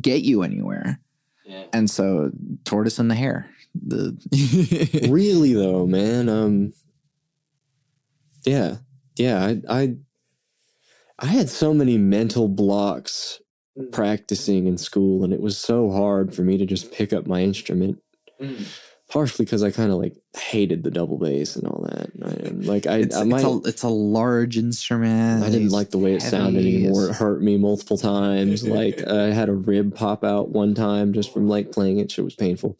get 0.00 0.22
you 0.22 0.42
anywhere. 0.42 1.00
Yeah. 1.46 1.64
And 1.72 1.88
so, 1.90 2.30
tortoise 2.64 2.98
and 2.98 3.10
the 3.10 3.14
hare. 3.14 3.48
The 3.74 4.16
really 5.10 5.52
though, 5.52 5.86
man. 5.86 6.28
Um 6.28 6.72
yeah. 8.44 8.78
Yeah, 9.16 9.44
I 9.44 9.62
I 9.68 9.94
I 11.18 11.26
had 11.26 11.48
so 11.50 11.74
many 11.74 11.98
mental 11.98 12.48
blocks 12.48 13.40
Mm. 13.78 13.92
practicing 13.92 14.66
in 14.66 14.76
school 14.78 15.22
and 15.22 15.32
it 15.32 15.40
was 15.40 15.56
so 15.56 15.92
hard 15.92 16.34
for 16.34 16.42
me 16.42 16.58
to 16.58 16.66
just 16.66 16.90
pick 16.90 17.12
up 17.12 17.28
my 17.28 17.40
instrument 17.42 18.02
Mhm. 18.42 18.66
Partially 19.10 19.44
because 19.44 19.62
I 19.62 19.70
kind 19.70 19.90
of 19.90 19.98
like 19.98 20.16
hated 20.36 20.84
the 20.84 20.90
double 20.90 21.18
bass 21.18 21.56
and 21.56 21.66
all 21.66 21.84
that. 21.90 22.14
And 22.14 22.24
I, 22.24 22.48
and, 22.48 22.66
like 22.66 22.86
I, 22.86 22.98
it's, 22.98 23.16
I, 23.16 23.22
it's 23.22 23.28
might, 23.28 23.44
a, 23.44 23.60
it's 23.64 23.82
a 23.82 23.88
large 23.88 24.56
instrument. 24.56 25.44
I 25.44 25.50
didn't 25.50 25.70
like 25.70 25.90
the 25.90 25.98
way 25.98 26.14
it 26.14 26.22
sounded 26.22 26.64
anymore. 26.64 27.10
It 27.10 27.16
hurt 27.16 27.42
me 27.42 27.58
multiple 27.58 27.98
times. 27.98 28.66
like 28.68 29.06
I 29.06 29.32
had 29.32 29.48
a 29.48 29.54
rib 29.54 29.94
pop 29.94 30.24
out 30.24 30.50
one 30.50 30.74
time 30.74 31.12
just 31.12 31.32
from 31.32 31.48
like 31.48 31.72
playing 31.72 31.98
it. 31.98 32.12
Shit 32.12 32.24
was 32.24 32.36
painful. 32.36 32.78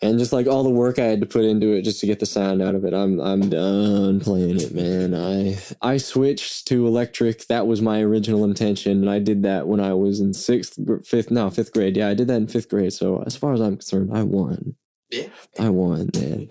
and 0.00 0.18
just 0.18 0.32
like 0.32 0.46
all 0.46 0.62
the 0.62 0.70
work 0.70 0.98
I 0.98 1.04
had 1.04 1.20
to 1.20 1.26
put 1.26 1.44
into 1.44 1.72
it 1.72 1.82
just 1.82 2.00
to 2.00 2.06
get 2.06 2.20
the 2.20 2.26
sound 2.26 2.62
out 2.62 2.74
of 2.74 2.84
it, 2.86 2.94
I'm 2.94 3.20
I'm 3.20 3.50
done 3.50 4.20
playing 4.20 4.60
it, 4.60 4.74
man. 4.74 5.14
I 5.14 5.58
I 5.82 5.98
switched 5.98 6.66
to 6.68 6.86
electric. 6.86 7.48
That 7.48 7.66
was 7.66 7.82
my 7.82 8.00
original 8.00 8.44
intention, 8.44 8.92
and 9.02 9.10
I 9.10 9.18
did 9.18 9.42
that 9.42 9.68
when 9.68 9.80
I 9.80 9.92
was 9.92 10.20
in 10.20 10.32
sixth, 10.32 10.78
fifth, 11.04 11.30
no, 11.30 11.50
fifth 11.50 11.72
grade. 11.74 11.98
Yeah, 11.98 12.08
I 12.08 12.14
did 12.14 12.28
that 12.28 12.36
in 12.36 12.46
fifth 12.46 12.70
grade. 12.70 12.94
So 12.94 13.22
as 13.26 13.36
far 13.36 13.52
as 13.52 13.60
I'm 13.60 13.76
concerned, 13.76 14.16
I 14.16 14.22
won. 14.22 14.76
Yeah. 15.10 15.28
I 15.58 15.70
won, 15.70 16.10
man. 16.14 16.48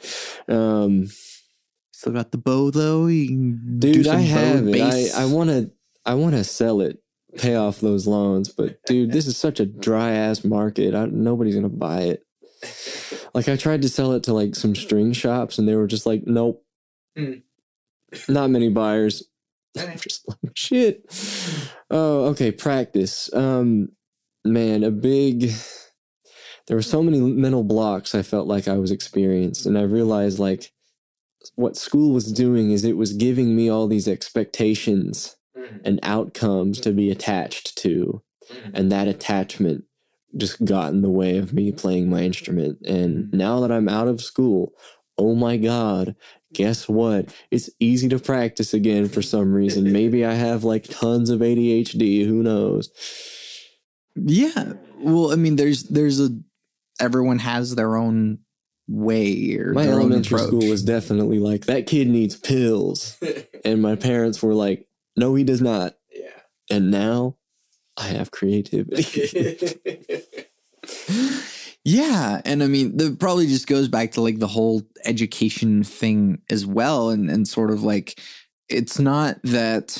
Um, 0.47 1.07
Still 1.91 2.13
got 2.13 2.31
the 2.31 2.37
bow 2.37 2.69
though. 2.71 3.07
You 3.07 3.27
can 3.27 3.79
do 3.79 3.93
dude, 3.93 4.07
I 4.07 4.19
have 4.19 4.67
it. 4.67 4.81
I. 4.81 5.23
I 5.23 5.25
want 5.25 5.49
to 5.49 5.71
I 6.05 6.13
want 6.13 6.35
to 6.35 6.43
sell 6.43 6.81
it, 6.81 6.99
pay 7.37 7.55
off 7.55 7.79
those 7.79 8.05
loans. 8.07 8.49
But 8.49 8.79
dude, 8.85 9.11
this 9.11 9.25
is 9.27 9.35
such 9.37 9.59
a 9.59 9.65
dry 9.65 10.11
ass 10.11 10.43
market. 10.43 10.93
I, 10.93 11.05
nobody's 11.05 11.55
gonna 11.55 11.69
buy 11.69 12.01
it. 12.01 12.23
Like 13.33 13.49
I 13.49 13.55
tried 13.55 13.81
to 13.81 13.89
sell 13.89 14.13
it 14.13 14.23
to 14.23 14.33
like 14.33 14.55
some 14.55 14.75
string 14.75 15.11
shops, 15.13 15.57
and 15.57 15.67
they 15.67 15.75
were 15.75 15.87
just 15.87 16.05
like, 16.05 16.23
nope, 16.25 16.63
Hmm. 17.15 17.33
not 18.27 18.49
many 18.51 18.69
buyers. 18.69 19.23
Just 19.97 20.27
like 20.27 20.55
shit. 20.55 21.03
Oh, 21.91 22.25
okay. 22.29 22.51
Practice. 22.51 23.31
Um, 23.33 23.89
man, 24.43 24.83
a 24.83 24.89
big. 24.89 25.51
There 26.67 26.77
were 26.77 26.81
so 26.83 27.01
many 27.01 27.19
mental 27.19 27.63
blocks 27.63 28.13
I 28.13 28.21
felt 28.21 28.47
like 28.47 28.67
I 28.67 28.77
was 28.77 28.91
experienced, 28.91 29.65
and 29.65 29.77
I 29.77 29.83
realized 29.83 30.37
like 30.39 30.71
what 31.55 31.77
school 31.77 32.11
was 32.13 32.31
doing 32.31 32.71
is 32.71 32.83
it 32.83 32.97
was 32.97 33.13
giving 33.13 33.55
me 33.55 33.69
all 33.69 33.87
these 33.87 34.07
expectations 34.07 35.35
Mhm. 35.55 35.81
and 35.85 35.99
outcomes 36.03 36.79
to 36.81 36.91
be 36.91 37.09
attached 37.09 37.77
to, 37.77 38.21
Mhm. 38.51 38.71
and 38.73 38.91
that 38.91 39.07
attachment 39.07 39.85
just 40.35 40.65
got 40.65 40.91
in 40.93 41.01
the 41.01 41.09
way 41.09 41.37
of 41.37 41.53
me 41.53 41.71
playing 41.71 42.09
my 42.09 42.23
instrument. 42.23 42.79
And 42.85 43.31
now 43.31 43.61
that 43.61 43.71
I'm 43.71 43.87
out 43.87 44.09
of 44.09 44.21
school, 44.21 44.73
oh 45.17 45.35
my 45.35 45.55
god, 45.57 46.15
guess 46.53 46.89
what? 46.89 47.33
It's 47.49 47.69
easy 47.79 48.09
to 48.09 48.19
practice 48.19 48.73
again 48.73 49.07
for 49.07 49.21
some 49.21 49.53
reason. 49.53 49.91
Maybe 49.91 50.25
I 50.25 50.33
have 50.33 50.65
like 50.65 50.85
tons 50.89 51.29
of 51.29 51.41
ADHD, 51.41 52.25
who 52.25 52.43
knows? 52.43 52.89
Yeah. 54.15 54.73
Well, 54.99 55.31
I 55.31 55.35
mean, 55.35 55.55
there's 55.55 55.83
there's 55.83 56.19
a 56.19 56.29
everyone 56.99 57.39
has 57.39 57.75
their 57.75 57.95
own 57.95 58.39
way 58.87 59.55
or 59.57 59.73
My 59.73 59.83
their 59.83 59.93
elementary 59.93 60.37
approach. 60.37 60.47
school 60.47 60.69
was 60.69 60.83
definitely 60.83 61.39
like 61.39 61.65
that 61.65 61.87
kid 61.87 62.07
needs 62.07 62.35
pills. 62.35 63.17
And 63.65 63.81
my 63.81 63.95
parents 63.95 64.41
were 64.41 64.53
like, 64.53 64.87
no, 65.17 65.35
he 65.35 65.43
does 65.43 65.61
not. 65.61 65.95
yeah. 66.13 66.29
And 66.69 66.89
now 66.89 67.35
I 67.97 68.07
have 68.09 68.31
creativity. 68.31 69.03
Yeah, 71.83 72.41
and 72.43 72.63
I 72.63 72.67
mean, 72.67 72.97
that 72.97 73.17
probably 73.17 73.47
just 73.47 73.65
goes 73.67 73.87
back 73.87 74.11
to 74.13 74.21
like 74.21 74.39
the 74.39 74.47
whole 74.47 74.81
education 75.05 75.83
thing 75.85 76.41
as 76.49 76.65
well, 76.65 77.09
and 77.11 77.29
and 77.31 77.47
sort 77.47 77.71
of 77.71 77.81
like 77.83 78.19
it's 78.67 78.99
not 78.99 79.37
that 79.43 79.97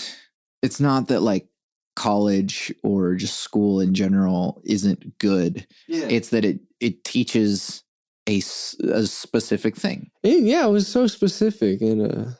it's 0.61 0.81
not 0.81 1.07
that 1.07 1.21
like 1.21 1.47
college 1.95 2.73
or 2.83 3.15
just 3.15 3.37
school 3.39 3.79
in 3.79 3.93
general 3.93 4.61
isn't 4.65 5.17
good. 5.19 5.65
yeah. 5.87 6.07
It's 6.09 6.29
that 6.31 6.43
it 6.43 6.59
it 6.79 7.03
teaches 7.03 7.83
a, 8.27 8.37
a 8.37 9.05
specific 9.05 9.75
thing. 9.75 10.11
It- 10.23 10.43
yeah, 10.43 10.65
it 10.65 10.71
was 10.71 10.87
so 10.87 11.07
specific 11.07 11.81
and 11.81 12.11
uh 12.11 12.31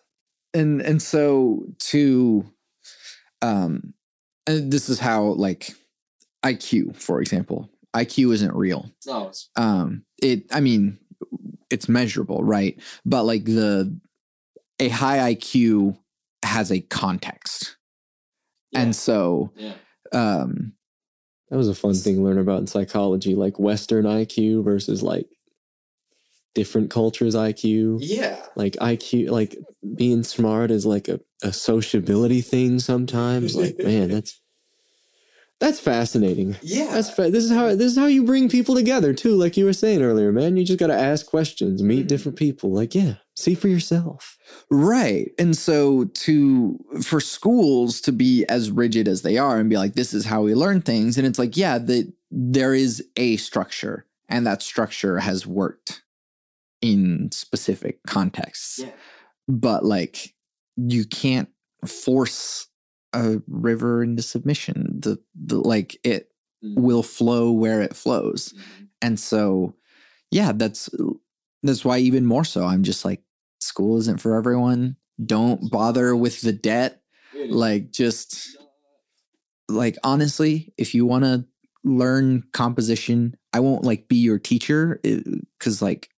and 0.53 0.81
and 0.81 1.01
so 1.01 1.63
to 1.79 2.45
um 3.41 3.93
and 4.45 4.71
this 4.71 4.89
is 4.89 4.99
how 4.99 5.23
like 5.23 5.71
IQ 6.43 6.95
for 6.95 7.21
example 7.21 7.69
IQ 7.95 8.33
isn't 8.33 8.55
real 8.55 8.89
no, 9.05 9.27
it's, 9.27 9.49
um 9.55 10.03
it 10.21 10.43
i 10.51 10.59
mean 10.59 10.97
it's 11.69 11.89
measurable 11.89 12.43
right 12.43 12.79
but 13.05 13.23
like 13.23 13.45
the 13.45 13.99
a 14.79 14.89
high 14.89 15.33
iq 15.33 15.97
has 16.43 16.71
a 16.71 16.79
context 16.81 17.77
yeah. 18.71 18.81
and 18.81 18.95
so 18.95 19.51
yeah. 19.55 19.73
um 20.13 20.73
that 21.49 21.57
was 21.57 21.69
a 21.69 21.75
fun 21.75 21.93
thing 21.93 22.15
to 22.15 22.21
learn 22.21 22.37
about 22.37 22.59
in 22.59 22.67
psychology, 22.67 23.35
like 23.35 23.59
Western 23.59 24.05
IQ 24.05 24.63
versus 24.63 25.01
like 25.01 25.27
different 26.53 26.89
cultures 26.89 27.35
IQ. 27.35 27.99
Yeah. 28.01 28.41
Like 28.55 28.73
IQ, 28.73 29.29
like 29.29 29.55
being 29.95 30.23
smart 30.23 30.71
is 30.71 30.85
like 30.85 31.07
a, 31.07 31.19
a 31.43 31.53
sociability 31.53 32.41
thing 32.41 32.79
sometimes. 32.79 33.55
Like, 33.55 33.77
man, 33.77 34.09
that's 34.11 34.41
that's 35.59 35.79
fascinating. 35.79 36.55
Yeah. 36.61 36.87
That's 36.91 37.09
fa- 37.09 37.29
this 37.31 37.43
is 37.43 37.51
how 37.51 37.67
this 37.69 37.91
is 37.93 37.97
how 37.97 38.05
you 38.05 38.23
bring 38.23 38.47
people 38.49 38.75
together 38.75 39.13
too. 39.13 39.35
Like 39.35 39.57
you 39.57 39.65
were 39.65 39.73
saying 39.73 40.01
earlier, 40.03 40.31
man. 40.31 40.55
You 40.57 40.63
just 40.63 40.79
got 40.79 40.87
to 40.87 40.93
ask 40.99 41.25
questions, 41.25 41.81
meet 41.81 42.05
Mhm. 42.05 42.09
different 42.09 42.37
people. 42.37 42.71
Like, 42.71 42.93
yeah, 42.93 43.15
see 43.35 43.55
for 43.55 43.67
yourself. 43.67 44.37
right 44.71 45.31
and 45.37 45.55
so 45.57 46.05
to 46.05 46.77
for 47.03 47.19
schools 47.19 47.99
to 48.01 48.11
be 48.13 48.45
as 48.45 48.71
rigid 48.71 49.07
as 49.07 49.21
they 49.23 49.37
are 49.37 49.57
and 49.59 49.69
be 49.69 49.77
like 49.77 49.93
this 49.93 50.13
is 50.13 50.25
how 50.25 50.41
we 50.41 50.55
learn 50.55 50.81
things 50.81 51.17
and 51.17 51.27
it's 51.27 51.37
like 51.37 51.57
yeah 51.57 51.77
that 51.77 52.11
there 52.31 52.73
is 52.73 53.03
a 53.17 53.35
structure 53.37 54.05
and 54.29 54.47
that 54.47 54.61
structure 54.61 55.19
has 55.19 55.45
worked 55.45 56.01
in 56.81 57.29
specific 57.31 57.99
contexts 58.07 58.79
Yeah. 58.79 58.91
but 59.49 59.83
like 59.83 60.33
you 60.77 61.03
can't 61.05 61.49
force 61.85 62.67
a 63.17 63.41
river 63.47 64.03
into 64.03 64.21
submission 64.21 64.99
the, 64.99 65.17
the 65.35 65.57
like 65.59 65.97
it 66.03 66.29
Mhm. 66.63 66.75
will 66.81 67.03
flow 67.03 67.51
where 67.51 67.81
it 67.81 67.95
flows 67.95 68.53
Mhm. 68.53 68.87
and 69.01 69.19
so 69.19 69.73
yeah 70.31 70.51
that's 70.53 70.89
that's 71.63 71.85
why 71.85 71.97
even 71.99 72.25
more 72.25 72.43
so 72.45 72.63
i'm 72.65 72.83
just 72.83 73.05
like 73.05 73.21
school 73.59 73.97
isn't 73.97 74.19
for 74.21 74.35
everyone 74.35 74.95
don't 75.23 75.69
bother 75.71 76.15
with 76.15 76.41
the 76.41 76.53
debt 76.53 77.01
like 77.49 77.91
just 77.91 78.57
like 79.69 79.97
honestly 80.03 80.73
if 80.77 80.95
you 80.95 81.05
want 81.05 81.23
to 81.23 81.45
learn 81.83 82.43
composition 82.53 83.35
i 83.53 83.59
won't 83.59 83.83
like 83.85 84.07
be 84.07 84.15
your 84.17 84.39
teacher 84.39 84.99
because 85.59 85.81
like 85.81 86.09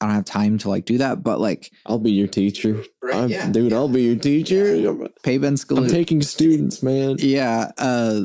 i 0.00 0.06
don't 0.06 0.14
have 0.14 0.24
time 0.24 0.58
to 0.58 0.68
like 0.68 0.84
do 0.84 0.98
that 0.98 1.22
but 1.22 1.40
like 1.40 1.70
I'll 1.86 1.98
be 1.98 2.10
your 2.12 2.28
teacher, 2.28 2.82
Right, 3.02 3.28
yeah. 3.30 3.50
dude. 3.50 3.72
I'll 3.72 3.88
be 3.88 4.02
your 4.02 4.16
teacher. 4.16 4.94
pay 5.22 5.38
ben 5.38 5.56
I'm 5.70 5.88
taking 5.88 6.22
students, 6.22 6.82
man. 6.82 7.16
yeah 7.18 7.70
uh 7.78 8.22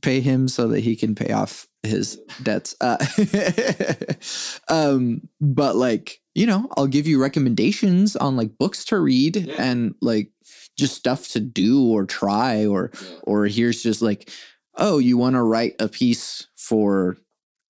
pay 0.00 0.20
him 0.20 0.48
so 0.48 0.68
that 0.68 0.80
he 0.80 0.96
can 0.96 1.14
pay 1.14 1.32
off 1.32 1.66
his 1.82 2.18
debts 2.42 2.74
uh 2.80 2.96
um 4.68 5.20
but 5.40 5.76
like 5.76 6.20
you 6.34 6.46
know 6.46 6.68
i'll 6.76 6.86
give 6.86 7.06
you 7.06 7.20
recommendations 7.20 8.16
on 8.16 8.36
like 8.36 8.56
books 8.58 8.84
to 8.86 8.98
read 8.98 9.36
Yeah. 9.36 9.54
and 9.58 9.94
like 10.00 10.30
just 10.78 10.96
stuff 10.96 11.28
to 11.28 11.40
do 11.40 11.86
or 11.92 12.04
try 12.06 12.66
or 12.66 12.90
Yeah. 12.94 13.08
or 13.24 13.46
here's 13.46 13.82
just 13.82 14.02
like 14.02 14.30
oh 14.76 14.98
you 14.98 15.16
want 15.18 15.34
to 15.36 15.42
write 15.42 15.74
a 15.78 15.88
piece 15.88 16.46
for 16.56 17.16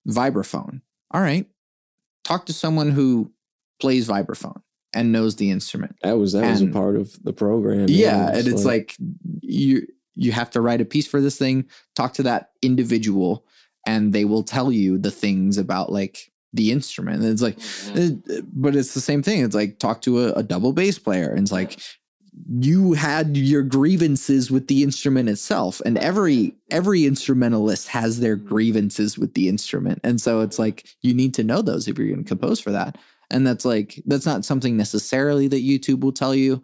vibraphone 0.07 0.81
all 1.11 1.21
right 1.21 1.45
talk 2.23 2.45
to 2.47 2.53
someone 2.53 2.89
who 2.91 3.31
plays 3.85 4.07
vibraphone 4.07 4.61
and 4.95 5.11
knows 5.11 5.35
the 5.35 5.51
instrument. 5.51 5.95
That 6.01 6.17
was 6.17 6.33
that 6.33 6.45
was 6.49 6.61
a 6.61 6.67
part 6.67 6.95
of 6.95 7.21
the 7.23 7.33
program. 7.33 7.85
yeah, 7.89 8.29
It's 8.29 8.39
and 8.39 8.47
it's 8.47 8.65
like 8.65 8.95
you 9.41 9.85
you 10.15 10.31
have 10.31 10.49
to 10.51 10.61
write 10.61 10.81
a 10.81 10.85
piece 10.85 11.05
for 11.07 11.21
this 11.21 11.37
thing 11.37 11.65
talk 11.95 12.13
to 12.13 12.23
that 12.23 12.51
individual 12.61 13.45
and 13.85 14.13
they 14.13 14.25
will 14.25 14.43
tell 14.43 14.71
you 14.71 14.97
the 14.97 15.11
things 15.11 15.57
about 15.57 15.91
like 15.91 16.31
the 16.53 16.71
instrument. 16.71 17.21
And 17.21 17.31
it's 17.31 17.41
like 17.41 17.57
Yeah. 17.93 18.09
uh, 18.37 18.41
but 18.53 18.75
it's 18.75 18.93
the 18.93 19.01
same 19.01 19.21
thing. 19.21 19.43
It's 19.43 19.53
like 19.55 19.77
talk 19.77 20.01
to 20.03 20.21
a, 20.25 20.31
a 20.33 20.43
double 20.43 20.73
bass 20.73 20.97
player 20.97 21.29
and 21.29 21.41
it's 21.41 21.51
like 21.51 21.79
you 22.49 22.93
had 22.93 23.37
your 23.37 23.61
grievances 23.61 24.51
with 24.51 24.67
the 24.67 24.83
instrument 24.83 25.29
itself 25.29 25.81
and 25.85 25.97
every 25.97 26.55
every 26.71 27.05
instrumentalist 27.05 27.87
has 27.89 28.19
their 28.19 28.35
grievances 28.35 29.17
with 29.17 29.33
the 29.35 29.47
instrument. 29.47 29.99
And 30.03 30.19
so 30.19 30.41
it's 30.41 30.57
like 30.57 30.87
you 31.01 31.13
need 31.13 31.33
to 31.35 31.43
know 31.43 31.61
those 31.61 31.87
if 31.87 31.97
you're 31.97 32.07
going 32.07 32.23
to 32.23 32.27
compose 32.27 32.59
for 32.59 32.71
that 32.71 32.97
and 33.31 33.45
that's 33.45 33.65
like 33.65 34.01
that's 34.05 34.25
not 34.25 34.45
something 34.45 34.77
necessarily 34.77 35.47
that 35.47 35.63
youtube 35.63 36.01
will 36.01 36.11
tell 36.11 36.35
you. 36.35 36.63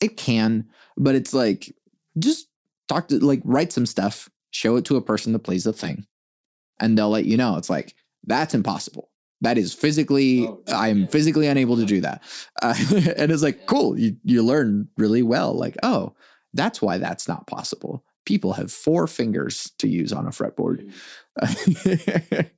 It 0.00 0.16
can 0.16 0.66
but 0.96 1.14
it's 1.14 1.34
like 1.34 1.74
just 2.18 2.48
talk 2.88 3.08
to 3.08 3.18
like 3.18 3.40
write 3.44 3.72
some 3.72 3.86
stuff 3.86 4.28
show 4.50 4.76
it 4.76 4.84
to 4.86 4.96
a 4.96 5.02
person 5.02 5.32
that 5.32 5.40
plays 5.40 5.64
the 5.64 5.72
thing 5.72 6.06
and 6.80 6.96
they'll 6.96 7.10
let 7.10 7.24
you 7.26 7.36
know. 7.36 7.56
It's 7.56 7.70
like 7.70 7.94
that's 8.24 8.54
impossible. 8.54 9.10
That 9.40 9.56
is 9.58 9.72
physically 9.72 10.46
Oh, 10.46 10.62
i'm 10.68 11.02
yeah. 11.02 11.06
physically 11.06 11.46
unable 11.46 11.76
to 11.76 11.84
do 11.84 12.00
that. 12.00 12.22
Uh, 12.62 12.74
and 13.16 13.30
it's 13.30 13.42
like 13.42 13.66
cool 13.66 13.98
you, 13.98 14.16
you 14.24 14.42
learn 14.42 14.88
really 14.96 15.22
well 15.22 15.52
like 15.54 15.76
oh 15.82 16.14
that's 16.54 16.80
why 16.80 16.98
that's 16.98 17.28
not 17.28 17.46
possible. 17.46 18.04
People 18.24 18.52
have 18.54 18.70
four 18.72 19.06
fingers 19.06 19.72
to 19.78 19.88
use 19.88 20.12
on 20.12 20.26
a 20.26 20.30
fretboard. 20.30 20.92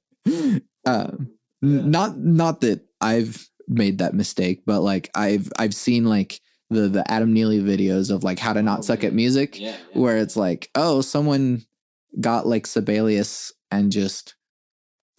Um, 0.86 1.32
Yeah. 1.62 1.82
not 1.84 2.18
not 2.18 2.60
that 2.62 2.80
i've 3.00 3.48
made 3.68 3.98
that 3.98 4.14
mistake 4.14 4.62
but 4.66 4.80
like 4.80 5.10
i've 5.14 5.50
i've 5.58 5.74
seen 5.74 6.04
like 6.04 6.40
the 6.70 6.88
the 6.88 7.08
adam 7.10 7.32
neely 7.32 7.60
videos 7.60 8.10
of 8.10 8.22
like 8.24 8.38
how 8.38 8.52
to 8.52 8.62
not 8.62 8.78
Oh, 8.80 8.82
suck 8.82 9.02
yeah. 9.02 9.08
at 9.08 9.14
music 9.14 9.58
Yeah. 9.60 9.76
where 9.92 10.18
it's 10.18 10.36
like, 10.36 10.70
oh, 10.74 11.00
someone 11.00 11.62
got 12.20 12.46
like 12.46 12.66
Sibelius 12.66 13.52
and 13.72 13.90
just 13.92 14.34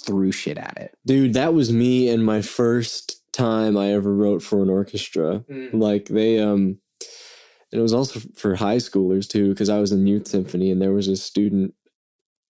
threw 0.03 0.31
shit 0.31 0.57
at 0.57 0.77
it. 0.77 0.95
Dude, 1.05 1.33
that 1.33 1.53
was 1.53 1.71
me 1.71 2.07
and 2.09 2.25
my 2.25 2.41
first 2.41 3.21
time 3.33 3.77
I 3.77 3.91
ever 3.93 4.13
wrote 4.15 4.41
for 4.41 4.61
an 4.63 4.69
orchestra. 4.69 5.43
Mm. 5.49 5.73
Like 5.73 6.05
they 6.05 6.39
um 6.39 6.79
and 7.71 7.79
it 7.79 7.81
was 7.81 7.93
also 7.93 8.19
for 8.35 8.55
high 8.55 8.77
schoolers 8.77 9.27
too 9.27 9.49
because 9.49 9.69
I 9.69 9.79
was 9.79 9.91
in 9.91 10.07
youth 10.07 10.27
symphony 10.27 10.71
and 10.71 10.81
there 10.81 10.93
was 10.93 11.07
a 11.09 11.15
student 11.17 11.73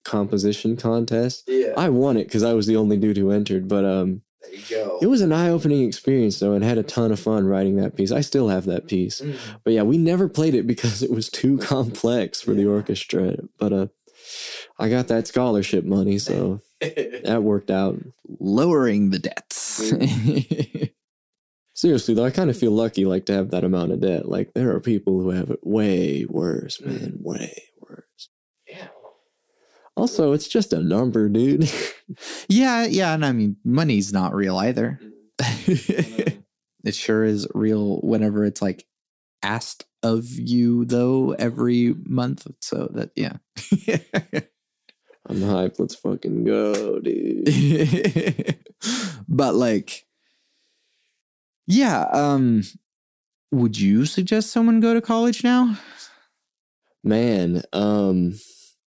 composition 0.04 0.76
contest. 0.78 1.44
Yeah. 1.48 1.74
I 1.78 1.90
won 1.90 2.18
it 2.18 2.30
cuz 2.30 2.44
I 2.44 2.54
was 2.54 2.68
the 2.68 2.76
only 2.76 2.98
dude 2.98 3.18
who 3.18 3.32
entered, 3.32 3.68
but 3.68 3.86
um 3.86 4.22
There 4.42 4.54
you 4.54 4.62
go. 4.70 5.00
it 5.02 5.08
was 5.08 5.22
an 5.22 5.32
eye-opening 5.32 5.84
experience 5.88 6.40
though 6.40 6.54
and 6.54 6.64
had 6.64 6.78
a 6.78 6.84
ton 6.84 7.12
of 7.12 7.20
fun 7.20 7.46
writing 7.46 7.76
that 7.78 7.96
piece. 7.96 8.12
I 8.12 8.22
still 8.22 8.50
have 8.50 8.66
that 8.66 8.88
piece. 8.88 9.22
Mm. 9.22 9.36
But 9.64 9.74
yeah, 9.74 9.84
we 9.84 9.98
never 9.98 10.28
played 10.28 10.56
it 10.56 10.66
because 10.68 11.02
it 11.04 11.12
was 11.12 11.30
too 11.30 11.58
complex 11.58 12.42
for 12.42 12.54
the 12.54 12.66
orchestra. 12.66 13.36
But 13.60 13.74
uh 13.74 13.88
I 14.80 14.90
got 14.90 15.08
that 15.10 15.28
scholarship 15.28 15.84
money, 15.84 16.18
so 16.18 16.62
that 16.80 17.42
worked 17.44 17.70
out. 17.72 18.00
Lowering 18.40 19.10
the 19.10 19.20
debts. 19.20 19.92
Seriously 21.74 22.14
though, 22.14 22.26
I 22.26 22.30
kind 22.32 22.50
of 22.50 22.58
feel 22.58 22.72
lucky 22.72 23.06
like 23.06 23.26
to 23.26 23.34
have 23.34 23.50
that 23.52 23.64
amount 23.64 23.92
of 23.92 24.02
debt. 24.02 24.28
Like 24.28 24.54
there 24.54 24.72
are 24.76 24.80
people 24.80 25.20
who 25.20 25.32
have 25.32 25.50
it 25.50 25.60
way 25.64 26.26
worse, 26.30 26.80
man, 26.82 27.18
way 27.22 27.52
worse. 27.52 27.52
yeah. 27.54 27.71
Also, 29.98 30.34
it's 30.34 30.48
just 30.48 30.74
a 30.74 30.82
number, 30.82 31.30
dude. 31.30 31.72
yeah, 32.48 32.86
yeah, 32.86 33.14
and 33.14 33.26
I 33.26 33.32
mean 33.32 33.58
money's 33.64 34.14
not 34.14 34.34
real 34.34 34.58
either. 34.58 35.00
It 36.84 36.96
sure 36.96 37.24
is 37.24 37.48
real 37.54 37.98
whenever 38.02 38.44
it's 38.46 38.62
like 38.62 38.86
asked 39.44 39.86
of 40.04 40.26
you 40.32 40.86
though 40.86 41.34
every 41.34 41.96
month. 42.06 42.48
So 42.60 42.90
that 42.94 43.12
yeah. 43.16 43.38
I'm 45.28 45.38
hyped. 45.38 45.80
Let's 45.80 45.96
fucking 45.96 46.44
go, 46.44 47.00
dude. 47.00 48.58
but 49.28 49.54
like 49.54 50.06
yeah, 51.68 52.08
um 52.12 52.64
would 53.52 53.80
you 53.80 54.06
suggest 54.06 54.52
someone 54.52 54.80
go 54.80 54.94
to 54.94 55.02
college 55.02 55.44
now? 55.44 55.78
Man, 57.04 57.64
um, 57.74 58.36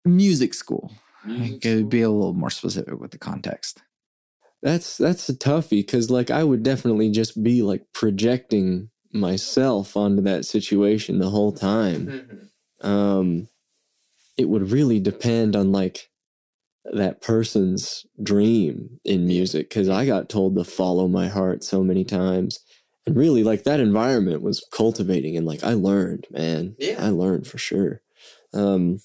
Music 0.05 0.53
school. 0.53 0.91
Music 1.25 1.65
It 1.65 1.75
would 1.75 1.89
be 1.89 2.01
a 2.01 2.09
little 2.09 2.33
more 2.33 2.49
specific 2.49 2.99
with 2.99 3.11
the 3.11 3.17
context. 3.17 3.81
that's 4.61 4.97
that's 4.97 5.29
a 5.29 5.33
toughie 5.33 5.69
because 5.85 6.09
like 6.09 6.29
I 6.31 6.43
would 6.43 6.63
definitely 6.63 7.11
just 7.11 7.41
be 7.43 7.61
like 7.61 7.85
projecting 7.93 8.89
myself 9.13 9.95
onto 9.97 10.21
that 10.23 10.45
situation 10.45 11.19
the 11.19 11.29
whole 11.29 11.51
time. 11.51 12.49
Um 12.81 13.49
it 14.37 14.47
would 14.47 14.71
really 14.71 15.01
depend 15.01 15.53
on 15.53 15.69
like 15.73 16.09
that 16.85 17.21
person's 17.21 18.05
dream 18.23 19.01
in 19.03 19.27
music 19.27 19.67
because 19.69 19.89
i 19.89 20.05
got 20.05 20.29
told 20.29 20.55
to 20.55 20.63
follow 20.63 21.09
my 21.09 21.27
heart 21.27 21.61
so 21.61 21.83
many 21.83 22.05
times 22.05 22.59
and 23.05 23.17
really 23.17 23.43
like 23.43 23.65
that 23.65 23.81
environment 23.81 24.41
was 24.41 24.65
cultivating 24.71 25.35
and 25.35 25.45
like 25.45 25.61
i 25.61 25.73
learned 25.73 26.25
man 26.31 26.77
Yeah. 26.79 26.95
i 27.05 27.09
learned 27.09 27.47
for 27.47 27.57
sure 27.57 28.01
um 28.53 28.99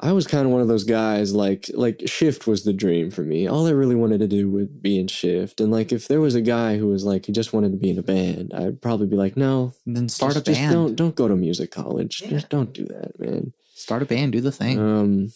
i 0.00 0.12
was 0.12 0.26
kind 0.26 0.46
of 0.46 0.52
one 0.52 0.60
of 0.60 0.68
those 0.68 0.84
guys 0.84 1.34
like 1.34 1.66
like 1.74 2.02
shift 2.06 2.46
was 2.46 2.64
the 2.64 2.72
dream 2.72 3.10
for 3.10 3.22
me 3.22 3.46
all 3.46 3.66
i 3.66 3.70
really 3.70 3.96
wanted 3.96 4.18
to 4.18 4.28
do 4.28 4.48
would 4.50 4.80
be 4.82 4.98
in 4.98 5.08
shift 5.08 5.60
and 5.60 5.72
like 5.72 5.90
if 5.92 6.06
there 6.06 6.20
was 6.20 6.34
a 6.34 6.40
guy 6.40 6.78
who 6.78 6.86
was 6.86 7.04
like 7.04 7.26
he 7.26 7.32
just 7.32 7.52
wanted 7.52 7.72
to 7.72 7.78
be 7.78 7.90
in 7.90 7.98
a 7.98 8.02
band 8.02 8.52
i'd 8.54 8.80
probably 8.80 9.06
be 9.06 9.16
like 9.16 9.36
no 9.36 9.72
then 9.86 10.08
start 10.08 10.34
just, 10.34 10.46
a 10.46 10.50
just 10.50 10.60
band. 10.60 10.72
don't 10.72 10.96
don't 10.96 11.16
go 11.16 11.28
to 11.28 11.36
music 11.36 11.70
college. 11.70 12.22
Yeah. 12.22 12.30
Just 12.30 12.48
don't 12.48 12.72
do 12.72 12.84
that, 12.86 13.18
man. 13.18 13.52
Start 13.74 14.02
a 14.02 14.06
band, 14.06 14.32
do 14.32 14.40
the 14.40 14.52
thing. 14.52 14.78
Um, 14.78 15.32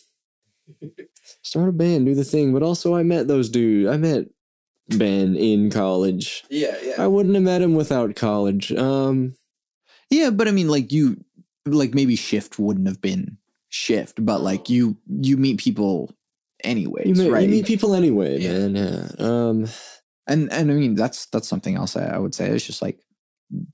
start 1.43 1.69
a 1.69 1.73
band, 1.73 2.07
do 2.07 2.15
the 2.15 2.25
thing. 2.25 2.53
But 2.53 2.63
also, 2.63 2.95
I 2.95 3.03
met 3.03 3.29
those 3.29 3.49
dudes. 3.49 3.91
I 3.91 3.97
met 3.97 4.27
Ben 4.89 5.37
in 5.37 5.71
college. 5.71 6.45
Yeah, 6.51 6.77
yeah. 6.83 6.95
I 6.99 7.07
wouldn't 7.07 7.35
have 7.35 7.45
met 7.45 7.63
him 7.63 7.75
without 7.75 8.17
college. 8.17 8.73
Um, 8.73 9.37
Yeah, 10.11 10.31
but 10.31 10.49
I 10.49 10.51
mean, 10.51 10.69
like 10.69 10.93
you, 10.93 11.25
like 11.65 11.95
maybe 11.95 12.17
shift 12.17 12.59
wouldn't 12.59 12.89
have 12.89 13.01
been 13.01 13.39
shift, 13.73 14.25
but 14.25 14.43
like 14.43 14.69
you, 14.69 14.97
you 15.09 15.37
meet 15.37 15.59
people 15.59 16.15
anyways, 16.63 17.07
you, 17.09 17.15
meet, 17.25 17.31
right? 17.31 17.43
you 17.43 17.49
meet 17.49 17.67
people 17.67 17.95
anyway, 17.95 18.39
Yeah. 18.39 18.69
man. 18.69 18.75
Yeah. 18.77 19.09
Um, 19.27 19.67
and 20.29 20.53
and 20.53 20.71
I 20.71 20.75
mean, 20.75 20.95
that's 20.95 21.27
that's 21.27 21.49
something 21.49 21.75
else 21.77 21.97
I, 21.97 22.05
I 22.15 22.19
would 22.19 22.35
say. 22.35 22.49
It's 22.51 22.65
just 22.67 22.83
like 22.83 23.01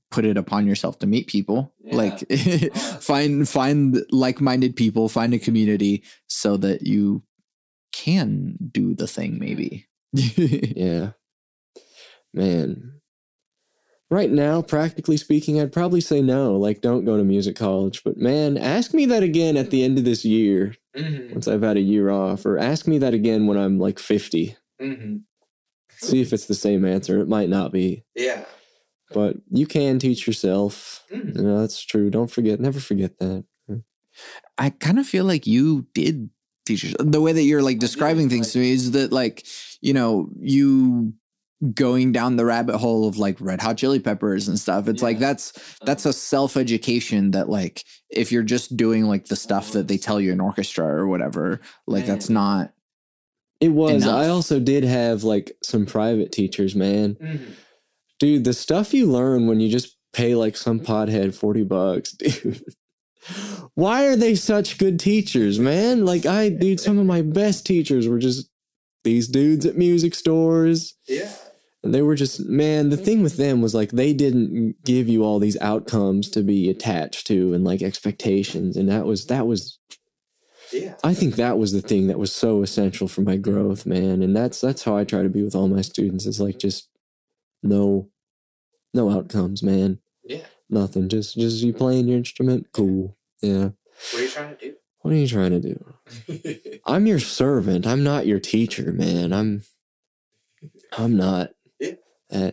put 0.09 0.25
it 0.25 0.37
upon 0.37 0.65
yourself 0.67 0.97
to 0.99 1.07
meet 1.07 1.27
people, 1.27 1.73
Yeah. 1.83 1.95
like 1.95 2.19
find 3.01 3.47
find 3.47 3.97
like 4.09 4.41
minded 4.41 4.75
people, 4.75 5.09
find 5.09 5.33
a 5.33 5.39
community, 5.39 6.03
so 6.27 6.57
that 6.57 6.87
you 6.87 7.21
can 7.91 8.55
do 8.71 8.95
the 8.95 9.07
thing. 9.07 9.37
Maybe. 9.37 9.85
yeah, 10.13 11.11
man. 12.33 12.98
Right 14.11 14.31
now, 14.31 14.61
practically 14.63 15.17
speaking, 15.17 15.61
I'd 15.61 15.71
probably 15.71 16.01
say 16.01 16.19
no. 16.21 16.55
Like, 16.57 16.81
don't 16.81 17.05
go 17.05 17.15
to 17.17 17.23
music 17.23 17.55
college. 17.55 18.03
But 18.03 18.17
man, 18.17 18.57
ask 18.57 18.91
me 18.93 19.05
that 19.05 19.21
again 19.21 19.55
at 19.55 19.69
the 19.69 19.83
end 19.83 19.97
of 19.99 20.05
this 20.05 20.25
year. 20.25 20.75
Mhm. 20.97 21.31
once 21.33 21.47
I've 21.47 21.61
had 21.61 21.77
a 21.77 21.81
year 21.81 22.09
off, 22.09 22.45
or 22.47 22.57
ask 22.57 22.87
me 22.87 22.97
that 22.97 23.13
again 23.13 23.45
when 23.45 23.57
I'm 23.57 23.77
like 23.77 23.99
50. 23.99 24.55
Mhm. 24.81 25.21
See 25.97 26.19
if 26.19 26.33
it's 26.33 26.47
the 26.47 26.55
same 26.55 26.83
answer. 26.83 27.19
It 27.19 27.27
might 27.27 27.47
not 27.47 27.71
be, 27.71 28.03
Yeah. 28.15 28.45
but 29.13 29.37
you 29.51 29.67
can 29.67 29.99
teach 29.99 30.25
yourself. 30.25 31.05
Mhm. 31.11 31.35
You 31.37 31.41
know, 31.43 31.59
that's 31.61 31.81
true. 31.85 32.09
Don't 32.09 32.31
forget, 32.31 32.59
never 32.59 32.79
forget 32.79 33.19
that. 33.19 33.45
I 34.57 34.71
kind 34.71 34.97
of 34.99 35.05
feel 35.05 35.23
like 35.25 35.45
you 35.47 35.85
did 35.93 36.31
teach 36.65 36.83
yourself. 36.83 37.09
The 37.11 37.21
way 37.21 37.31
that 37.33 37.43
you're 37.43 37.61
like 37.61 37.77
describing 37.79 38.27
things 38.27 38.51
to 38.53 38.59
me 38.59 38.71
is 38.71 38.91
that 38.91 39.11
like, 39.13 39.45
you 39.81 39.93
know, 39.93 40.29
you 40.41 41.13
going 41.73 42.11
down 42.13 42.37
the 42.37 42.45
rabbit 42.45 42.77
hole 42.77 43.07
of 43.07 43.17
like 43.17 43.35
red 43.41 43.61
hot 43.61 43.77
chili 43.77 43.99
peppers 43.99 44.47
and 44.47 44.57
stuff. 44.57 44.87
It's 44.87 45.01
like 45.03 45.19
that's 45.19 45.53
that's 45.81 46.05
a 46.05 46.13
self-education 46.13 47.31
that 47.31 47.49
like 47.49 47.83
if 48.09 48.31
you're 48.31 48.43
just 48.43 48.77
doing 48.77 49.05
like 49.05 49.25
the 49.25 49.35
stuff 49.35 49.71
that 49.73 49.87
they 49.87 49.97
tell 49.97 50.21
you 50.21 50.31
in 50.31 50.39
orchestra 50.39 50.85
or 50.85 51.07
whatever, 51.07 51.59
like 51.85 52.05
that's 52.05 52.29
not 52.29 52.71
It 53.59 53.69
was. 53.73 54.03
Enough. 54.03 54.15
I 54.15 54.27
also 54.29 54.59
did 54.61 54.85
have 54.85 55.23
like 55.25 55.51
some 55.61 55.85
private 55.85 56.31
teachers, 56.31 56.75
man. 56.75 57.15
Mhm. 57.15 57.51
Dude, 58.19 58.43
the 58.45 58.53
stuff 58.53 58.93
you 58.93 59.05
learn 59.05 59.47
when 59.47 59.59
you 59.59 59.69
just 59.69 59.97
pay 60.13 60.35
like 60.35 60.55
some 60.55 60.79
pothead 60.79 61.35
40 61.35 61.63
bucks, 61.63 62.11
dude. 62.17 62.63
Why 63.75 64.05
are 64.07 64.15
they 64.15 64.35
such 64.35 64.77
good 64.77 64.99
teachers, 64.99 65.59
man? 65.59 66.05
Like, 66.05 66.25
I, 66.25 66.49
dude, 66.49 66.79
some 66.79 66.97
of 66.97 67.05
my 67.05 67.21
best 67.21 67.65
teachers 67.65 68.07
were 68.07 68.17
just 68.17 68.49
these 69.03 69.27
dudes 69.27 69.65
at 69.65 69.77
music 69.77 70.15
stores. 70.15 70.95
Yeah. 71.07 71.31
They 71.81 72.01
were 72.01 72.15
just, 72.15 72.41
man, 72.45 72.89
the 72.89 72.97
thing 72.97 73.23
with 73.23 73.37
them 73.37 73.61
was 73.61 73.73
like 73.73 73.91
they 73.91 74.11
didn't 74.13 74.75
give 74.83 75.07
you 75.07 75.23
all 75.23 75.39
these 75.39 75.59
outcomes 75.61 76.29
to 76.31 76.41
be 76.43 76.69
attached 76.69 77.25
to 77.27 77.53
and 77.53 77.63
like 77.63 77.81
expectations. 77.81 78.75
And 78.75 78.89
that 78.89 79.05
was, 79.05 79.27
that 79.27 79.47
was, 79.47 79.79
Yeah. 80.73 80.95
I 81.05 81.13
think 81.13 81.35
that 81.35 81.57
was 81.57 81.71
the 81.71 81.81
thing 81.81 82.07
that 82.07 82.19
was 82.19 82.33
so 82.33 82.63
essential 82.63 83.07
for 83.07 83.21
my 83.21 83.37
growth, 83.37 83.85
man. 83.85 84.21
And 84.21 84.35
that's, 84.35 84.59
that's 84.59 84.83
how 84.83 84.97
I 84.97 85.05
try 85.05 85.23
to 85.23 85.29
be 85.29 85.41
with 85.41 85.55
all 85.55 85.69
my 85.69 85.81
students. 85.81 86.25
It's 86.25 86.41
like 86.41 86.59
just 86.59 86.89
no, 87.63 88.09
no 88.93 89.09
outcomes, 89.09 89.63
man. 89.63 89.99
Yeah. 90.25 90.45
Nothing. 90.69 91.07
Just, 91.07 91.35
just 91.37 91.63
you 91.63 91.71
playing 91.73 92.09
your 92.09 92.17
instrument. 92.17 92.67
Cool. 92.73 93.15
Yeah. 93.41 93.69
What 94.11 94.19
are 94.19 94.21
you 94.21 94.29
trying 94.29 94.55
to 94.57 94.65
do? 94.65 94.75
What 94.99 95.13
are 95.13 95.17
you 95.17 95.27
trying 95.27 95.51
to 95.51 95.59
do? 95.61 96.79
I'm 96.85 97.07
your 97.07 97.19
servant. 97.19 97.87
I'm 97.87 98.03
not 98.03 98.27
your 98.27 98.39
teacher, 98.39 98.91
man. 98.91 99.31
I'm 99.31 99.63
I'm 100.97 101.15
not. 101.15 101.51
Yeah. 102.31 102.37
Uh, 102.39 102.51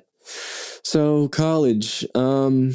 so 0.83 1.29
college, 1.29 2.05
um 2.15 2.73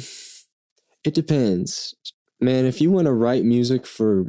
it 1.04 1.14
depends. 1.14 1.94
Man, 2.40 2.64
if 2.64 2.80
you 2.80 2.90
want 2.90 3.06
to 3.06 3.12
write 3.12 3.44
music 3.44 3.86
for 3.86 4.26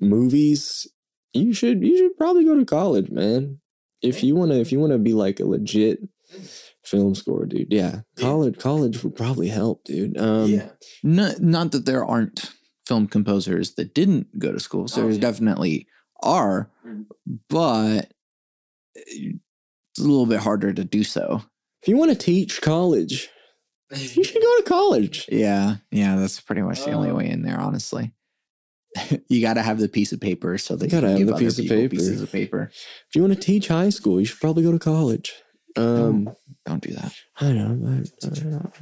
movies, 0.00 0.86
you 1.32 1.52
should 1.52 1.82
you 1.84 1.96
should 1.96 2.16
probably 2.16 2.44
go 2.44 2.56
to 2.56 2.64
college, 2.64 3.10
man. 3.10 3.58
If 4.02 4.22
you 4.22 4.34
want 4.34 4.50
to 4.52 4.60
if 4.60 4.72
you 4.72 4.80
want 4.80 4.92
to 4.92 4.98
be 4.98 5.12
like 5.14 5.40
a 5.40 5.44
legit 5.44 6.00
film 6.84 7.14
score 7.14 7.46
dude. 7.46 7.68
Yeah. 7.72 8.00
Yeah. 8.16 8.22
College 8.24 8.58
college 8.58 9.02
would 9.04 9.14
probably 9.16 9.48
help, 9.48 9.84
dude. 9.84 10.16
Um 10.18 10.50
yeah. 10.50 10.70
not, 11.02 11.40
not 11.40 11.72
that 11.72 11.86
there 11.86 12.04
aren't 12.04 12.50
film 12.86 13.06
composers 13.06 13.74
that 13.74 13.94
didn't 13.94 14.38
go 14.38 14.50
to 14.52 14.58
school. 14.60 14.88
So 14.88 15.00
Oh, 15.00 15.04
there's 15.04 15.16
yeah. 15.16 15.20
definitely 15.22 15.86
are, 16.22 16.70
Mhm. 16.86 17.06
but 17.48 18.12
it's 18.94 19.98
a 19.98 20.02
little 20.02 20.26
bit 20.26 20.40
harder 20.40 20.72
to 20.72 20.84
do 20.84 21.04
so. 21.04 21.42
If 21.82 21.88
you 21.88 21.96
want 21.96 22.10
to 22.12 22.16
teach 22.16 22.60
college, 22.60 23.28
you 23.94 24.24
should 24.24 24.42
go 24.42 24.56
to 24.58 24.64
college. 24.66 25.28
Yeah, 25.30 25.76
yeah, 25.90 26.16
that's 26.16 26.40
pretty 26.40 26.62
much 26.62 26.84
the 26.84 26.92
only 26.92 27.10
Uh, 27.10 27.14
way 27.16 27.28
in 27.28 27.42
there, 27.42 27.60
honestly. 27.60 28.12
you 29.28 29.40
got 29.40 29.54
to 29.54 29.62
have 29.62 29.78
the 29.78 29.88
piece 29.88 30.12
of 30.12 30.20
paper 30.20 30.58
so 30.58 30.76
they 30.76 30.84
You 30.86 30.90
gotta 30.90 31.06
can 31.08 31.18
have 31.18 31.26
the 31.26 31.34
piece 31.44 31.58
of 31.58 31.66
paper. 31.66 31.88
pieces 31.88 32.20
of 32.20 32.30
paper. 32.30 32.70
If 32.72 33.14
you 33.14 33.22
want 33.22 33.32
to 33.34 33.40
teach 33.40 33.68
high 33.68 33.88
school, 33.90 34.20
you 34.20 34.26
should 34.26 34.40
probably 34.40 34.62
go 34.62 34.72
to 34.72 34.78
college. 34.78 35.32
Um, 35.76 36.28
Don't 36.66 36.82
do 36.82 36.92
that. 36.92 37.14
I 37.40 37.52
know. 37.52 37.64
I'm, 37.66 38.04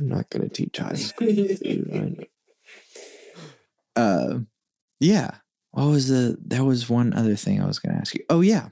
I'm 0.00 0.08
not 0.08 0.28
going 0.30 0.42
to 0.42 0.48
teach 0.48 0.78
high 0.78 0.94
school, 0.94 1.28
dude. 1.28 1.90
I 1.94 1.98
know. 1.98 2.24
Uh, 3.96 4.38
yeah. 5.00 5.30
What 5.72 5.86
was 5.86 6.08
the? 6.08 6.36
There 6.44 6.64
was 6.64 6.88
one 6.88 7.12
other 7.12 7.36
thing 7.36 7.60
I 7.60 7.66
was 7.66 7.78
going 7.78 7.94
to 7.94 8.00
ask 8.00 8.14
you. 8.14 8.24
Oh 8.30 8.40
yeah. 8.40 8.68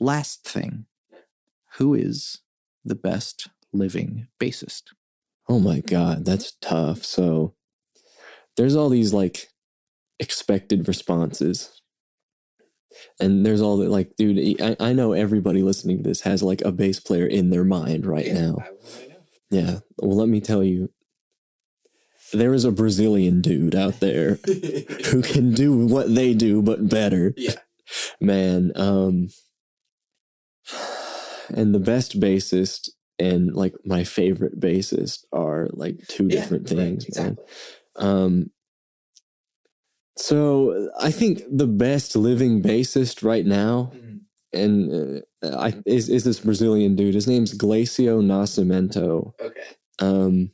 last 0.00 0.44
thing, 0.44 0.86
who 1.78 1.94
is 1.94 2.38
the 2.86 2.94
best 2.94 3.48
living 3.72 4.28
bassist? 4.40 4.82
Oh 5.48 5.58
my 5.58 5.80
god, 5.80 6.24
that's 6.24 6.52
tough. 6.60 7.04
So 7.04 7.54
there's 8.56 8.74
all 8.74 8.88
these 8.88 9.12
like 9.12 9.48
expected 10.18 10.88
responses. 10.88 11.80
And 13.20 13.44
there's 13.44 13.60
all 13.60 13.76
the 13.76 13.88
like, 13.88 14.16
dude, 14.16 14.60
I, 14.60 14.76
I 14.80 14.92
know 14.92 15.12
everybody 15.12 15.62
listening 15.62 15.98
to 15.98 16.02
this 16.02 16.22
has 16.22 16.42
like 16.42 16.62
a 16.62 16.72
bass 16.72 16.98
player 16.98 17.26
in 17.26 17.50
their 17.50 17.64
mind 17.64 18.06
right 18.06 18.32
now. 18.32 18.56
I 18.60 18.68
know. 18.68 18.78
Yeah. 19.50 19.78
Well, 19.98 20.16
let 20.16 20.28
me 20.28 20.40
tell 20.40 20.64
you, 20.64 20.90
there 22.32 22.54
is 22.54 22.64
a 22.64 22.72
Brazilian 22.72 23.40
dude 23.40 23.74
out 23.74 24.00
there 24.00 24.34
who 25.10 25.22
can 25.22 25.52
do 25.52 25.86
what 25.86 26.14
they 26.14 26.34
do, 26.34 26.62
but 26.62 26.88
better. 26.88 27.34
Yeah. 27.36 27.54
Man. 28.20 28.72
Um, 28.74 29.28
and 31.50 31.74
the 31.74 31.80
best 31.80 32.18
bassist 32.20 32.90
and 33.18 33.54
like 33.54 33.74
my 33.84 34.04
favorite 34.04 34.60
bassist 34.60 35.24
are 35.32 35.68
like 35.72 35.96
two 36.08 36.24
Yeah, 36.28 36.40
different 36.40 36.70
right, 36.70 36.76
things, 36.78 37.16
man. 37.16 37.28
exactly. 37.38 37.44
Um, 37.96 38.50
so 40.18 40.90
I 40.98 41.10
think 41.10 41.42
the 41.50 41.66
best 41.66 42.16
living 42.16 42.62
bassist 42.62 43.22
right 43.22 43.44
now, 43.44 43.92
Mhm. 43.94 44.20
and 44.52 45.22
uh, 45.42 45.56
I 45.56 45.74
is 45.84 46.08
is 46.08 46.24
this 46.24 46.40
Brazilian 46.40 46.96
dude. 46.96 47.14
His 47.14 47.26
name's 47.28 47.56
Glacio 47.56 48.22
Nascimento. 48.24 49.32
Okay. 49.40 49.60
Um, 49.98 50.52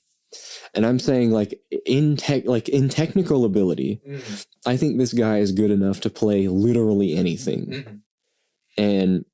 and 0.74 0.84
I'm 0.86 0.98
saying 0.98 1.30
like 1.30 1.60
in 1.86 2.16
tech, 2.16 2.46
like 2.46 2.68
in 2.68 2.88
technical 2.88 3.44
ability, 3.44 4.00
Mhm. 4.08 4.46
I 4.66 4.76
think 4.76 4.98
this 4.98 5.12
guy 5.12 5.38
is 5.38 5.52
good 5.52 5.70
enough 5.70 6.00
to 6.00 6.10
play 6.10 6.48
literally 6.48 7.14
anything. 7.14 7.66
Mhm. 7.66 8.00
And 8.78 9.24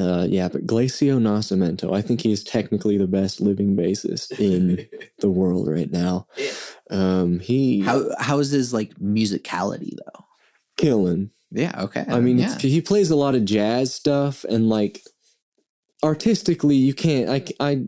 uh, 0.00 0.26
yeah, 0.28 0.48
but 0.48 0.66
Glacio 0.66 1.20
Nascimento, 1.20 1.94
I 1.94 2.00
think 2.00 2.22
he's 2.22 2.42
technically 2.42 2.96
the 2.96 3.06
best 3.06 3.40
living 3.40 3.76
bassist 3.76 4.38
in 4.40 4.88
the 5.18 5.30
world 5.30 5.68
right 5.68 5.90
now. 5.90 6.26
Um, 6.90 7.40
he 7.40 7.80
How 7.80 8.06
how 8.18 8.38
is 8.38 8.50
his 8.50 8.72
like 8.72 8.94
musicality 8.94 9.96
though? 9.96 10.24
killing. 10.80 11.30
Yeah, 11.52 11.74
okay. 11.82 12.04
I 12.08 12.20
mean, 12.20 12.38
yeah. 12.38 12.56
he 12.58 12.80
plays 12.80 13.10
a 13.10 13.16
lot 13.16 13.34
of 13.34 13.44
jazz 13.44 13.92
stuff, 13.92 14.44
and 14.44 14.68
like 14.68 15.02
artistically, 16.02 16.76
you 16.76 16.94
can't. 16.94 17.28
I, 17.28 17.44
I 17.58 17.84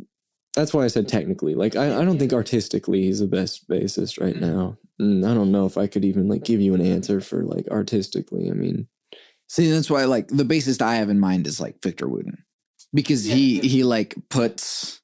that's 0.56 0.74
why 0.74 0.84
I 0.84 0.88
said 0.88 1.08
technically. 1.08 1.54
Like, 1.54 1.76
I, 1.76 2.00
I 2.00 2.04
don't 2.04 2.18
think 2.18 2.32
artistically 2.32 3.02
he's 3.02 3.20
the 3.20 3.26
best 3.26 3.68
bassist 3.68 4.20
right 4.20 4.36
now. 4.36 4.76
And 4.98 5.24
I 5.24 5.32
don't 5.32 5.52
know 5.52 5.64
if 5.66 5.78
I 5.78 5.86
could 5.86 6.04
even 6.04 6.28
like 6.28 6.44
give 6.44 6.60
you 6.60 6.74
an 6.74 6.84
answer 6.84 7.20
for 7.20 7.44
like 7.44 7.66
artistically. 7.70 8.50
I 8.50 8.54
mean, 8.54 8.88
See, 9.52 9.70
that's 9.70 9.90
why 9.90 10.06
like 10.06 10.28
the 10.28 10.44
bassist 10.44 10.80
I 10.80 10.94
have 10.94 11.10
in 11.10 11.20
mind 11.20 11.46
is 11.46 11.60
like 11.60 11.82
Victor 11.82 12.08
Wooten. 12.08 12.42
Because 12.94 13.22
he 13.22 13.56
Yeah. 13.56 13.62
he 13.62 13.84
like 13.84 14.14
puts 14.30 15.02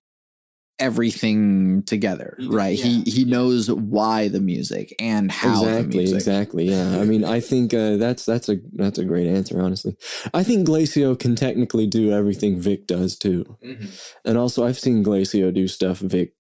everything 0.78 1.82
together, 1.82 2.34
right? 2.40 2.78
He 2.78 3.03
yeah. 3.03 3.12
he 3.12 3.24
knows 3.26 3.70
why 3.70 4.28
the 4.28 4.40
music 4.40 4.94
and 4.99 5.30
how 5.30 5.62
the 5.64 5.68
exactly, 5.68 5.99
music. 5.99 6.16
exactly. 6.16 6.64
Yeah, 6.70 6.99
I 6.99 7.05
mean, 7.05 7.24
I 7.24 7.40
think 7.51 7.74
uh, 7.74 7.99
that's 7.99 8.24
that's 8.24 8.49
a 8.49 8.57
that's 8.72 8.99
a 8.99 9.05
great 9.05 9.26
answer. 9.26 9.61
Honestly, 9.61 9.96
I 10.32 10.42
think 10.44 10.66
Glacio 10.66 11.18
can 11.18 11.36
technically 11.36 11.86
do 11.86 12.11
everything 12.11 12.59
Vic 12.59 12.86
does 12.86 13.18
too. 13.18 13.59
Mhm. 13.62 13.90
And 14.24 14.38
also, 14.38 14.64
I've 14.64 14.78
seen 14.78 15.05
Glacio 15.05 15.53
do 15.53 15.68
stuff 15.68 15.99
Vic 15.99 16.32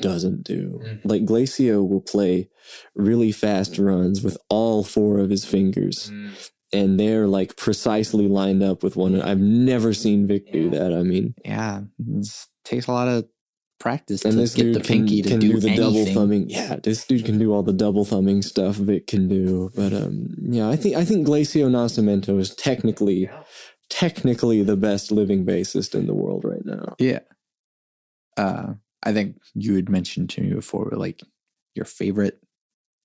doesn't 0.00 0.44
do. 0.44 0.82
Mhm. 0.84 1.00
Like 1.04 1.24
Glacio 1.24 1.86
will 1.88 2.00
play 2.00 2.48
really 2.94 3.32
fast 3.32 3.76
runs 3.76 4.22
with 4.22 4.38
all 4.48 4.84
four 4.84 5.18
of 5.18 5.30
his 5.30 5.44
fingers, 5.44 6.12
Mhm. 6.12 6.30
And 6.72 6.98
they're 7.00 7.26
like 7.26 7.56
precisely 7.56 8.28
lined 8.28 8.62
up 8.62 8.82
with 8.82 8.96
one. 8.96 9.20
I've 9.20 9.40
never 9.40 9.92
seen 9.92 10.26
Vic 10.26 10.52
do 10.52 10.70
that. 10.70 10.92
I 10.92 11.02
mean, 11.02 11.34
Yeah, 11.44 11.82
it 11.98 12.28
takes 12.64 12.86
a 12.86 12.92
lot 12.92 13.08
of 13.08 13.26
practice 13.78 14.24
and 14.26 14.32
to 14.34 14.38
this 14.38 14.54
get 14.54 14.62
dude 14.64 14.74
the 14.76 14.80
can, 14.80 14.98
pinky 14.98 15.22
to 15.22 15.28
can 15.30 15.40
do, 15.40 15.52
do, 15.54 15.60
the 15.60 15.74
double 15.76 16.04
thumbing. 16.06 16.50
Yeah, 16.50 16.76
this 16.82 17.04
dude 17.06 17.24
can 17.24 17.38
do 17.38 17.52
all 17.52 17.62
the 17.62 17.72
double 17.72 18.04
thumbing 18.04 18.42
stuff 18.42 18.76
Vic 18.76 19.06
can 19.06 19.26
do. 19.28 19.70
But 19.74 19.92
um, 19.92 20.34
yeah, 20.42 20.68
I 20.68 20.76
think 20.76 20.96
I 20.96 21.04
think 21.04 21.26
Glacio 21.26 21.68
Nascimento 21.70 22.38
is 22.38 22.54
technically 22.54 23.22
Yeah. 23.22 23.42
technically 23.88 24.62
the 24.62 24.76
best 24.76 25.10
living 25.10 25.44
bassist 25.46 25.94
in 25.94 26.06
the 26.06 26.14
world 26.14 26.44
right 26.44 26.64
now. 26.64 26.94
Yeah. 26.98 27.20
Uh, 28.36 28.74
I 29.02 29.12
think 29.12 29.36
you 29.54 29.74
had 29.76 29.88
mentioned 29.88 30.30
to 30.30 30.42
me 30.42 30.54
before, 30.54 30.90
like 30.92 31.20
your 31.74 31.84
favorite 31.86 32.38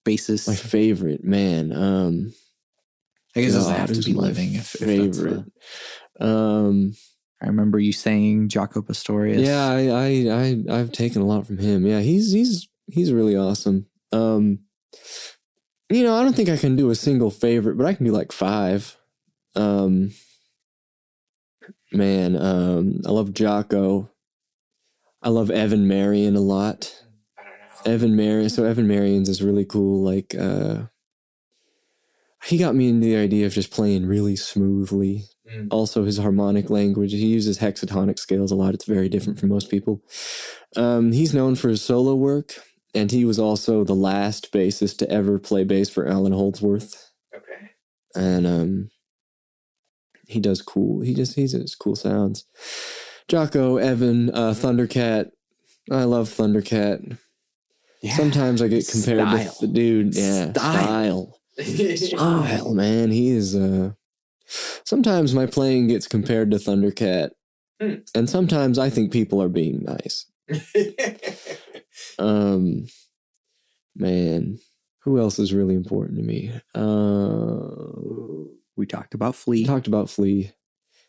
bassist. 0.05 0.47
My 0.47 0.55
favorite 0.55 1.24
man. 1.24 1.72
Um, 1.72 2.34
I 3.36 3.41
guess 3.41 3.51
it 3.51 3.57
doesn't 3.57 3.75
have 3.75 3.91
to 3.93 4.01
be 4.01 4.13
living. 4.13 4.55
If, 4.55 4.75
if 4.75 4.79
that's 4.81 4.91
favorite. 5.17 5.45
the- 6.19 6.25
Um, 6.25 6.93
I 7.41 7.47
remember 7.47 7.79
you 7.79 7.91
saying 7.91 8.47
Jaco 8.49 8.86
Pastorius. 8.86 9.41
yeah, 9.41 9.67
I, 9.67 9.88
I, 9.89 10.05
I, 10.71 10.79
I've 10.79 10.91
taken 10.91 11.21
a 11.21 11.25
lot 11.25 11.45
from 11.45 11.57
him. 11.57 11.86
Yeah, 11.86 11.99
he's, 11.99 12.31
he's, 12.31 12.67
he's 12.88 13.11
really 13.11 13.36
awesome. 13.36 13.88
Um, 14.13 14.59
you 15.89 16.03
know, 16.03 16.15
I 16.15 16.23
don't 16.23 16.36
think 16.36 16.49
I 16.49 16.55
can 16.57 16.75
do 16.77 16.89
a 16.89 16.95
single 16.95 17.29
favorite, 17.29 17.77
but 17.77 17.86
I 17.86 17.93
can 17.93 18.05
do 18.05 18.11
like 18.13 18.31
five. 18.31 18.95
Um, 19.55 20.11
man, 21.91 22.36
um, 22.36 23.01
I 23.05 23.11
love 23.11 23.29
Jaco. 23.31 24.09
I 25.21 25.29
love 25.29 25.49
Evan 25.51 25.88
Marien 25.88 26.36
a 26.36 26.39
lot. 26.39 26.95
I 27.38 27.43
don't 27.43 27.86
know. 27.86 27.91
Evan 27.93 28.11
Marien. 28.17 28.49
So 28.51 28.63
Evan 28.63 28.88
Marien's 28.88 29.29
is 29.29 29.41
really 29.43 29.65
cool. 29.65 30.03
Like, 30.03 30.33
uh, 30.39 30.83
he 32.45 32.57
got 32.57 32.75
me 32.75 32.89
into 32.89 33.05
the 33.05 33.15
idea 33.15 33.45
of 33.45 33.53
just 33.53 33.71
playing 33.71 34.05
really 34.05 34.35
smoothly. 34.35 35.25
Mm. 35.51 35.67
Also, 35.71 36.03
his 36.05 36.17
harmonic 36.17 36.69
language. 36.69 37.11
He 37.11 37.25
uses 37.27 37.59
hexatonic 37.59 38.19
scales 38.19 38.51
a 38.51 38.55
lot. 38.55 38.73
It's 38.73 38.85
very 38.85 39.09
different 39.09 39.39
from 39.39 39.49
most 39.49 39.69
people. 39.69 40.01
Um, 40.75 41.11
he's 41.11 41.33
known 41.33 41.55
for 41.55 41.69
his 41.69 41.81
solo 41.81 42.15
work, 42.15 42.53
and 42.93 43.11
he 43.11 43.25
was 43.25 43.39
also 43.39 43.83
the 43.83 43.93
last 43.95 44.51
bassist 44.51 44.97
to 44.99 45.09
ever 45.09 45.39
play 45.39 45.63
bass 45.63 45.89
for 45.89 46.07
Allan 46.07 46.33
Holdsworth. 46.33 47.11
Okay. 47.35 47.71
And 48.15 48.47
um, 48.47 48.89
he 50.27 50.39
does 50.39 50.61
cool. 50.61 51.01
He 51.01 51.13
just 51.13 51.35
he 51.35 51.47
does 51.47 51.75
cool 51.75 51.95
sounds. 51.95 52.45
Jaco, 53.29 53.81
Evan, 53.81 54.29
uh, 54.29 54.53
Thundercat. 54.55 55.29
I 55.91 56.03
love 56.03 56.29
Thundercat. 56.29 57.17
Yeah. 58.01 58.15
Sometimes 58.15 58.61
I 58.61 58.67
get 58.67 58.87
compared 58.91 59.19
Style. 59.19 59.37
with 59.37 59.59
the 59.59 59.67
dude. 59.67 60.15
Yeah, 60.15 60.51
Style. 60.51 60.83
style. 60.83 61.39
Style, 61.97 62.74
man. 62.74 63.12
He 63.12 63.30
is. 63.30 63.56
Uh, 63.56 63.91
sometimes 64.47 65.34
my 65.34 65.45
playing 65.45 65.88
gets 65.88 66.08
compared 66.08 66.51
to 66.51 66.58
Thundercat, 66.58 67.32
Hmm. 67.82 67.95
and 68.14 68.30
sometimes 68.30 68.80
I 68.80 68.89
think 68.89 69.12
people 69.12 69.41
are 69.41 69.49
being 69.49 69.84
nice. 69.84 70.26
Um, 72.20 72.88
man, 73.95 74.60
who 75.03 75.20
else 75.20 75.39
is 75.39 75.53
really 75.53 75.76
important 75.76 76.18
to 76.18 76.24
me? 76.24 76.51
Uh, 76.74 78.47
we 78.76 78.86
talked 78.86 79.14
about 79.14 79.34
we 79.47 79.64
Flea. 79.64 79.66
talked 79.66 79.88
about 79.88 80.10
Flea. 80.10 80.51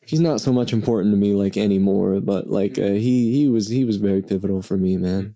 He's 0.04 0.20
not 0.20 0.40
so 0.40 0.52
much 0.52 0.72
important 0.72 1.12
to 1.12 1.16
me 1.16 1.34
like 1.34 1.56
anymore, 1.56 2.20
but 2.20 2.48
like 2.48 2.78
uh, 2.78 2.92
he 2.92 3.32
he 3.32 3.48
was 3.48 3.68
he 3.68 3.84
was 3.84 3.96
very 3.96 4.22
pivotal 4.22 4.62
for 4.62 4.76
me, 4.76 4.96
man. 4.96 5.34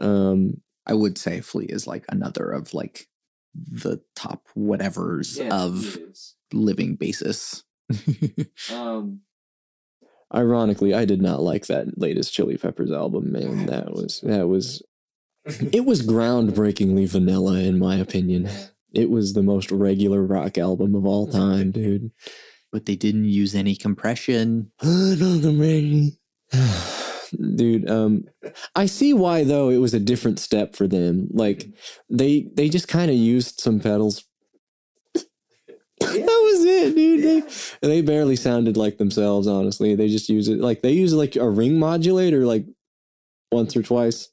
Um, 0.00 0.60
I 0.86 0.94
would 0.94 1.16
say 1.18 1.40
Flea 1.40 1.66
is 1.66 1.86
like 1.86 2.04
another 2.08 2.50
of 2.50 2.74
like 2.74 3.06
the 3.54 4.00
top 4.14 4.48
whatevers 4.56 5.40
of 5.50 5.98
living 6.52 6.96
basis. 6.96 7.64
Um, 8.72 9.20
ironically, 10.34 10.94
I 10.94 11.04
did 11.04 11.20
not 11.20 11.42
like 11.42 11.66
that 11.66 12.00
latest 12.00 12.32
Chili 12.32 12.56
Peppers 12.56 12.90
album, 12.90 13.30
man. 13.30 13.66
That 13.66 13.92
was 13.92 14.20
that 14.22 14.48
was 14.48 14.82
it 15.72 15.84
was 15.84 16.06
groundbreakingly 16.06 17.08
vanilla 17.08 17.58
in 17.58 17.78
my 17.78 17.96
opinion. 17.96 18.48
It 18.92 19.10
was 19.10 19.34
the 19.34 19.42
most 19.42 19.70
regular 19.70 20.22
rock 20.22 20.56
album 20.56 20.94
of 20.94 21.04
all 21.04 21.26
time, 21.26 21.72
dude. 21.72 22.10
but 22.72 22.86
they 22.86 22.96
didn't 22.96 23.26
use 23.26 23.54
any 23.54 23.76
compression. 23.76 24.72
dude 27.56 27.88
um 27.90 28.24
i 28.74 28.86
see 28.86 29.12
why 29.14 29.44
though 29.44 29.68
it 29.70 29.78
was 29.78 29.94
a 29.94 30.00
different 30.00 30.38
step 30.38 30.74
for 30.76 30.86
them. 30.86 31.28
Like 31.32 31.66
they 32.10 32.48
they 32.54 32.68
just 32.68 32.88
kind 32.88 33.10
of 33.10 33.16
used 33.16 33.60
some 33.60 33.80
pedals. 33.80 34.24
That 36.00 36.26
was 36.26 36.64
it 36.64 36.94
dude. 36.94 37.24
They, 37.80 37.88
they 37.88 38.02
barely 38.02 38.36
sounded 38.36 38.76
like 38.76 38.98
themselves 38.98 39.46
honestly. 39.46 39.94
They 39.94 40.08
just 40.08 40.28
use 40.28 40.48
it 40.48 40.58
like 40.60 40.82
they 40.82 40.92
use 40.92 41.14
like 41.14 41.36
a 41.36 41.48
ring 41.48 41.78
modulator 41.78 42.44
like 42.46 42.66
once 43.52 43.76
or 43.76 43.82
twice. 43.82 44.28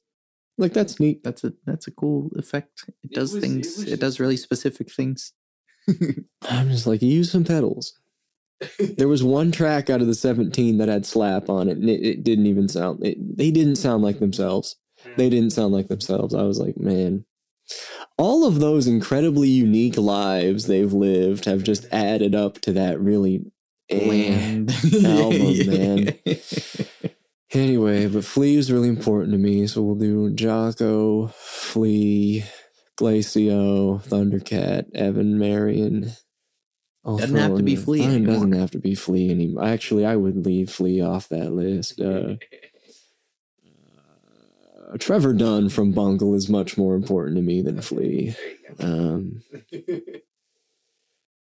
Like 0.57 0.73
that's 0.73 0.99
neat. 0.99 1.23
That's 1.23 1.43
a 1.43 1.53
that's 1.65 1.87
a 1.87 1.91
cool 1.91 2.29
effect. 2.35 2.83
It 2.87 2.95
It 3.11 3.13
does 3.15 3.33
was- 3.33 3.41
things. 3.43 3.77
was 3.77 3.87
It, 3.91 3.99
does 3.99 4.19
really 4.19 4.37
specific 4.37 4.91
things. 4.91 5.33
i'm 6.49 6.69
just 6.69 6.85
like 6.85 7.01
use 7.01 7.31
some 7.31 7.43
pedals 7.43 7.99
there 8.79 9.07
was 9.07 9.23
one 9.23 9.51
track 9.51 9.89
out 9.89 10.01
of 10.01 10.07
the 10.07 10.15
17 10.15 10.77
that 10.77 10.89
had 10.89 11.05
slap 11.05 11.49
on 11.49 11.67
it 11.67 11.77
and 11.77 11.89
it, 11.89 12.05
it 12.05 12.23
didn't 12.23 12.45
even 12.45 12.67
sound 12.67 13.05
it, 13.05 13.37
they 13.37 13.51
didn't 13.51 13.75
sound 13.77 14.03
like 14.03 14.19
themselves. 14.19 14.75
Hmm. 15.03 15.11
They 15.17 15.29
didn't 15.29 15.51
sound 15.51 15.73
like 15.73 15.87
themselves. 15.87 16.33
I 16.33 16.43
was 16.43 16.59
like 16.59 16.77
man. 16.77 17.25
All 18.17 18.45
of 18.45 18.59
those 18.59 18.85
incredibly 18.85 19.49
unique 19.49 19.97
lives 19.97 20.67
they've 20.67 20.91
lived 20.91 21.45
have 21.45 21.63
just 21.63 21.85
added 21.91 22.35
up 22.35 22.59
to 22.61 22.73
that 22.73 22.99
really 22.99 23.45
eh, 23.89 24.07
Land 24.07 24.71
album, 25.05 25.67
man. 25.67 26.17
Anyway, 27.53 28.07
but 28.07 28.23
Flea 28.23 28.55
is 28.55 28.71
really 28.71 28.87
important 28.87 29.33
to 29.33 29.37
me, 29.37 29.67
so 29.67 29.81
we'll 29.81 29.95
do 29.95 30.33
Jaco, 30.33 31.33
Flea, 31.33 32.45
Glacio, 32.97 34.01
Thundercat, 34.05 34.85
Evan 34.95 35.37
Marien. 35.37 36.15
I'll 37.03 37.17
Doesn't 37.17 37.35
have 37.35 37.57
to 37.57 37.63
be. 37.63 37.75
Flea 37.75 38.01
Fine, 38.01 38.09
anymore. 38.09 38.33
doesn't 38.35 38.51
have 38.53 38.71
to 38.71 38.77
be 38.77 38.93
Flea 38.93 39.31
anymore. 39.31 39.65
Actually, 39.65 40.05
I 40.05 40.15
would 40.15 40.45
leave 40.45 40.69
Flea 40.69 41.01
off 41.01 41.29
that 41.29 41.51
list. 41.51 41.99
Uh, 41.99 42.35
uh, 44.91 44.97
Trevor 44.99 45.33
Dunn 45.33 45.69
from 45.69 45.93
Bungle 45.93 46.35
is 46.35 46.47
much 46.47 46.77
more 46.77 46.93
important 46.93 47.37
to 47.37 47.41
me 47.41 47.61
than 47.61 47.81
Flea. 47.81 48.35
Um, 48.79 49.41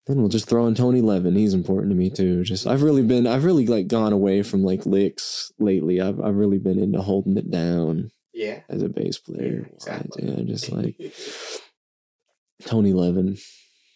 then 0.07 0.19
we'll 0.19 0.29
just 0.29 0.49
throw 0.49 0.67
in 0.67 0.75
Tony 0.75 1.01
Levin. 1.01 1.35
He's 1.35 1.55
important 1.55 1.91
to 1.91 1.97
me 1.97 2.11
too. 2.11 2.45
Just 2.45 2.67
I've 2.67 2.83
really 2.83 3.03
been 3.03 3.27
I've 3.27 3.45
really 3.45 3.67
like 3.67 3.89
gone 3.89 4.13
away 4.13 4.43
from 4.43 4.63
like 4.63 4.87
licks 4.87 5.53
lately. 5.59 6.01
I've 6.01 6.21
I've 6.21 6.37
really 6.37 6.59
been 6.59 6.79
into 6.79 7.03
holding 7.03 7.37
it 7.37 7.51
down 7.51 8.11
yeah. 8.33 8.61
as 8.69 8.83
a 8.83 8.89
bass 8.89 9.19
player. 9.19 9.67
Yeah, 9.69 9.75
exactly. 9.75 10.29
Yeah, 10.29 10.43
just 10.45 10.71
like 10.71 10.97
Tony 12.67 12.93
Levin. 12.93 13.37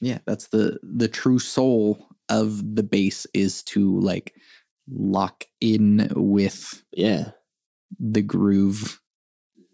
Yeah, 0.05 0.19
that's 0.27 0.49
the 0.49 0.79
the 0.83 1.09
true 1.09 1.39
soul 1.39 2.07
of 2.29 2.75
the 2.77 2.83
bass 2.83 3.27
is 3.35 3.63
to 3.65 3.99
like 4.01 4.35
lock 4.91 5.45
in 5.61 6.11
with 6.15 6.83
Yeah. 6.93 7.31
the 7.99 8.23
groove 8.23 9.01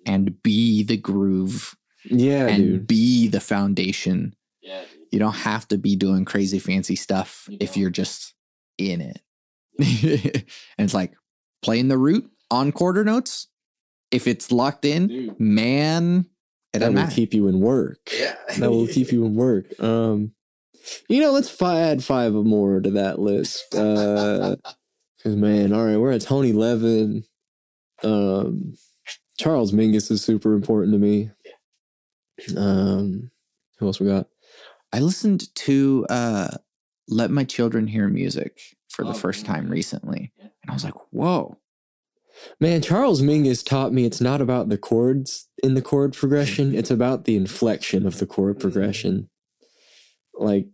and 0.06 0.42
be 0.42 0.82
the 0.82 0.96
groove 0.96 1.76
Yeah, 2.04 2.46
and 2.48 2.62
dude. 2.64 2.86
be 2.86 3.28
the 3.28 3.40
foundation. 3.40 4.34
yeah. 4.62 4.82
You 5.12 5.18
don't 5.18 5.34
have 5.34 5.66
to 5.68 5.78
be 5.78 5.96
doing 5.96 6.24
crazy 6.24 6.58
fancy 6.60 6.94
stuff 6.96 7.46
You 7.50 7.58
if 7.60 7.70
don't. 7.72 7.80
you're 7.80 7.90
just 7.90 8.34
in 8.78 9.00
it. 9.00 9.20
and 10.78 10.84
it's 10.84 10.94
like 10.94 11.14
playing 11.62 11.88
the 11.88 11.98
root 11.98 12.30
on 12.50 12.70
quarter 12.72 13.04
notes. 13.04 13.48
If 14.12 14.26
it's 14.26 14.50
locked 14.52 14.84
in, 14.84 15.06
Dude. 15.08 15.40
man, 15.40 16.26
it 16.72 16.78
That 16.80 16.88
will 16.88 16.94
matter. 16.94 17.14
keep 17.14 17.34
you 17.34 17.48
in 17.48 17.60
work. 17.60 17.98
Yeah. 18.16 18.36
That 18.58 18.70
will 18.70 18.86
keep 18.86 19.12
you 19.12 19.24
in 19.24 19.34
work. 19.34 19.66
Um 19.80 20.32
you 21.08 21.20
know, 21.20 21.30
let's 21.32 21.50
fi- 21.50 21.78
add 21.80 22.02
five 22.02 22.32
more 22.32 22.80
to 22.80 22.90
that 22.92 23.18
list. 23.18 23.74
Uh 23.74 24.56
Cause 25.22 25.36
man, 25.36 25.72
all 25.74 25.84
right, 25.84 25.98
we're 25.98 26.12
at 26.12 26.22
Tony 26.22 26.52
Levin. 26.52 27.24
Um, 28.02 28.72
Charles 29.38 29.72
Mingus 29.72 30.10
is 30.10 30.22
super 30.22 30.54
important 30.54 30.94
to 30.94 30.98
me. 30.98 31.30
Um, 32.56 33.30
who 33.78 33.86
else 33.86 34.00
we 34.00 34.06
got? 34.06 34.28
I 34.94 35.00
listened 35.00 35.54
to 35.56 36.06
uh 36.08 36.48
Let 37.08 37.30
My 37.30 37.44
Children 37.44 37.86
Hear 37.86 38.08
Music 38.08 38.58
for 38.88 39.04
the 39.04 39.10
Oh, 39.10 39.14
first 39.14 39.44
time 39.44 39.68
recently. 39.68 40.32
And 40.40 40.50
I 40.70 40.72
was 40.72 40.84
like, 40.84 40.94
whoa. 41.10 41.58
Man, 42.58 42.80
Charles 42.82 43.20
Mingus 43.22 43.64
taught 43.64 43.92
me 43.92 44.04
it's 44.04 44.20
not 44.20 44.40
about 44.40 44.68
the 44.68 44.78
chords 44.78 45.48
in 45.62 45.74
the 45.74 45.82
chord 45.82 46.12
progression; 46.14 46.74
it's 46.78 46.90
about 46.90 47.24
the 47.24 47.36
inflection 47.36 48.06
of 48.06 48.18
the 48.18 48.26
chord 48.26 48.58
progression. 48.60 49.28
Like, 50.34 50.68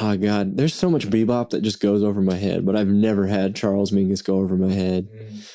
oh 0.00 0.16
god, 0.16 0.56
there's 0.56 0.74
so 0.74 0.90
much 0.90 1.08
bebop 1.10 1.50
that 1.50 1.62
just 1.62 1.80
goes 1.80 2.02
over 2.02 2.20
my 2.20 2.36
head, 2.36 2.64
but 2.64 2.76
I've 2.76 2.88
never 2.88 3.26
had 3.26 3.54
Charles 3.54 3.90
Mingus 3.90 4.24
go 4.24 4.38
over 4.38 4.56
my 4.56 4.72
head. 4.72 5.08
Mm, 5.08 5.50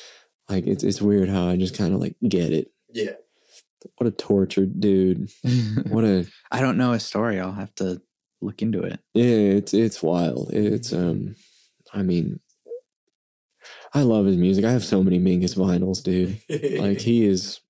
Like, 0.48 0.66
it's 0.66 0.84
it's 0.84 1.02
weird 1.02 1.28
how 1.28 1.48
I 1.48 1.56
just 1.56 1.76
kind 1.76 1.94
of 1.94 2.00
like 2.00 2.16
get 2.28 2.52
it. 2.52 2.70
Yeah. 2.92 3.12
What 3.96 4.06
a 4.06 4.10
tortured 4.10 4.78
dude! 4.80 5.30
What 5.88 6.04
a 6.04 6.26
I 6.50 6.60
don't 6.60 6.76
know 6.76 6.92
his 6.92 7.02
story. 7.04 7.40
I'll 7.40 7.52
have 7.52 7.74
to 7.76 8.02
look 8.42 8.60
into 8.62 8.82
it. 8.82 9.00
Yeah, 9.14 9.24
it's 9.56 9.72
it's 9.74 10.02
wild. 10.02 10.50
It's 10.52 10.92
um, 10.92 11.34
I 11.94 12.02
mean, 12.02 12.40
I 13.92 14.02
love 14.02 14.26
his 14.26 14.36
music. 14.36 14.64
I 14.64 14.70
have 14.72 14.84
so 14.84 15.02
many 15.02 15.18
Mingus 15.18 15.56
vinyls, 15.56 16.02
dude. 16.02 16.38
Like 16.80 17.00
he 17.00 17.24
is 17.26 17.60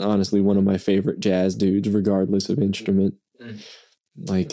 honestly 0.00 0.40
one 0.40 0.56
of 0.56 0.64
my 0.64 0.78
favorite 0.78 1.20
jazz 1.20 1.54
dudes, 1.54 1.88
regardless 1.88 2.48
of 2.48 2.58
instrument. 2.58 3.14
Like 4.16 4.52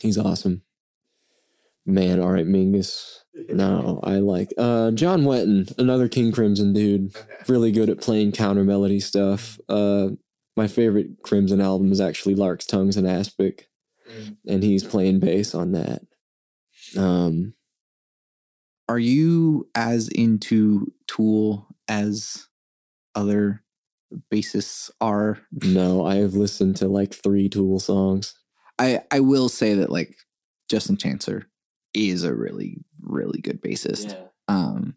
he's 0.00 0.18
awesome. 0.18 0.62
Man, 1.86 2.20
all 2.20 2.30
right, 2.32 2.46
Mingus. 2.46 3.18
No, 3.48 4.00
I 4.04 4.16
like 4.16 4.52
uh 4.58 4.90
John 4.92 5.22
Wetton, 5.24 5.76
another 5.78 6.08
King 6.08 6.32
Crimson 6.32 6.72
dude. 6.72 7.14
Really 7.48 7.72
good 7.72 7.88
at 7.90 8.00
playing 8.00 8.32
counter 8.32 8.64
melody 8.64 9.00
stuff. 9.00 9.58
Uh 9.68 10.10
my 10.56 10.66
favorite 10.68 11.22
Crimson 11.22 11.60
album 11.60 11.90
is 11.90 12.00
actually 12.00 12.34
Larks' 12.36 12.66
Tongues 12.66 12.96
in 12.96 13.06
Aspic 13.06 13.68
Mm. 14.12 14.36
and 14.46 14.62
he's 14.62 14.84
playing 14.84 15.18
bass 15.18 15.54
on 15.54 15.72
that. 15.72 16.02
Um, 16.94 17.54
Are 18.88 18.98
you 18.98 19.68
as 19.74 20.08
into 20.08 20.92
Tool 21.06 21.66
as 21.88 22.46
other 23.14 23.62
bassists 24.32 24.90
are? 25.00 25.38
no, 25.64 26.04
I 26.06 26.16
have 26.16 26.34
listened 26.34 26.76
to 26.76 26.88
like 26.88 27.14
three 27.14 27.48
Tool 27.48 27.80
songs. 27.80 28.34
I 28.78 29.02
I 29.10 29.20
will 29.20 29.48
say 29.48 29.74
that 29.74 29.90
like 29.90 30.16
Justin 30.68 30.96
Chancellor 30.96 31.46
is 31.94 32.24
a 32.24 32.34
really 32.34 32.84
really 33.00 33.40
good 33.40 33.62
bassist. 33.62 34.14
Yeah. 34.48 34.56
Um 34.56 34.96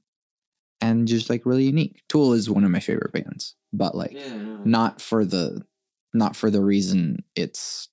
and 0.82 1.08
just 1.08 1.30
like 1.30 1.46
really 1.46 1.66
unique. 1.66 2.04
Tool 2.10 2.34
is 2.34 2.50
one 2.50 2.64
of 2.64 2.72
my 2.72 2.80
favorite 2.80 3.14
bands, 3.14 3.56
but 3.74 3.96
like 3.96 4.18
Yeah. 4.20 4.34
no. 4.34 4.62
not 4.66 5.02
for 5.02 5.26
the 5.26 5.64
not 6.14 6.36
for 6.36 6.50
the 6.50 6.64
reason 6.64 7.24
it's 7.36 7.90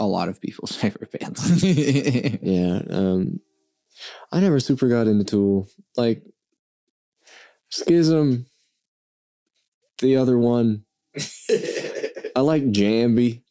a 0.00 0.06
lot 0.06 0.28
of 0.28 0.40
people's 0.40 0.74
favorite 0.82 1.12
bands. 1.12 1.62
Yeah. 1.62 2.82
Um, 2.90 3.40
I 4.32 4.40
never 4.40 4.60
super 4.60 4.88
got 4.88 5.06
into 5.08 5.24
Tool. 5.24 5.68
Like 5.96 6.22
Schism, 7.70 8.46
the 10.00 10.16
other 10.16 10.38
one. 10.38 10.84
I 12.36 12.40
like 12.40 12.64
Jambi. 12.64 13.42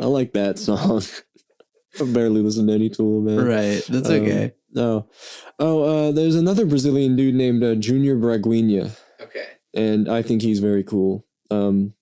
I 0.00 0.04
like 0.06 0.32
that 0.32 0.58
song. 0.58 1.02
I 2.00 2.04
barely 2.12 2.42
listen 2.42 2.66
to 2.66 2.72
any 2.72 2.90
Tool, 2.90 3.20
man. 3.20 3.44
right. 3.44 3.82
That's 3.88 4.08
Um, 4.08 4.14
okay. 4.16 4.52
No. 4.72 5.08
Oh, 5.60 5.82
uh, 6.08 6.12
there's 6.12 6.34
another 6.34 6.66
Brazilian 6.66 7.14
dude 7.14 7.36
named 7.36 7.62
uh, 7.62 7.76
Junior 7.76 8.16
Braguinha. 8.16 8.98
okay. 9.20 9.46
and 9.72 10.08
I 10.08 10.20
think 10.22 10.42
he's 10.42 10.58
very 10.58 10.82
cool. 10.82 11.24
Um, 11.50 11.94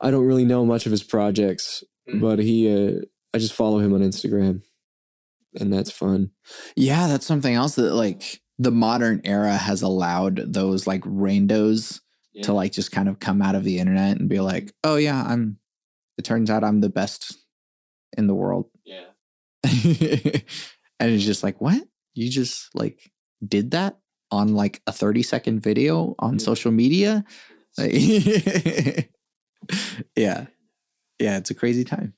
I 0.00 0.10
don't 0.10 0.26
really 0.26 0.44
know 0.44 0.66
much 0.66 0.84
of 0.86 0.92
his 0.92 1.02
projects, 1.02 1.82
Mm. 2.08 2.20
but 2.20 2.40
he, 2.40 2.68
uh, 2.68 3.00
I 3.32 3.38
just 3.38 3.52
follow 3.54 3.78
him 3.78 3.94
on 3.94 4.00
Instagram, 4.00 4.62
and 5.60 5.72
that's 5.72 5.90
fun. 5.90 6.30
Yeah, 6.76 7.06
that's 7.08 7.26
something 7.26 7.54
else 7.54 7.74
that 7.76 7.94
like 7.94 8.40
the 8.58 8.70
modern 8.70 9.20
era 9.24 9.56
has 9.56 9.82
allowed 9.82 10.36
those 10.52 10.86
like 10.86 11.02
randos 11.02 12.00
Yeah. 12.32 12.42
to 12.44 12.52
like 12.52 12.72
just 12.72 12.92
kind 12.92 13.08
of 13.08 13.18
come 13.20 13.42
out 13.42 13.54
of 13.54 13.64
the 13.64 13.78
internet 13.78 14.18
and 14.18 14.28
be 14.28 14.40
like, 14.40 14.72
"Oh 14.84 14.96
yeah, 14.96 15.22
I'm 15.26 15.58
it 16.18 16.24
turns 16.24 16.50
out 16.50 16.64
I'm 16.64 16.80
the 16.80 16.88
best 16.90 17.36
in 18.16 18.26
the 18.26 18.34
world." 18.34 18.70
Yeah. 18.84 19.04
and 19.64 21.10
it's 21.10 21.24
just 21.24 21.42
like, 21.42 21.60
"What? 21.60 21.82
You 22.14 22.28
just 22.30 22.74
like 22.74 23.10
did 23.46 23.70
that 23.72 23.98
on 24.30 24.54
like 24.54 24.80
a 24.86 24.92
30 24.92 25.22
second 25.22 25.60
video 25.60 26.14
on 26.18 26.34
Yeah. 26.34 26.44
social 26.44 26.70
media?" 26.72 27.24
Yeah. 30.16 30.46
Yeah, 31.18 31.36
it's 31.38 31.50
a 31.50 31.54
crazy 31.54 31.84
time. 31.84 32.14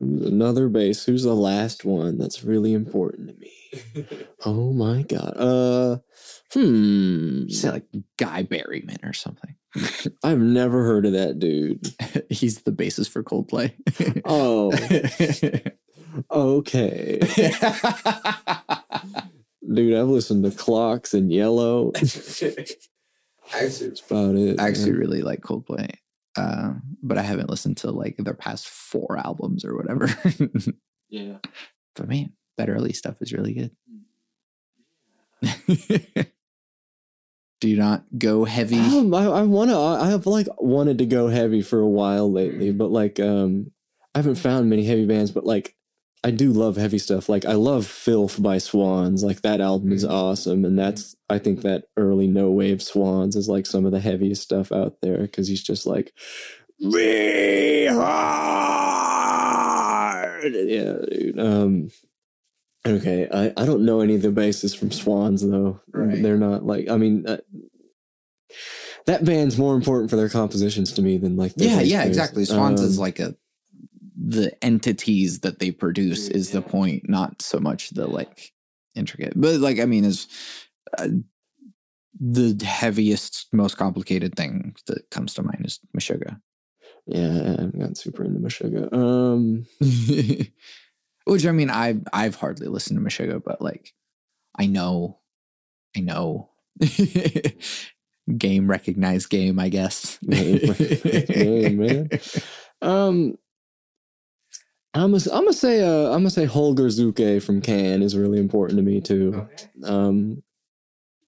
Another 0.00 0.68
bass? 0.68 1.04
Who's 1.04 1.24
the 1.24 1.34
last 1.34 1.84
one? 1.84 2.16
That's 2.18 2.42
really 2.42 2.72
important 2.72 3.28
to 3.28 3.34
me. 3.34 3.52
Oh 4.44 4.72
my 4.72 5.02
god. 5.02 5.34
Uh, 5.36 5.98
hmm. 6.54 7.46
Say 7.48 7.70
like 7.70 7.84
Guy 8.16 8.42
Berryman 8.42 9.04
or 9.04 9.12
something. 9.12 9.54
I've 10.24 10.40
never 10.40 10.82
heard 10.82 11.04
of 11.04 11.12
that 11.12 11.38
dude. 11.38 11.86
He's 12.30 12.62
the 12.62 12.72
bassist 12.72 13.10
for 13.10 13.22
Coldplay. 13.22 13.74
Oh, 14.24 14.72
okay. 16.30 17.18
Dude, 19.72 19.94
I've 19.96 20.08
listened 20.08 20.44
to 20.44 20.50
Clocks 20.50 21.14
and 21.14 21.30
Yellow. 21.30 21.92
Actually, 21.94 22.66
That's 23.52 24.00
about 24.10 24.34
it. 24.36 24.58
I 24.58 24.68
actually 24.68 24.92
man. 24.92 25.00
really 25.00 25.22
like 25.22 25.42
Coldplay, 25.42 25.94
uh, 26.36 26.72
but 27.02 27.18
I 27.18 27.22
haven't 27.22 27.50
listened 27.50 27.78
to 27.78 27.90
like 27.90 28.16
their 28.18 28.34
past 28.34 28.68
four 28.68 29.18
albums 29.18 29.64
or 29.64 29.76
whatever. 29.76 30.08
yeah. 31.08 31.38
but 31.96 32.08
man, 32.08 32.32
that 32.56 32.68
early 32.68 32.92
stuff 32.92 33.20
is 33.20 33.32
really 33.32 33.54
good. 33.54 33.70
Do 37.60 37.68
you 37.68 37.76
not 37.76 38.04
go 38.16 38.44
heavy? 38.44 38.78
Um, 38.78 39.12
I, 39.14 39.24
I 39.26 39.42
wanna 39.42 39.78
I 39.78 40.08
have 40.10 40.26
like 40.26 40.46
wanted 40.58 40.98
to 40.98 41.06
go 41.06 41.28
heavy 41.28 41.60
for 41.60 41.80
a 41.80 41.88
while 41.88 42.30
lately, 42.30 42.70
but 42.72 42.90
like 42.90 43.20
um 43.20 43.72
I 44.14 44.18
haven't 44.18 44.36
found 44.36 44.70
many 44.70 44.84
heavy 44.84 45.06
bands, 45.06 45.30
but 45.30 45.44
like 45.44 45.76
I 46.22 46.30
do 46.30 46.52
love 46.52 46.76
heavy 46.76 46.98
stuff. 46.98 47.28
Like 47.30 47.46
I 47.46 47.54
love 47.54 47.86
Filth 47.86 48.42
by 48.42 48.58
Swans. 48.58 49.24
Like 49.24 49.40
that 49.42 49.60
album 49.60 49.90
is 49.92 50.04
Mhm. 50.04 50.10
awesome, 50.10 50.64
and 50.66 50.78
that's 50.78 51.16
I 51.30 51.38
think 51.38 51.62
that 51.62 51.84
early 51.96 52.26
no 52.26 52.50
wave 52.50 52.82
Swans 52.82 53.36
is 53.36 53.48
like 53.48 53.64
some 53.66 53.86
of 53.86 53.92
the 53.92 54.00
heaviest 54.00 54.42
stuff 54.42 54.70
out 54.70 55.00
there 55.00 55.18
because 55.18 55.48
he's 55.48 55.62
just 55.62 55.86
like 55.86 56.12
be 56.78 57.86
hard. 59.20 60.54
yeah, 60.54 60.94
dude. 61.10 61.38
Um, 61.38 61.88
okay, 62.86 63.28
I, 63.32 63.52
I 63.56 63.64
don't 63.66 63.84
know 63.84 64.00
any 64.00 64.14
of 64.14 64.22
the 64.22 64.30
basses 64.30 64.74
from 64.74 64.90
Swans 64.90 65.42
though. 65.46 65.80
Right. 65.92 66.22
They're 66.22 66.36
not 66.38 66.64
like 66.66 66.88
I 66.90 66.96
mean. 66.96 67.26
Uh, 67.26 67.38
that 69.06 69.24
band's 69.24 69.56
more 69.56 69.74
important 69.76 70.10
for 70.10 70.16
their 70.16 70.28
compositions 70.28 70.92
to 70.92 71.00
me 71.02 71.16
than 71.16 71.36
like 71.36 71.52
Yeah, 71.56 71.80
yeah, 71.80 72.00
players. 72.00 72.08
exactly. 72.08 72.44
Swans 72.44 72.80
is 72.82 72.98
Um, 72.98 73.00
like 73.00 73.18
a 73.18 73.34
the 74.30 74.52
entities 74.64 75.40
that 75.40 75.58
they 75.58 75.72
produce 75.72 76.28
is 76.28 76.50
the 76.50 76.62
point, 76.62 77.08
not 77.08 77.42
so 77.42 77.58
much 77.58 77.90
the 77.90 78.06
like 78.06 78.52
intricate. 78.94 79.32
But 79.34 79.60
like, 79.60 79.80
I 79.80 79.86
mean, 79.86 80.04
is 80.04 80.28
uh, 80.96 81.08
the 82.18 82.64
heaviest, 82.64 83.48
most 83.52 83.76
complicated 83.76 84.36
thing 84.36 84.76
that 84.86 85.10
comes 85.10 85.34
to 85.34 85.42
mind 85.42 85.64
is 85.64 85.80
Meshuggah. 85.96 86.40
yeah, 87.06 87.56
I'm 87.58 87.72
not 87.74 87.96
super 87.96 88.24
into 88.24 88.38
Meshuggah. 88.38 88.92
Um, 88.92 89.66
Which 91.24 91.46
I 91.46 91.52
mean, 91.52 91.70
I've 91.70 92.02
I've 92.12 92.36
hardly 92.36 92.68
listened 92.68 92.98
to 92.98 93.04
Meshuggah, 93.04 93.42
but 93.44 93.60
like, 93.60 93.92
I 94.56 94.66
know, 94.66 95.18
I 95.96 96.00
know. 96.00 96.50
game 98.38 98.70
recognized 98.70 99.28
game, 99.28 99.58
I 99.58 99.68
guess. 99.68 100.18
Game, 100.18 101.78
man. 101.78 102.08
um, 102.82 103.36
I'm 104.94 105.12
gonna 105.12 105.22
I'm 105.32 105.44
gonna 105.44 105.52
say 105.52 105.82
uh 105.82 106.06
I'm 106.08 106.20
gonna 106.20 106.30
say 106.30 106.44
Holger 106.46 106.86
Czukay 106.88 107.42
from 107.42 107.60
Can 107.60 108.02
is 108.02 108.16
really 108.16 108.38
important 108.38 108.78
to 108.78 108.82
me 108.82 109.00
too. 109.00 109.46
Okay. 109.52 109.68
um 109.84 110.42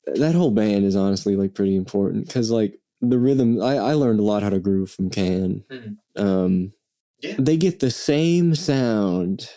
that 0.07 0.35
whole 0.35 0.51
band 0.51 0.85
is 0.85 0.97
honestly 0.97 1.37
like 1.37 1.55
pretty 1.55 1.77
important 1.77 2.27
because 2.27 2.51
like 2.51 2.79
the 3.01 3.19
rhythm 3.19 3.63
I, 3.63 3.77
I 3.79 3.93
learned 3.95 4.19
a 4.21 4.25
lot 4.25 4.43
how 4.43 4.51
to 4.51 4.59
groove 4.59 4.91
from 4.91 5.11
Can 5.11 5.65
Mhm. 5.71 5.97
um 6.17 6.73
Yeah. 7.21 7.35
they 7.39 7.57
get 7.57 7.79
the 7.79 7.91
same 7.91 8.55
sound 8.57 9.49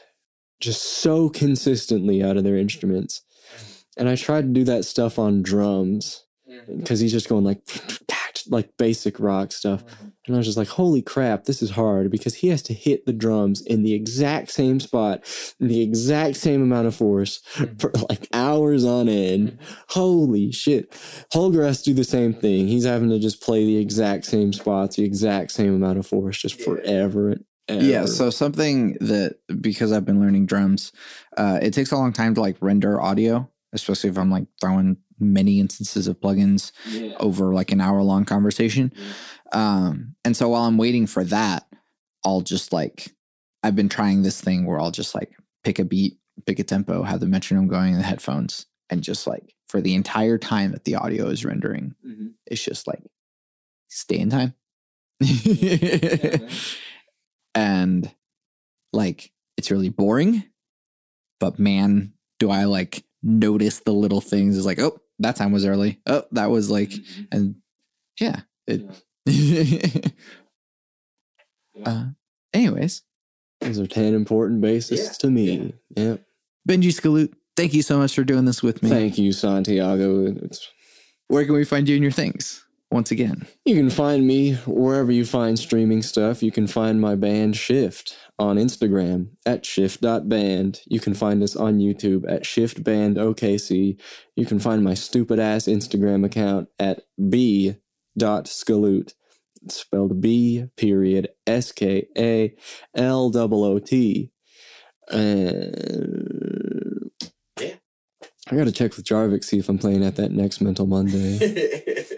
just 0.61 0.83
so 0.83 1.29
consistently 1.29 2.21
out 2.23 2.37
of 2.37 2.43
their 2.43 2.57
instruments 2.57 3.23
and 3.97 4.07
i 4.07 4.15
tried 4.15 4.43
to 4.43 4.47
do 4.49 4.63
that 4.65 4.85
stuff 4.85 5.17
on 5.19 5.41
drums 5.41 6.23
Mhm. 6.49 6.77
because 6.79 6.99
he's 6.99 7.11
just 7.11 7.27
going 7.27 7.43
like 7.43 7.59
like 8.49 8.77
basic 8.77 9.19
rock 9.19 9.51
stuff 9.51 9.85
mm-hmm. 9.85 10.07
and 10.25 10.35
I 10.35 10.37
was 10.37 10.47
just 10.47 10.57
like, 10.57 10.67
holy 10.67 11.01
crap, 11.01 11.45
this 11.45 11.61
is 11.61 11.71
hard 11.71 12.11
because 12.11 12.35
he 12.35 12.49
has 12.49 12.61
to 12.63 12.73
hit 12.73 13.05
the 13.05 13.13
drums 13.13 13.61
in 13.61 13.83
the 13.83 13.93
exact 13.93 14.51
same 14.51 14.79
spot, 14.79 15.23
in 15.59 15.67
the 15.67 15.81
exact 15.81 16.37
same 16.37 16.61
amount 16.61 16.87
of 16.87 16.95
force 16.95 17.41
mm-hmm. 17.55 17.75
for 17.77 17.91
like 18.09 18.27
hours 18.33 18.85
on 18.85 19.09
end. 19.09 19.51
Mm-hmm. 19.51 19.83
Holy 19.89 20.51
shit. 20.51 20.93
Holger 21.31 21.63
has 21.63 21.81
to 21.83 21.91
do 21.91 21.93
the 21.93 22.03
same 22.03 22.33
thing. 22.33 22.67
He's 22.67 22.85
having 22.85 23.09
to 23.09 23.19
just 23.19 23.41
play 23.41 23.65
the 23.65 23.77
exact 23.77 24.25
same 24.25 24.53
spots, 24.53 24.95
the 24.95 25.03
exact 25.03 25.51
same 25.51 25.75
amount 25.75 25.99
of 25.99 26.07
force, 26.07 26.41
just 26.41 26.61
forever 26.61 27.29
and 27.29 27.45
ever. 27.67 27.83
Yeah, 27.83 28.05
so 28.05 28.29
something 28.29 28.97
that 29.01 29.37
because 29.61 29.91
I've 29.91 30.05
been 30.05 30.19
learning 30.19 30.45
drums, 30.45 30.91
uh, 31.37 31.59
it 31.61 31.73
takes 31.73 31.91
a 31.91 31.97
long 31.97 32.13
time 32.13 32.35
to 32.35 32.41
like 32.41 32.57
render 32.61 33.01
audio, 33.01 33.49
especially 33.73 34.09
if 34.09 34.17
I'm 34.17 34.31
like 34.31 34.47
throwing 34.61 34.97
many 35.19 35.59
instances 35.59 36.07
of 36.07 36.19
plugins 36.19 36.71
Yeah. 36.89 37.15
over 37.19 37.53
like 37.53 37.71
an 37.71 37.81
hour 37.81 38.01
long 38.01 38.25
conversation. 38.25 38.91
Um, 39.51 40.15
and 40.25 40.35
so 40.35 40.49
while 40.49 40.63
I'm 40.63 40.77
waiting 40.77 41.07
for 41.07 41.23
that, 41.25 41.65
I'll 42.25 42.41
just 42.41 42.73
like 42.73 43.13
I've 43.63 43.75
been 43.75 43.89
trying 43.89 44.21
this 44.23 44.41
thing 44.41 44.65
where 44.65 44.79
I'll 44.79 44.91
just 44.91 45.15
like 45.15 45.31
pick 45.63 45.79
a 45.79 45.85
beat, 45.85 46.17
pick 46.45 46.59
a 46.59 46.63
tempo, 46.63 47.03
have 47.03 47.19
the 47.19 47.27
metronome 47.27 47.67
going 47.67 47.93
in 47.93 47.97
the 47.99 48.05
headphones, 48.05 48.65
and 48.89 49.01
just 49.03 49.25
like 49.27 49.55
for 49.67 49.81
the 49.81 49.95
entire 49.95 50.37
time 50.37 50.71
that 50.71 50.83
the 50.85 50.95
audio 50.95 51.27
is 51.27 51.43
rendering, 51.45 51.95
Mhm. 52.05 52.33
it's 52.45 52.63
just 52.63 52.87
like 52.87 53.03
stay 53.87 54.19
in 54.19 54.29
time. 54.29 54.53
Yeah, 55.21 56.39
and 57.55 58.11
like 58.93 59.31
it's 59.57 59.71
really 59.71 59.89
boring 59.89 60.43
but 61.39 61.57
man 61.59 62.13
do 62.39 62.49
i 62.49 62.65
like 62.65 63.03
notice 63.23 63.79
the 63.79 63.93
little 63.93 64.21
things 64.21 64.57
it's 64.57 64.65
like 64.65 64.79
oh 64.79 64.99
that 65.19 65.35
time 65.35 65.51
was 65.51 65.65
early 65.65 65.99
oh 66.07 66.23
that 66.31 66.49
was 66.49 66.69
like 66.69 66.89
Mhm. 66.89 67.27
and 67.31 67.55
yeah 68.19 68.41
it 68.67 68.81
Yeah. 69.25 70.09
uh, 71.85 72.05
anyways 72.53 73.03
Those 73.61 73.79
are 73.79 73.87
10 73.87 74.13
important 74.13 74.61
basses 74.61 74.99
Yeah, 75.01 75.11
to 75.19 75.29
me. 75.29 75.73
Yeah. 75.95 76.17
benji 76.67 76.91
Skaloot, 76.91 77.33
thank 77.55 77.73
you 77.73 77.81
so 77.81 77.97
much 77.97 78.13
for 78.13 78.23
doing 78.23 78.45
this 78.45 78.61
with 78.61 78.83
me 78.83 78.89
Thank 78.89 79.17
you, 79.17 79.31
Santiago. 79.31 80.25
It's 80.27 80.67
where 81.27 81.45
can 81.45 81.55
we 81.55 81.63
find 81.65 81.87
you 81.89 81.95
and 81.95 82.03
your 82.03 82.11
things 82.11 82.64
once 82.95 83.11
again 83.11 83.45
You 83.65 83.75
can 83.75 83.89
find 83.89 84.25
me 84.25 84.53
wherever 84.65 85.11
you 85.11 85.25
find 85.25 85.59
streaming 85.59 86.01
stuff. 86.01 86.41
You 86.41 86.49
can 86.51 86.65
find 86.65 87.01
my 87.01 87.15
band 87.15 87.57
Shift 87.57 88.15
on 88.39 88.55
Instagram 88.55 89.31
at 89.45 89.65
shift.band. 89.65 90.81
You 90.87 91.01
can 91.01 91.13
find 91.13 91.43
us 91.43 91.57
on 91.57 91.79
YouTube 91.79 92.23
at 92.31 92.43
shiftbandokc. 92.43 93.99
You 94.35 94.45
can 94.45 94.59
find 94.59 94.81
my 94.83 94.93
stupid 94.93 95.39
ass 95.39 95.65
Instagram 95.65 96.25
account 96.25 96.69
at 96.79 97.01
b.skaloot. 97.29 99.13
It's 99.63 99.75
spelled 99.75 100.21
B 100.21 100.67
period 100.77 101.29
S 101.45 101.73
K 101.73 102.07
A 102.17 102.55
L 102.95 103.29
O 103.35 103.63
O 103.65 103.79
T. 103.79 104.31
And 105.11 107.11
Yeah. 107.59 107.75
I 108.49 108.55
gotta 108.55 108.71
check 108.71 108.95
with 108.95 109.05
Jarvik, 109.05 109.43
see 109.43 109.59
if 109.59 109.67
I'm 109.69 109.77
playing 109.79 110.03
at 110.05 110.15
that 110.15 110.31
next 110.31 110.61
Mental 110.61 110.87
Monday. 110.87 111.39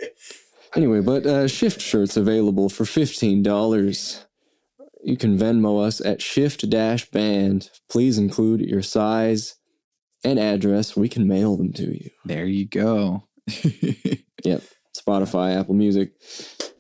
Anyway, 0.78 1.02
but 1.02 1.26
uh, 1.26 1.48
shift 1.48 1.82
shirts 1.82 2.16
available 2.16 2.70
for 2.70 2.86
fifteen 2.86 3.42
dollars. 3.42 4.26
You 5.04 5.18
can 5.18 5.38
Venmo 5.38 5.84
us 5.84 6.00
at 6.02 6.22
shift 6.22 6.70
dash 6.70 7.10
band. 7.10 7.70
Please 7.90 8.18
include 8.18 8.62
your 8.62 8.84
size 8.84 9.56
and 10.24 10.38
address. 10.38 10.96
We 10.96 11.10
can 11.10 11.28
mail 11.28 11.58
them 11.58 11.74
to 11.74 11.84
you. 11.84 12.10
there 12.26 12.46
you 12.46 12.68
go 12.68 13.28
yep. 14.44 14.62
Spotify, 14.96 15.58
Apple 15.58 15.76
Music, 15.76 16.12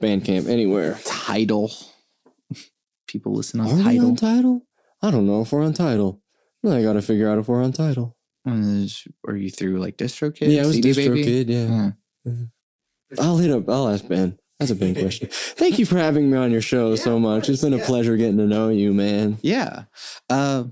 Bandcamp, 0.02 0.48
anywhere. 0.48 1.00
Tidal 1.06 1.72
people 3.08 3.34
listen 3.34 3.60
on 3.62 3.68
Are 3.68 3.76
we 3.76 3.84
Tidal 3.84 4.08
on 4.10 4.16
Tidal? 4.16 4.62
I 5.02 5.12
don't 5.12 5.26
know 5.26 5.41
if 5.41 5.52
we're 5.52 5.64
on 5.64 5.74
Tidal. 5.74 6.22
I 6.68 6.82
gotta 6.84 7.02
figure 7.02 7.30
out 7.30 7.38
if 7.38 7.48
we're 7.48 7.64
on 7.64 7.72
Tidal. 7.72 8.16
Uh, 8.45 8.86
are 9.28 9.36
you 9.36 9.50
through 9.50 9.80
like 9.80 9.98
DistroKid? 9.98 10.50
yeah, 10.50 10.64
it 10.64 10.68
was 10.68 10.80
DistroKid. 10.80 11.48
Yeah. 11.48 11.91
Yeah. 12.26 12.34
I'll 13.19 13.38
hit 13.38 13.52
up. 13.52 13.69
I'll 13.69 13.90
ask 13.90 14.07
Ben. 14.07 14.38
That's 14.60 14.72
a 14.72 14.76
big 14.76 14.98
question. 14.98 15.30
Thank 15.31 15.77
you 15.77 15.86
for 15.86 15.98
having 15.98 16.31
me 16.31 16.38
on 16.38 16.52
your 16.52 16.61
show 16.61 16.90
Yeah, 16.91 16.95
so 16.95 17.19
much. 17.19 17.48
It's 17.48 17.61
been 17.61 17.73
a 17.73 17.77
yeah. 17.77 17.86
pleasure 17.86 18.18
getting 18.18 18.38
to 18.38 18.48
know 18.48 18.69
you, 18.69 18.91
man. 18.94 19.38
Yeah. 19.41 19.84
Uh, 20.30 20.65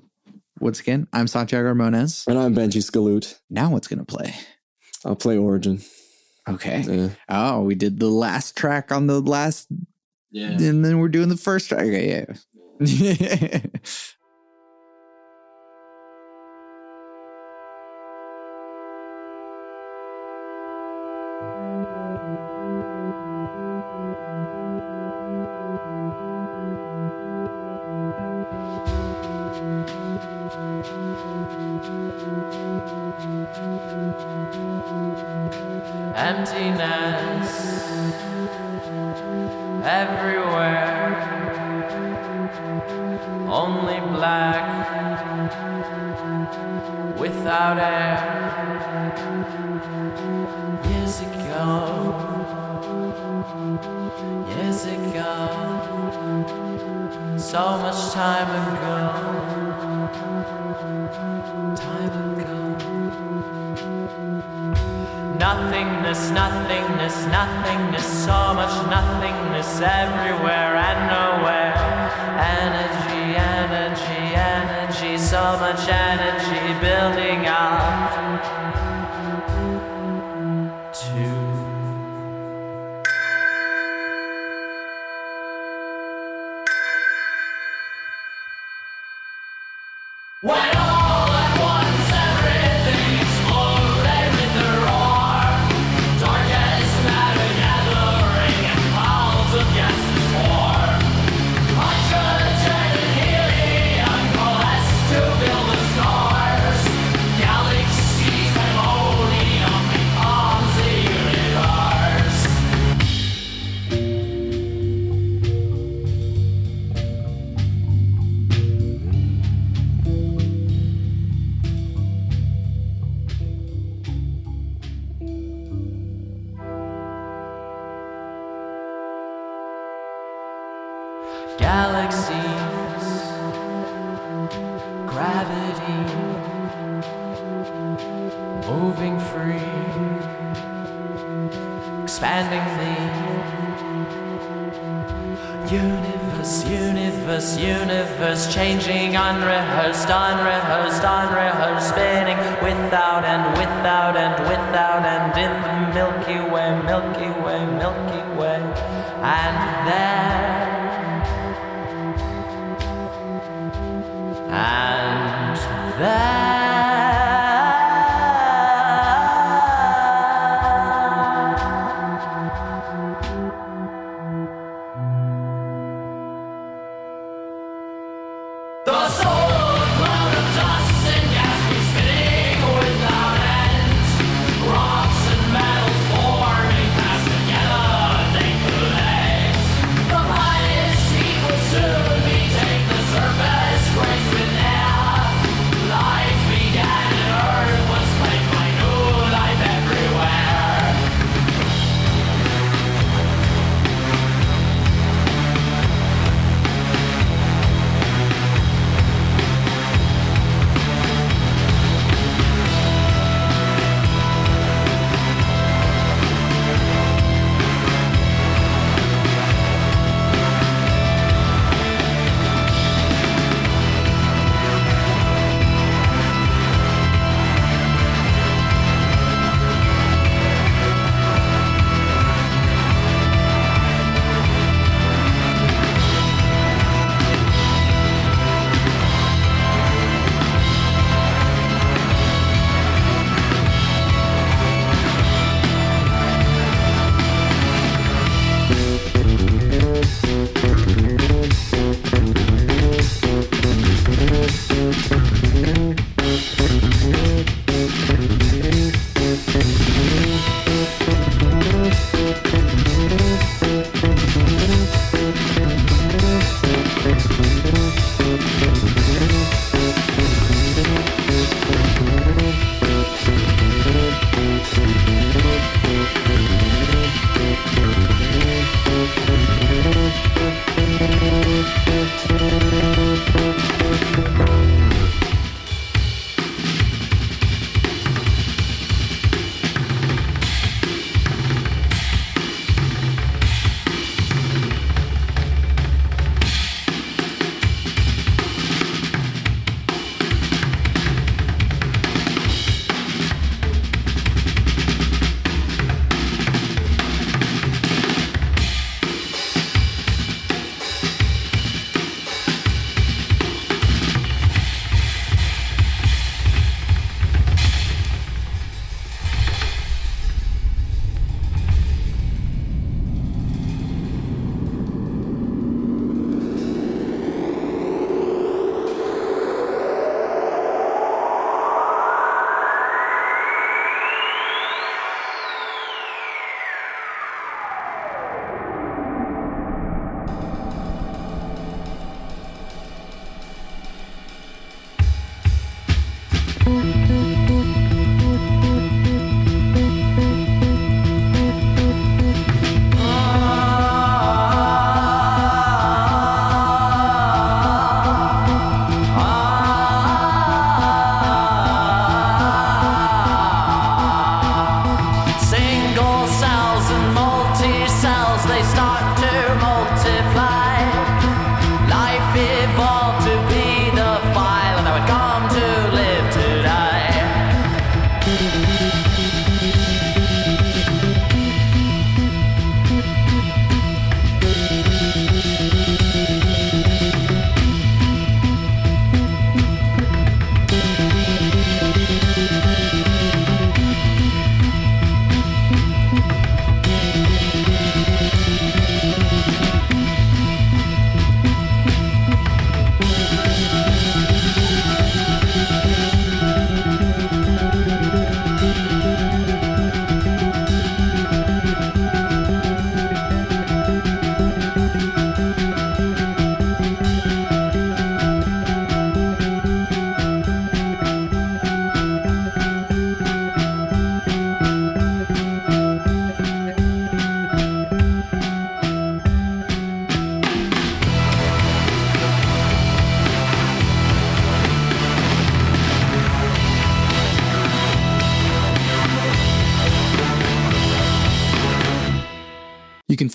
once 0.59 0.80
again, 0.80 1.07
I'm 1.14 1.27
Santiago 1.27 1.72
Ramones. 1.72 2.26
And 2.27 2.39
I'm 2.39 2.55
Benji 2.55 2.81
Skaloot. 2.81 3.38
Now 3.49 3.69
what's 3.69 3.88
going 3.88 3.99
to 3.99 4.05
play? 4.05 4.34
I'll 5.03 5.15
play 5.15 5.38
Origin. 5.38 5.81
Okay. 6.49 6.81
Yeah. 6.81 7.09
Oh, 7.30 7.61
we 7.61 7.76
did 7.76 7.99
the 7.99 8.09
last 8.09 8.55
track 8.55 8.91
on 8.91 9.07
the 9.07 9.19
last, 9.19 9.68
yeah. 10.31 10.49
and 10.49 10.84
then 10.84 10.99
we're 10.99 11.09
doing 11.09 11.30
the 11.30 11.38
first 11.38 11.69
track. 11.69 11.81
Okay, 11.85 12.26
yeah. 12.80 13.59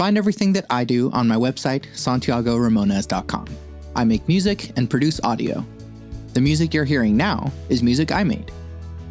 find 0.00 0.16
everything 0.16 0.54
that 0.54 0.64
I 0.70 0.82
do 0.82 1.10
on 1.10 1.28
my 1.28 1.36
website, 1.36 1.84
santiagoramones.com. 1.92 3.46
I 3.94 4.04
make 4.04 4.26
music 4.26 4.72
and 4.78 4.88
produce 4.88 5.20
audio. 5.22 5.62
The 6.32 6.40
music 6.40 6.72
you're 6.72 6.86
hearing 6.86 7.18
now 7.18 7.52
is 7.68 7.82
music 7.82 8.10
I 8.10 8.24
made. 8.24 8.50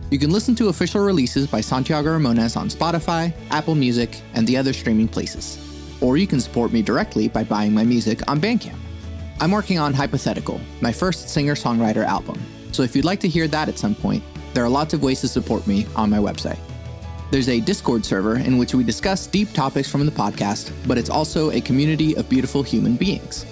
You 0.09 0.17
can 0.17 0.31
listen 0.31 0.55
to 0.55 0.69
official 0.69 1.01
releases 1.05 1.45
by 1.45 1.61
Santiago 1.61 2.17
Ramones 2.17 2.57
on 2.57 2.69
Spotify, 2.69 3.31
Apple 3.51 3.75
Music, 3.75 4.19
and 4.33 4.47
the 4.47 4.57
other 4.57 4.73
streaming 4.73 5.07
places. 5.07 5.59
Or 6.01 6.17
you 6.17 6.25
can 6.25 6.39
support 6.41 6.73
me 6.73 6.81
directly 6.81 7.27
by 7.27 7.43
buying 7.43 7.71
my 7.71 7.83
music 7.83 8.27
on 8.27 8.41
Bandcamp. 8.41 8.79
I'm 9.39 9.51
working 9.51 9.77
on 9.77 9.93
Hypothetical, 9.93 10.59
my 10.81 10.91
first 10.91 11.29
singer 11.29 11.53
songwriter 11.53 12.03
album, 12.03 12.41
so 12.71 12.81
if 12.81 12.95
you'd 12.95 13.05
like 13.05 13.19
to 13.19 13.27
hear 13.27 13.47
that 13.47 13.69
at 13.69 13.77
some 13.77 13.93
point, 13.93 14.23
there 14.55 14.63
are 14.63 14.69
lots 14.69 14.95
of 14.95 15.03
ways 15.03 15.21
to 15.21 15.27
support 15.27 15.67
me 15.67 15.85
on 15.95 16.09
my 16.09 16.17
website. 16.17 16.57
There's 17.31 17.49
a 17.49 17.59
Discord 17.59 18.03
server 18.03 18.37
in 18.37 18.57
which 18.57 18.73
we 18.73 18.83
discuss 18.83 19.27
deep 19.27 19.53
topics 19.53 19.87
from 19.87 20.03
the 20.03 20.11
podcast, 20.11 20.71
but 20.87 20.97
it's 20.97 21.11
also 21.11 21.51
a 21.51 21.61
community 21.61 22.15
of 22.15 22.27
beautiful 22.27 22.63
human 22.63 22.95
beings. 22.95 23.45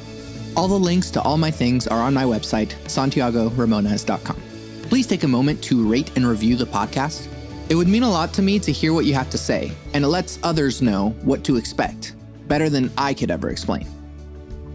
All 0.55 0.67
the 0.67 0.79
links 0.79 1.11
to 1.11 1.21
all 1.21 1.37
my 1.37 1.51
things 1.51 1.85
are 1.85 2.01
on 2.01 2.15
my 2.15 2.23
website, 2.23 2.69
santiagoramones.com. 2.85 4.41
Please 4.83 5.05
take 5.05 5.23
a 5.23 5.27
moment 5.27 5.63
to 5.65 5.87
rate 5.87 6.11
and 6.15 6.25
review 6.25 6.55
the 6.55 6.65
podcast. 6.65 7.27
It 7.69 7.75
would 7.75 7.87
mean 7.87 8.01
a 8.01 8.09
lot 8.09 8.33
to 8.33 8.41
me 8.41 8.57
to 8.59 8.71
hear 8.71 8.93
what 8.93 9.05
you 9.05 9.13
have 9.13 9.29
to 9.29 9.37
say, 9.37 9.71
and 9.93 10.03
it 10.03 10.07
lets 10.07 10.39
others 10.41 10.81
know 10.81 11.09
what 11.21 11.43
to 11.43 11.57
expect, 11.57 12.15
better 12.47 12.71
than 12.71 12.89
I 12.97 13.13
could 13.13 13.29
ever 13.29 13.49
explain. 13.49 13.87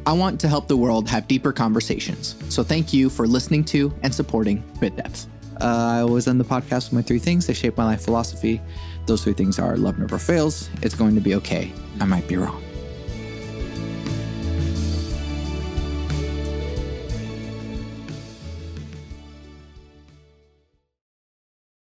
I 0.07 0.13
want 0.13 0.39
to 0.41 0.49
help 0.49 0.69
the 0.69 0.77
world 0.77 1.09
have 1.09 1.27
deeper 1.27 1.53
conversations, 1.53 2.37
so 2.51 2.63
thank 2.63 2.93
you 2.93 3.11
for 3.11 3.27
listening 3.27 3.65
to 3.67 3.93
and 4.05 4.15
supporting 4.15 4.63
Bit 4.79 4.95
Depth. 4.95 5.27
Uh, 5.61 5.97
I 5.99 6.01
always 6.01 6.27
end 6.27 6.41
the 6.41 6.45
podcast 6.45 6.87
with 6.87 6.93
my 6.93 7.03
three 7.03 7.19
things. 7.19 7.47
They 7.47 7.55
shape 7.55 7.77
my 7.77 7.85
life 7.85 8.05
philosophy. 8.05 8.61
Those 9.07 9.25
three 9.25 9.33
things 9.33 9.59
are 9.59 9.77
love 9.77 9.99
never 9.99 10.19
fails, 10.19 10.71
it's 10.83 10.95
going 10.95 11.15
to 11.15 11.21
be 11.21 11.35
okay, 11.37 11.73
I 12.01 12.05
might 12.05 12.27
be 12.29 12.37
wrong. 12.37 12.63